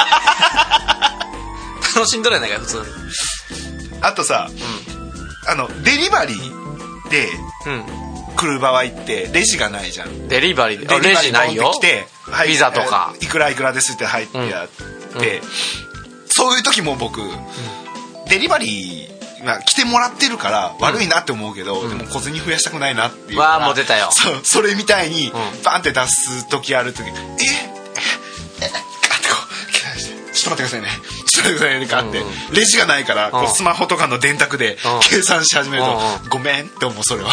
[1.95, 2.83] 楽しんどるやないかい普通に。
[4.01, 4.49] あとさ、
[5.47, 7.29] あのデリバリーで
[7.65, 7.85] うん。
[8.35, 10.27] 来る場合ってレジがないじゃん。
[10.27, 11.65] デリバリーであレジないよ。
[11.65, 13.11] 持ってはいビザとか。
[13.13, 14.69] えーいくらいくらですって入ってやっ
[15.19, 15.43] て、
[16.29, 17.21] そういう時も僕、
[18.27, 24.09] デリバリーまあ来てもらってるから悪いなって思うけど、でも小銭増やしたくないなっていうわあもう出たよ。
[24.11, 25.31] そうそれみたいにん。
[25.63, 27.11] バンって出す時ある時え？
[28.61, 28.65] え？
[28.65, 28.67] え？
[28.67, 28.73] あってこう
[30.43, 30.87] ちょっと待ってくださいね。
[31.25, 32.21] ちょっと待ってくださいねかって、
[32.53, 34.99] レジがないからこうスマホとかの電卓でうん。
[35.01, 37.31] 計算し始めると、うんごめんって思うそれは、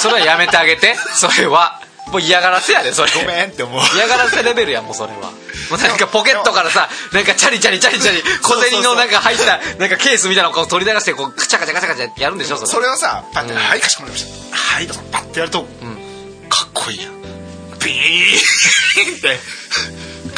[0.00, 0.94] それはやめてあげて。
[1.14, 1.80] それは
[2.12, 3.10] もう嫌がらせやでそれ。
[3.12, 3.80] ごめんって思う。
[3.96, 5.30] 嫌がらせレベルやもうそれは。
[5.70, 9.46] もうなんかポケットからさなんかチャリチャリチャリチャリ小銭のなんか入った
[9.78, 12.68] なんかケースみたいなのをこう取り出してこうカチャカチャカチャカチャやるんでしょそれ。
[12.68, 13.58] それをさパッて「うん。
[13.58, 15.66] はいかしこまりました」はい」とかパッてやると、か
[16.66, 17.14] っこいいやん。
[17.80, 19.38] ビーンって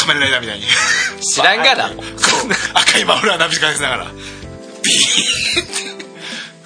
[0.07, 0.65] 仮面ライダーみたいに。
[1.23, 1.91] 知らんがな。
[2.75, 4.05] 赤いマフラーなびかせながら。
[4.05, 6.05] ビーンって。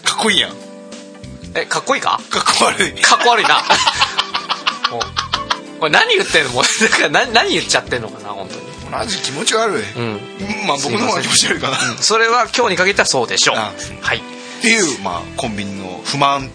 [0.08, 0.54] かっこいいやん。
[1.54, 2.20] えかっこいいか？
[2.30, 2.92] かっこ悪い。
[3.02, 3.64] かっこ悪いな。
[4.90, 6.50] もうこれ何言ってんの？
[6.50, 8.30] もうだから何何言っちゃってんのかな？
[8.30, 8.70] 本当に。
[8.90, 10.20] マジ気持ち悪い、ん。
[10.66, 13.56] まあ僕の方が気持ち悪いかな、っそれは今日に限ったらそうでしょう。
[13.56, 13.72] あ
[14.02, 14.22] はい。
[14.62, 16.50] ていうまあコンビニの不満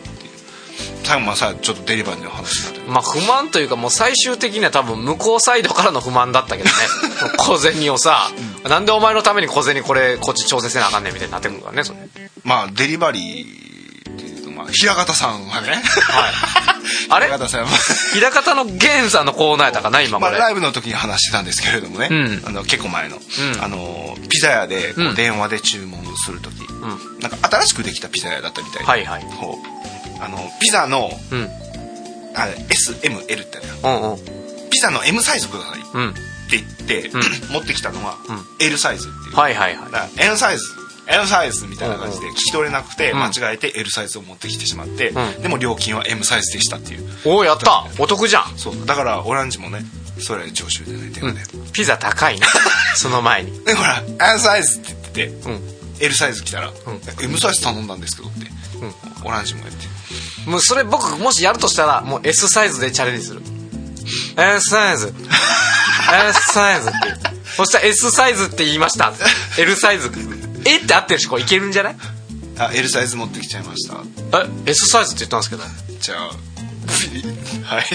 [1.04, 6.72] 最後まあさちょっとデリバリーの話まあ不満というかもう最終的には多分向こうサイドからの不満だったけどね。
[7.38, 8.30] 小銭をさ、
[8.64, 12.00] なんでお前のために小銭これこっち調整せなあかんねんみたいになってくるからねそれ。
[12.44, 15.70] まあデリバリーっていうとまあ平方さんはね。
[15.70, 15.82] はい。
[17.10, 17.28] あれ？
[17.28, 17.68] 平方さんは。
[18.14, 22.44] 平方の源さんのコーナーやったかな今こまあ、れ、ライブの時に話してたんですけれどもね、うん。
[22.46, 23.20] あの結構前の、ん。
[23.62, 26.56] あのピザ屋で電話で注文する時、
[27.22, 29.24] なんか新しくできたピザ屋だったみたいで、はいはい。
[29.40, 31.50] こうあのピザのうん。
[32.38, 34.18] あれ SML ってねうんうん。
[34.70, 35.80] ピザの M サイズください。
[35.80, 36.14] ってうん
[36.52, 37.10] 言って、
[37.52, 38.18] 持ってきたのは、ん。
[38.60, 40.22] L サイズっていう、はいはいはい。
[40.22, 40.64] N サイズ。
[41.08, 43.16] N サイズみたいな感じでうん聞き取れなくてん。
[43.16, 45.42] 間違えて L サイズを持ってきてしまって、うん。
[45.42, 47.08] でも料金は M サイズでしたっていう。
[47.26, 47.86] おおやった。
[48.00, 48.58] お得じゃん。
[48.58, 48.86] そう。
[48.86, 49.86] だからオランジもね
[50.20, 51.40] それ常習でね電話で、
[51.74, 52.48] ピザ高いな。
[52.96, 53.64] その前に。
[53.64, 55.76] でほら N サイズって言って、うん。
[56.00, 56.74] L サイズ来たら、
[57.22, 58.52] M サイズ頼んだんですけどって、
[59.24, 59.86] オランジも言って
[60.50, 63.42] もうそれ僕もしやるとしたらもう S サイズでチャレンジする。
[64.38, 65.14] S サイズ。
[66.30, 66.98] S サイズって
[67.56, 69.14] そしたら S サイズって言いました。
[69.58, 70.12] L サイズ。
[70.66, 71.96] えって合ってるしこれいけるんじゃない？
[72.60, 73.96] あ L サイズ持ってきちゃいました。
[74.66, 75.64] え S サイズって言ったんですけど。
[76.00, 77.86] じゃあはい。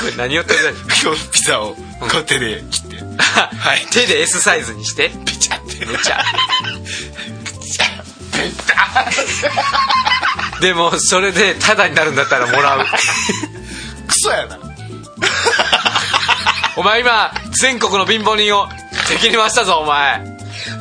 [0.00, 2.96] これ何言ってるんだ今日ピザをこう手で切って。
[3.18, 5.10] は い手で S サイズにして。
[5.26, 5.84] ピチャって。
[5.86, 6.22] めちゃ
[10.60, 12.80] でもそれでタダになるんだったらもらう。
[12.80, 12.86] ク
[14.08, 14.58] ソやな。
[16.76, 18.68] お前今全国の貧乏人を
[19.08, 20.22] 敵に回したぞお前。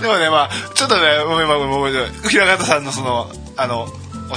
[0.01, 3.87] でもねまあちょっとねごめんごめんごめん平方さんのそのあの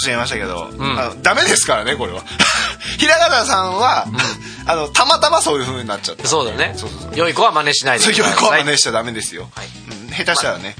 [0.01, 0.99] 教えましたけど、ん。
[0.99, 2.23] あのダメですからねこれは。
[2.99, 4.07] 平方さんは、
[4.67, 6.29] あのたまたまそういう風になっちゃった。
[6.29, 6.75] そうだね。
[6.77, 7.17] そうそうそう。
[7.17, 8.37] 良い子は真似しないでください。
[8.37, 9.67] 子は真似しちゃダメですよ、はい。
[9.91, 10.75] うん下手したらね、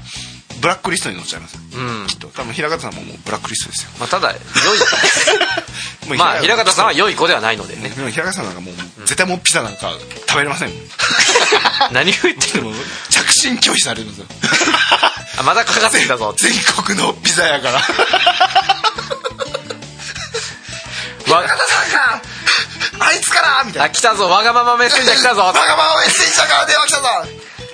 [0.59, 2.07] ブラックリストに載っちゃいますよ、うん。
[2.07, 2.27] きっと。
[2.27, 3.91] 多分平方さんももうブラックリストですよ。
[3.99, 4.39] まあ、ただ良い。
[6.17, 7.75] まあ平方さんは良い子ではないので。
[7.75, 9.93] ねでも平方さんなんかもう絶対もうピザなんか
[10.27, 10.71] 食べれません。
[11.91, 12.73] 何を言ってるの？
[13.09, 14.25] 着信拒否されるんですよ
[15.37, 16.33] あまだかかってきたぞ。
[16.39, 16.51] 全
[16.83, 17.75] 国のピザ屋から。
[17.75, 17.81] わ
[21.43, 22.21] 平方さんが
[23.05, 23.85] あいつからみたいな。
[23.85, 24.29] あ来たぞ。
[24.29, 25.43] わがままメッセンジャー来たぞ。
[25.43, 27.07] バカバカメッセージャーから電話来たぞ。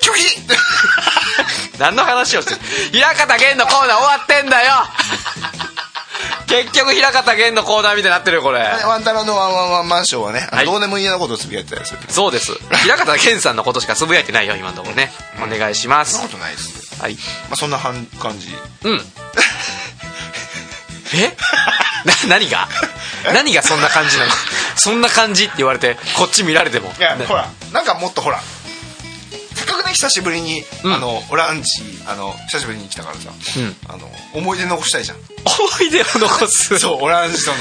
[0.01, 0.41] 拒否
[1.79, 2.59] 何の話をしてる
[2.91, 4.71] 平方源のコーナー終わってんだよ。
[6.47, 8.59] 結局平方源のコーナーみたいになってるよこれ。
[8.61, 10.65] ワンタロのワンワンワンマンションはね、はい。
[10.65, 11.99] どうでもいいようなことをつぶやいてたりする。
[12.09, 12.53] そうです。
[12.83, 15.11] 平方源さんのことしかつぶやいてないよ今のところね
[15.43, 16.13] お願いします。
[16.13, 17.15] そんなことないですはい。
[17.15, 17.19] ま
[17.53, 18.55] あそんなはん感じ。
[18.83, 19.05] うん。
[21.15, 21.35] え？
[22.05, 22.67] な何が？
[23.33, 24.31] 何がそんな感じなの？
[24.77, 26.89] そんな感じって言われてこっち見られても。
[26.89, 28.39] ねいやほらなんかもっとほら
[29.55, 30.93] せっかくね久しぶりに、うん。
[30.93, 31.69] あのオランジ
[32.07, 33.75] あの久しぶりに来たからさ、うん。
[33.93, 35.17] あの思い出残したいじゃん。
[35.17, 35.23] 思
[35.87, 36.77] い出を残す。
[36.79, 37.57] そうオランジとの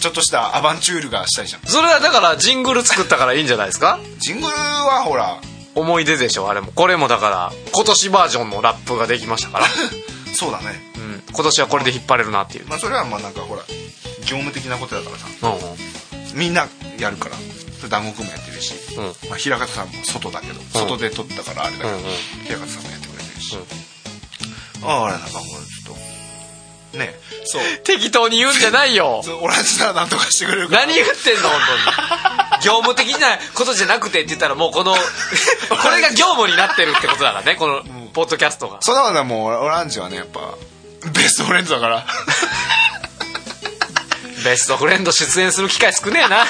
[0.00, 1.62] ちょっとしたアバンチュールがしたいじゃん。
[1.66, 3.98] それはだからジングル作ったからいいんじゃないですか？
[4.18, 5.38] ジングルはほら
[5.74, 6.70] 思い出でしょあれも。
[6.72, 9.66] これもだから今年バージョンのラップができましたから、
[10.34, 10.92] そうだね。
[10.96, 13.62] うん、今年はこれで引っ張れるなっていう、まあそれはまあなんかほら
[14.26, 15.26] 業務的なことだからさ。
[15.42, 16.38] うんうん。
[16.38, 16.66] みんな
[16.98, 17.36] やるから
[17.82, 19.04] それ団子くんもやってるし、うん。
[19.28, 22.02] まあ、平方さんも外だけど、外で撮ったからあれだけど、うんうん。
[22.46, 23.58] 平方さんもやってくれてるし、
[24.84, 27.14] ああれなんかもうちょっとね。
[27.44, 27.62] そう。
[27.82, 29.22] 適当に言うんじゃないよ。
[29.24, 30.86] そうオランジならなんとかしてくれるから。
[30.86, 31.60] 何言ってんの本
[32.60, 32.62] 当に。
[32.62, 34.98] 業務的なことじゃなくてって言ったらもうこの こ
[35.88, 37.82] れが業務になってるってことだからねこの
[38.12, 38.78] ポッドキャストが。
[38.80, 40.54] そんなことはもうオランジはねやっぱ
[41.12, 42.06] ベストフレンドだから。
[44.44, 46.44] ベストフレンド出演する機会少ねえな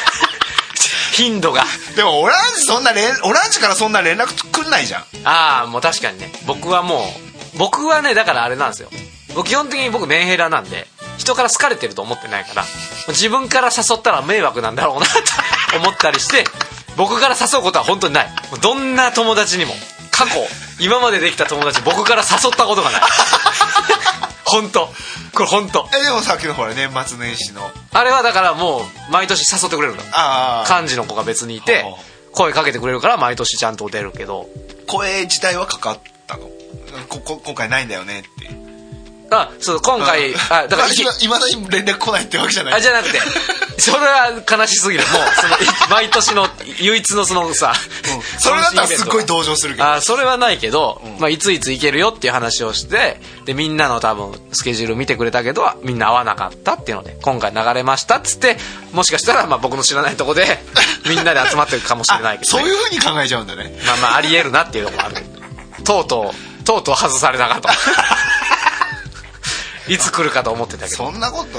[1.12, 1.64] 頻度が。
[1.94, 5.04] でもオランジそんな連オランジからそんな連絡くんないじゃん。
[5.24, 6.32] ああもう確かにね。
[6.46, 7.14] 僕はも
[7.54, 8.90] う僕はねだからあれなんですよ。
[9.34, 10.86] 僕基本的に僕メンヘラなんで
[11.16, 12.64] 人から好かれてると思ってないから
[13.08, 15.12] 自分から誘ったら迷惑なんだろうなと
[15.78, 16.44] 思ったりして
[16.96, 18.30] 僕から誘うことは本当にない。
[18.60, 19.74] どんな友達にも。
[20.10, 20.46] 過去
[20.78, 23.02] 今までできた友達僕から誘ったことがない
[24.52, 24.86] 本当。
[25.32, 25.88] これ本当。
[25.98, 27.70] えでもさっきのほら年末年始の。
[27.92, 30.02] あれはだからもう毎年誘ってくれるの。
[30.12, 34.46] ああ幹事の子が別にいてはあ声かけてくれるから毎年ちゃんと出るけど。
[34.86, 36.48] 声自体はかかったの？
[37.08, 38.28] ここ今回ないんだよねって。
[39.34, 42.74] あそう今回あだからいいまだに連絡来ないってわけじゃない。
[42.74, 43.18] あじゃなくて。
[43.78, 45.04] それは悲しすぎる。
[45.04, 45.58] もうそのい
[45.90, 46.46] 毎年の
[46.80, 47.72] 唯一のそのさ、
[48.38, 58.56] それだったらすっごい同同情するけどあそれはないけど、まあ、いついつ行けるよっていう話をしてでみんなの多分スケジュール見てくれたけどみんな合わなかったっていうので今回流れましたっつって
[58.92, 60.44] もしかしたらまあ僕の知らないとこで
[61.08, 63.78] みんなで集まってるかもしれないけど、ね、そういうふうに考えちゃうんだね。
[63.86, 65.16] まあまあありえるなっていうのもある。
[65.84, 67.74] とうとうとうとう外されなかった。
[69.88, 70.96] いつ来るかと思ってたけど。
[70.96, 71.58] そんなこと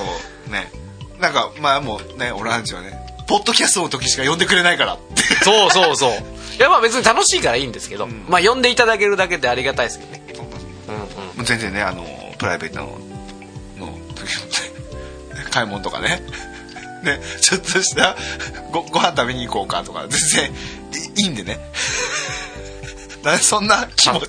[0.50, 0.72] ね。
[1.20, 4.98] なんかまあもうねオランジはねポッドキャストの時しか呼んでくれないから。
[5.44, 6.12] そうそうそう。
[6.12, 10.24] いやまあ別に楽しいからいいんですけど、まあ呼んでいただけるだけでありがたいですけどね。
[10.88, 11.46] うんうん。
[11.46, 12.06] 全然ねあの
[12.38, 12.86] プライベートの
[13.78, 14.30] の時
[15.46, 16.22] の買い物とかね。
[17.04, 18.16] ねちょっとした
[18.72, 20.52] ごご飯食べに行こうかとか全然
[21.16, 21.60] いいいんでね
[23.24, 24.26] なそんな気もいや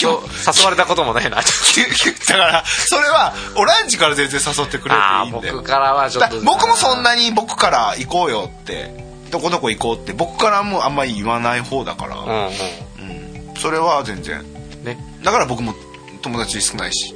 [0.00, 0.12] 誘う
[0.56, 1.36] 誘われたこともないな。
[1.36, 8.90] だからそれはオランジから全然誘ってくれてああいいんだよ僕からはちょっとだ僕もそんなに僕から行こうよって
[9.30, 13.50] どこどこ行こうって僕からもあんまり言わない方だから、うんうん。
[13.50, 13.54] うん。
[13.56, 14.42] それは全然。
[14.82, 14.98] ね。
[15.22, 15.74] だから僕も
[16.22, 17.14] 友達少ないし。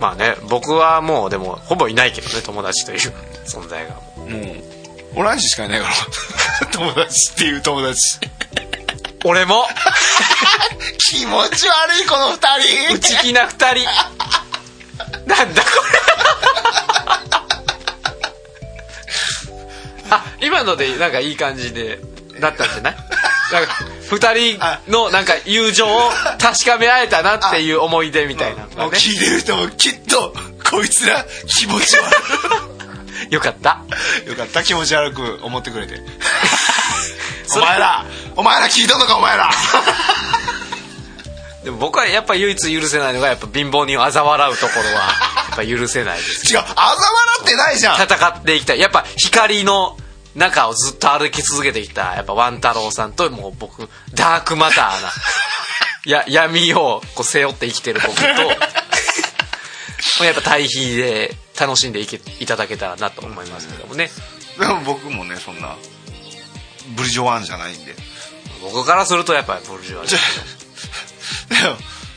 [0.00, 2.98] まあね僕はもうでもほぼいないけどね友達という
[3.46, 3.94] 存在が。
[3.94, 4.26] も
[5.16, 5.86] うオランジしかいないか
[6.60, 6.66] ら。
[6.72, 8.18] 友達っていう友達
[9.24, 9.66] 俺も。
[10.98, 12.38] 気持ち悪いこの二
[12.88, 12.94] 人。
[12.94, 13.88] 内気な二人。
[15.26, 15.98] なんだこれ。
[20.10, 21.98] あ今のでなんかいい感じで
[22.38, 22.96] なったんじゃない？
[23.52, 23.74] なんか
[24.10, 26.10] 二人のなんか友情を
[26.40, 28.64] 確かめ合えたなっていう思い出みたいな。
[28.66, 30.34] のもう聞いてる人もきっと
[30.70, 32.04] こいつら気持ち悪
[33.32, 33.80] よかった。
[34.26, 34.62] いよかった。
[34.62, 35.94] 気持ち悪く思ってくれて
[37.54, 38.04] お前ら。
[38.36, 39.50] お前ら聞いとんのかお前ら。
[41.64, 45.02] でも僕はやっぱ唯一許せないのがやっぱ貧乏人を嘲笑うところは
[45.48, 46.52] やっぱ許せないです。
[46.52, 46.96] 違う嘲笑
[47.42, 48.02] ってないじゃん。
[48.02, 48.80] 戦っていきたい。
[48.80, 49.96] やっぱ光の
[50.34, 55.12] 中をずっと歩き続けてきたやっぱワン太郎さんともう僕ダークマターな
[56.04, 58.24] や闇をこう背負って生きてる僕と
[60.24, 64.10] やっぱ対比で楽しんでいけいただけたらなと思いますけどもね。
[64.58, 65.76] でも僕もねそんな
[66.88, 67.94] ブリジョワンじゃないんで。
[68.62, 70.18] 僕からするとやっぱりブルジョワじゃ
[71.54, 71.76] でも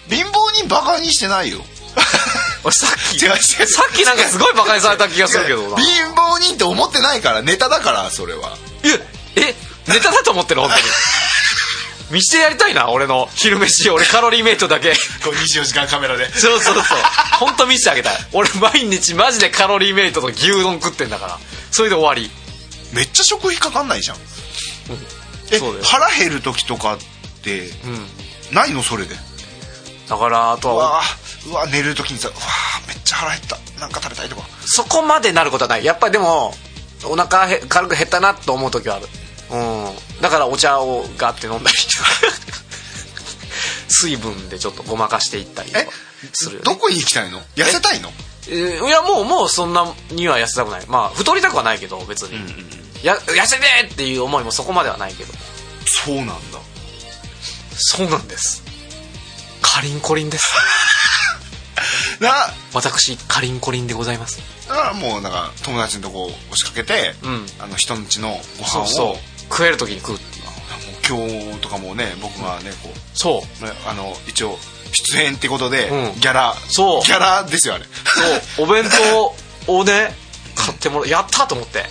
[0.09, 1.65] 貧乏人バカにしてないよ。
[2.63, 3.37] 俺さっき違う違う
[3.67, 5.77] さっきなんかすごいバカにされた気がするけどな。
[5.77, 8.57] 貧乏人って思ってないからネタだからそれは。
[8.83, 8.99] え
[9.35, 9.55] え
[9.87, 10.83] ネタだと思ってる本当に。
[12.11, 14.93] 見してやりたいな俺の昼飯俺カロリーメイトだけ。
[15.23, 16.31] こう24時間カメラで。
[16.39, 16.83] そうそうそう。
[17.39, 18.27] 本当見せてあげたい。
[18.31, 21.39] 俺毎日マジでカロリーメイトと牛丼食ってんだから。
[21.71, 22.31] それで終わり。
[22.93, 24.17] めっちゃ食費かかんないじゃん、
[25.51, 25.85] えそうだよ。
[25.85, 26.99] 腹減る時とかっ
[27.43, 28.55] て、ん。
[28.55, 29.15] ないのそれで？
[30.09, 33.57] だからあとはうわーうわ寝る時にさうわーめっちゃ腹減った。
[33.79, 34.43] なんか食べたいとか。
[34.65, 35.85] そこまでなることはない。
[35.85, 36.53] やっぱりでも
[37.05, 39.07] お腹へ軽く減ったなと思う時はある。
[39.51, 39.85] う
[40.19, 40.21] ん。
[40.21, 41.77] だからお茶をガッて飲んだり
[43.89, 45.89] 水分でちょっとごまかしていったりとかえ
[46.33, 46.65] するよね。
[46.65, 47.41] どこに行きたいの？
[47.55, 48.11] 痩せたいの？
[48.49, 50.85] えーいやもうもうそんなには痩せたくない。
[50.87, 52.39] まあ太りたくはないけど別に、
[53.07, 55.33] や痩せてっていう思いもそこまではないけど。
[55.85, 56.33] そうなんだ。
[57.77, 58.63] そうなんです。
[59.61, 60.53] カリンコリンです。
[62.19, 64.41] な私カリンコリンでございます。
[64.67, 67.45] だからもうなんか友達のとこ押しかけて、うん。
[67.59, 68.85] あの人んちのご飯を。
[68.87, 69.39] そうそう。
[69.49, 70.45] 食える時に食うっていう。
[71.15, 73.65] もう今日とかもね僕がねこそう。
[73.65, 74.59] うねあの一応
[74.91, 76.19] 出演ってことで、うん。
[76.19, 76.55] ギャラ。
[76.67, 77.03] そう。
[77.03, 77.85] ギャラですよあれ。
[78.55, 78.67] そう。
[78.67, 78.83] お弁
[79.65, 80.13] 当をね
[80.55, 81.85] 買ってもらやったと思って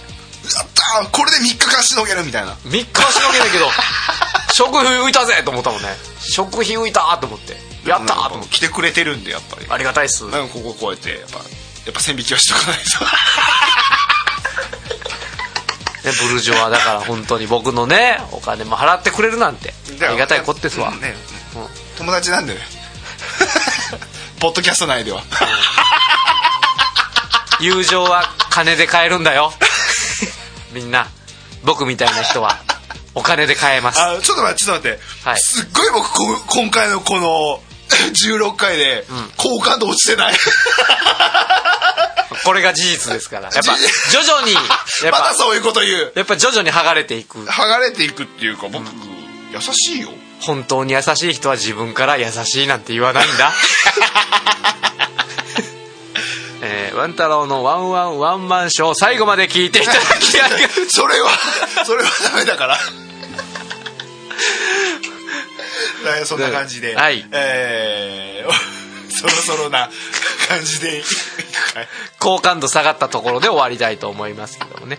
[0.55, 2.53] やったーこれで3日間しのげるみたいな。
[2.53, 3.67] 3日はしのげないけど
[4.55, 5.89] 食費浮いたぜと思ったもんね。
[6.21, 7.57] 食費浮いたと思って。
[7.85, 8.57] やったと思って。
[8.57, 9.67] 来てくれてるんでやっぱり。
[9.69, 10.25] ありがたいっす。
[10.25, 11.45] なんかこここうやってやっぱや
[11.91, 12.79] っぱ線引きはしとかない
[16.07, 19.75] ね、ブルジョワだから本当に僕のねお金も払ってくれるなんて。
[19.99, 21.17] とありがたいこってすわ、うんね。
[21.99, 22.61] 友達なんでね。
[24.39, 25.23] ポッドキャスト内では。
[27.59, 29.53] 友情は金で買えるんだよ
[30.77, 31.07] みんな
[31.65, 32.59] 僕みたいな人は
[33.15, 33.99] お金で買えます。
[34.01, 35.39] あちょっと待ってちょっと待って、はい。
[35.39, 37.63] すっごい僕こ今回のこの
[38.13, 39.07] 16回で
[39.39, 40.35] 好感度落ちてない、
[42.45, 43.45] これが事実ですから。
[43.45, 43.63] やっぱ
[44.11, 44.65] 徐々にやっ
[45.11, 46.13] ぱまたそういうこと言う。
[46.15, 47.39] やっぱ徐々に剥がれていく。
[47.47, 48.91] 剥がれていくっていうか僕、優
[49.61, 50.11] しいよ。
[50.41, 53.55] 本当に優しい人は自分から優しいなんて言わないんだ
[56.67, 61.31] えーワン太郎のワンワンワンマンショー最後まで聞いていただきありがとうそれは
[61.85, 62.77] それはダメだから。
[66.11, 67.27] はいそんな感じで、はい。
[67.33, 68.53] えー
[69.17, 69.91] そろそろな
[70.49, 71.03] 感じで。
[72.21, 74.99] 好感度下がったところで終わりたいと思いますけどもね。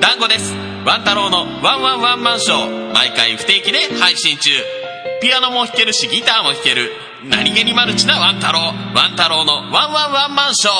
[0.00, 0.52] 団子です。
[0.86, 4.50] ワン太郎のワンワンワンマンショー毎回不定期で配信中
[5.24, 6.90] ピアノも弾けるしギターも弾ける。
[7.30, 10.74] 何気にマルチなワン太郎ワン太郎のワンワンワンマンショー。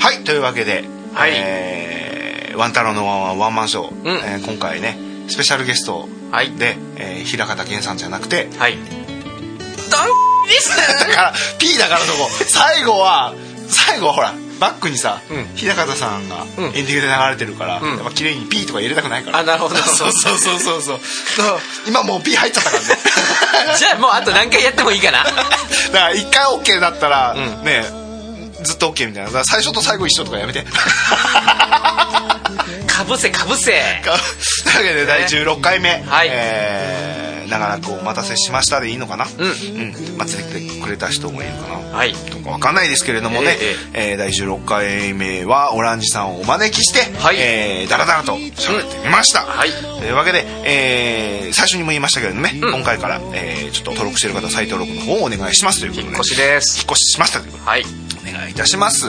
[0.00, 0.82] はいというわけで、
[1.14, 1.30] はい。
[1.36, 4.08] えーワン太郎のワンワンワンマンショー、うん。
[4.08, 4.98] えー今回ね、
[5.28, 6.50] スペシャルゲストはい。
[6.50, 8.76] で、えー、平方源さんじゃなくてはい。
[8.76, 10.08] ダン
[10.48, 10.74] です。
[11.06, 12.28] だから P だからそこ。
[12.48, 13.32] 最後は
[13.68, 15.44] 最後はほらバックにさ、うん。
[15.54, 16.64] 平方さんがうん。
[16.66, 17.84] エンディングで流れてるから、ん。
[17.84, 19.38] やっぱ綺麗に P とか入れたくないから。
[19.38, 19.76] あなるほど。
[19.76, 21.00] そうそうそうそうそう。
[21.86, 22.88] 今もう P 入っちゃったからね。
[23.78, 25.24] じゃあもうあと何回やってもいいかな。
[25.24, 25.38] だか
[25.92, 27.64] ら一回 OK だったら、ん。
[27.64, 27.84] ね
[28.62, 29.44] ずっと OK みたいな。
[29.44, 30.64] 最初と最後一緒とかやめて。
[32.86, 33.72] かぶせかぶせ。
[34.02, 36.28] というわけで第16回目、はい。
[36.30, 39.26] えー長らくお待たせしましたでいいのかな？
[39.26, 39.80] うん。
[39.80, 41.96] うん、待っててくれた人もいるかな？
[41.96, 42.12] はい。
[42.12, 43.56] とかわかんないですけれどもね、
[43.94, 47.36] ええー第16回目はオランジさんをお招きして、はい。
[47.38, 49.70] えー、だらだらと喋ってみました、はい。
[49.70, 52.74] というわけで、えー最初にも言いましたけれどもね、うん。
[52.74, 56.08] 今回から、えーちょっと登録している方再登録の方をお願いしますということで。
[56.08, 56.78] 引っ越しです。
[56.78, 57.70] 引っ越ししましたということで。
[57.70, 57.84] はい。
[58.28, 59.06] お願いいたします、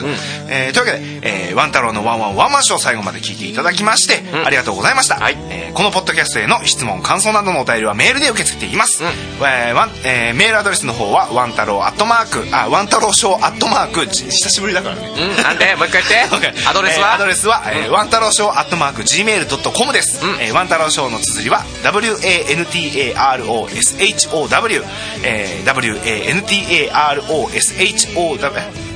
[0.47, 5.37] えーというわけで、えーワン太郎のワンワンワンマンショー最後まで聞いていただきまして、んありがとうございました、はい。
[5.49, 9.09] えーこのポッドキャストへの質問感想などのお便りはメールで受け付けています、うん。
[9.09, 15.09] えーワンえーメールアドレスの方はワン太郎アットマークあワン太郎ショーアットマークじ久しぶりだからね。
[15.17, 15.75] うんなんで？
[15.77, 16.67] もう一回言って。
[16.67, 17.07] アドレスは？
[17.07, 20.41] えーアドレスは、えーワン太郎ショーアットマーク Gmail.com です、うん。
[20.41, 22.17] えーワン太郎ショーの綴りは WANTAROSHOW、
[25.23, 25.73] えー
[27.27, 28.37] WANTAROSHOW
[28.83, 28.86] ん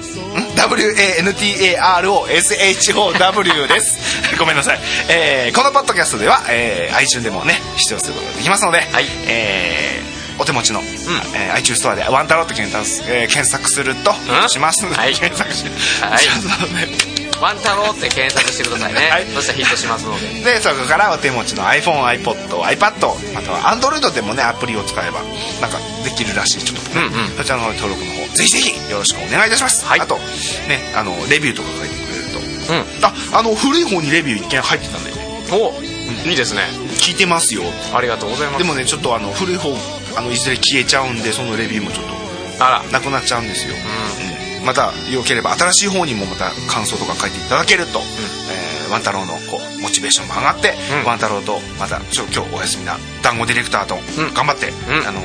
[2.22, 3.98] WANTAROSHOW です。
[4.40, 4.80] ごめんなさい、
[5.10, 9.08] えーこのポッドキャストでは、えー iTunes でもね視聴することができますので、はい。
[9.28, 10.82] えーお手持ちの、
[11.36, 14.50] えー iTunes ストアで「ワン太郎」って検索,、えー検索するとうん。
[14.50, 15.14] します、はい。
[15.16, 15.66] 検索し
[16.02, 16.22] はい
[17.42, 19.26] ワン太郎って検索してくださいね、はい。
[19.26, 20.54] そしたらヒットしますので。
[20.54, 25.22] でそこからお手持ちの iPhoneiPodiPad または Android でもねアプリを使えば
[25.60, 26.60] なんかできるらしい。
[26.64, 27.08] ちょっと、ね。
[27.08, 27.38] うんうん。
[27.38, 30.00] そちらの登録の方ぜひぜひよろしくお願いいたします、はい。
[30.00, 30.16] あと
[30.70, 32.40] ねあのレビューとか書いてくれると。
[32.74, 32.86] うん。
[33.04, 35.12] ああの古い方にレビュー一件入ってたんで
[35.52, 35.74] お
[36.30, 36.62] いいですね。
[37.02, 37.64] 聞いてますよ。
[37.94, 38.64] ありがとうございます。
[38.64, 39.74] でもねちょっとあの古い方
[40.16, 42.92] あのいずれ消えちゃうんでそのレビューもちょっとあら。
[42.92, 51.08] なくなっちゃうんですよ、うんまたよければ新しい方にもまた感想とか書いていただけると、えーワン太郎のこうモチベーションも上がって、うん。
[51.08, 54.34] ワン太郎とまたちょ今日お休みな団子ディレクターとん。
[54.34, 55.08] 頑張って、ん。
[55.08, 55.22] あの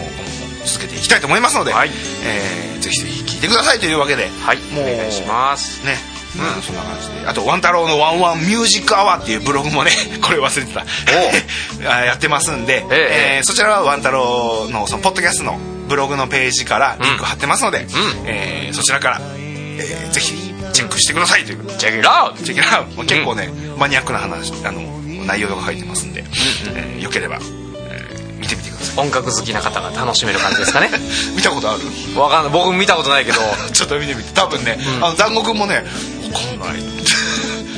[0.65, 1.91] 続けていきたいと思いますので、はい。
[2.25, 4.59] えーぜひぜひ聞いてくださいというわけで、はい。
[4.73, 5.85] もうお願いします。
[5.85, 5.97] ね
[6.37, 7.27] うん、そんな感じで。
[7.27, 9.91] あと「ワン太郎のワンワンミュージックアワー」っていうブログもね
[10.23, 10.85] これ忘れてた。
[11.91, 13.37] あやってますんで、ええ。
[13.39, 15.59] えーそちらはワン太郎のそのポッドキャストの
[15.89, 17.87] ブログのページからリンク貼ってますので、
[18.25, 20.35] えーそちらから、えーぜひ
[20.73, 23.49] チェックしてくださいという check it out check it out 結構ね、
[23.79, 24.81] マニアックな話あの
[25.27, 26.25] 内容とか書いてますんで、
[26.75, 29.07] えーよければ、えー見てみてください。
[29.07, 30.91] 音楽好きな方が楽しめる感じですかね。
[31.37, 31.77] 見たことあ
[32.15, 32.21] る？
[32.21, 32.53] わかんない。
[32.53, 33.39] 僕見たことないけど。
[33.73, 34.33] ちょっと見てみて。
[34.35, 35.83] 多分ね、あの団子くんもねわ
[36.41, 36.83] かんない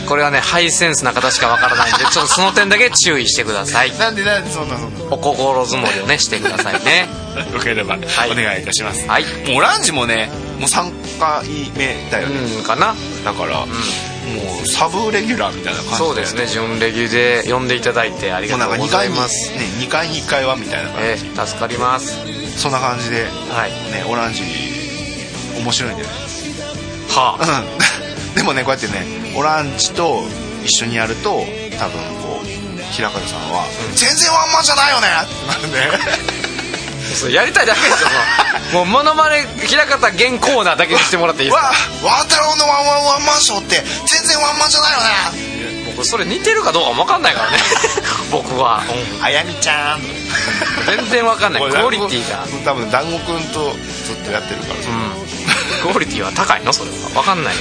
[0.09, 3.97] これはねハイセンスな方しかわからないんで ちょっとその点だけ注意してください。
[3.99, 4.91] なんでなんでそんなの？
[5.11, 7.09] お心づもりをねしてくださいね。
[7.53, 7.99] よければ、い。
[8.31, 9.25] お願いいたします、はい。
[9.47, 11.45] もうオランジもねもう3回
[11.77, 12.97] 目だよね、うんかな。
[13.25, 13.67] だから、も
[14.65, 22.19] うサブレギュラーみたいな感じそうですね準レギュで呼んでいただいてありもうなんか2がとうございます2回に1回はみたいな感じ、えー助かります。
[22.57, 23.71] そんな感じで、はい。
[23.93, 24.43] ね、オランジ
[25.63, 26.15] 面白いんだよね。
[27.11, 27.45] はあ。
[27.45, 27.88] うん
[28.35, 29.05] でもねこうやってね
[29.37, 30.25] オランジと
[30.65, 31.31] 一緒にやると
[31.79, 33.65] 多分こう平方さんは
[33.95, 35.27] 「全然ワンマンじゃないよね!」っ
[35.71, 36.39] てなるね
[37.15, 38.09] そうやりたいだけですよ
[38.73, 38.87] もう。
[38.99, 41.67] もノマネ平方原コーナーだけにしてもらっていいですか？
[42.07, 45.85] わワン太郎のワンワンワンマンショーって全然ワンマンじゃないよね!
[45.97, 47.59] 僕それ似てるかどうかも分かんないからね。
[48.31, 48.83] 僕は、
[49.23, 50.03] あやみちゃん。
[50.87, 51.63] 全然分かんない。
[51.63, 52.47] クオリティが。
[52.65, 53.75] 多分団子くんと
[54.07, 54.81] ずっとやってるから、
[55.83, 56.73] クオリティは高いの？
[56.73, 56.97] それは。
[57.15, 57.61] 分かんないよ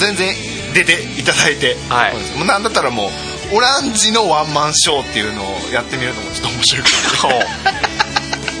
[0.00, 0.34] 全然
[0.74, 2.14] 出ていただいて、はい。
[2.36, 3.08] もうなんだったらも
[3.52, 7.42] うオランジのワンマンショーっていうのをやってみるのもちょっと面白いかも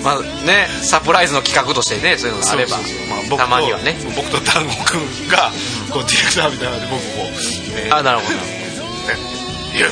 [0.02, 2.78] まあねサプライズの企画としてねそういうのがあれば。
[3.36, 3.98] たまにはね。
[4.16, 5.52] 僕と団子くんが
[5.90, 7.88] こうディレクターみたいなので僕こう、ね。
[7.90, 8.34] あなるほど。
[9.76, 9.86] いや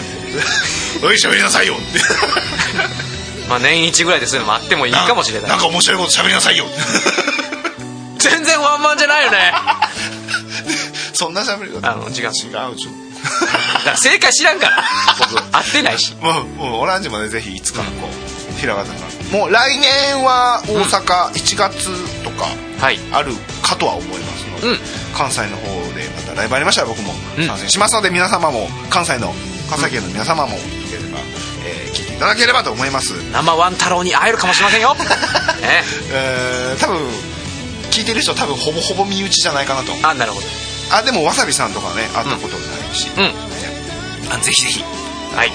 [1.03, 1.75] おいしゃべりなさいよ。
[1.75, 2.01] っ て
[3.49, 5.51] まあ年一ぐらいでそういうのもあってもいいかもしれない。
[5.51, 6.65] なんか面白いことしゃべりなさいよ
[8.31, 9.53] 全然ワンマンじゃないよね。
[11.13, 11.93] そんなしゃべり方。
[11.93, 12.33] あの違う違う
[13.97, 14.85] 正解知らんから。
[15.33, 16.15] 僕会ってないし。
[16.21, 19.53] もうもうオランジもねぜひいつかこう平方さんもう。
[19.53, 21.89] 来年は大阪1月
[22.23, 22.47] とか
[22.81, 22.99] はい。
[23.13, 23.33] ある
[23.63, 24.79] かとは思いますので、うん。
[25.17, 27.47] 関西の方でまたライブありましたら僕もうん。
[27.47, 29.35] 参戦しますので、皆様も関西の
[29.71, 31.19] 関西圏の皆様もよければ、
[31.65, 35.01] えー聞いていただければと思います、生ワン太郎に会えるかもしれませんよ、ね、
[36.13, 37.01] えー多分
[37.97, 39.93] 聞いてる人多分ほぼほぼ身内じゃないかなと。
[40.07, 40.47] あなるほど。
[40.93, 43.33] あでもわさびさんとかね会ったことないし、うん。
[44.31, 44.83] あぜひぜひ。
[45.35, 45.51] はい。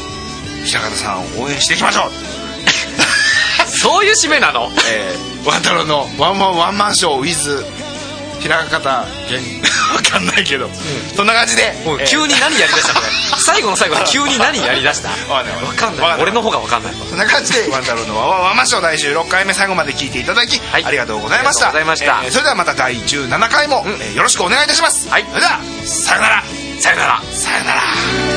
[0.65, 2.11] 平方さんを応援していきましょう。
[3.69, 4.72] そういう締めなの？
[4.89, 7.63] えー、ワン太郎のワンワンワンマンショー with
[8.41, 9.05] 平方 わ
[10.09, 10.69] かんないけど、
[11.15, 11.73] そんな感じで、
[12.07, 13.01] 急に何やりだしたの
[13.43, 15.09] 最後の最後で急に何やりだした？
[15.34, 15.43] わ
[15.76, 16.22] かんない。
[16.22, 16.93] 俺の方がわかんない。
[17.09, 20.85] そんな感じで ワン太郎のワンワンワンマンショー第16回目最後まで聞いていただき、はい。
[20.85, 21.72] ありがとうございました。
[21.73, 25.26] えーそれではまた第17回も、えーよろしくお願いいたします、はい。
[25.30, 26.43] それではさよなら
[26.80, 27.22] さよなら。
[27.34, 28.30] さよなら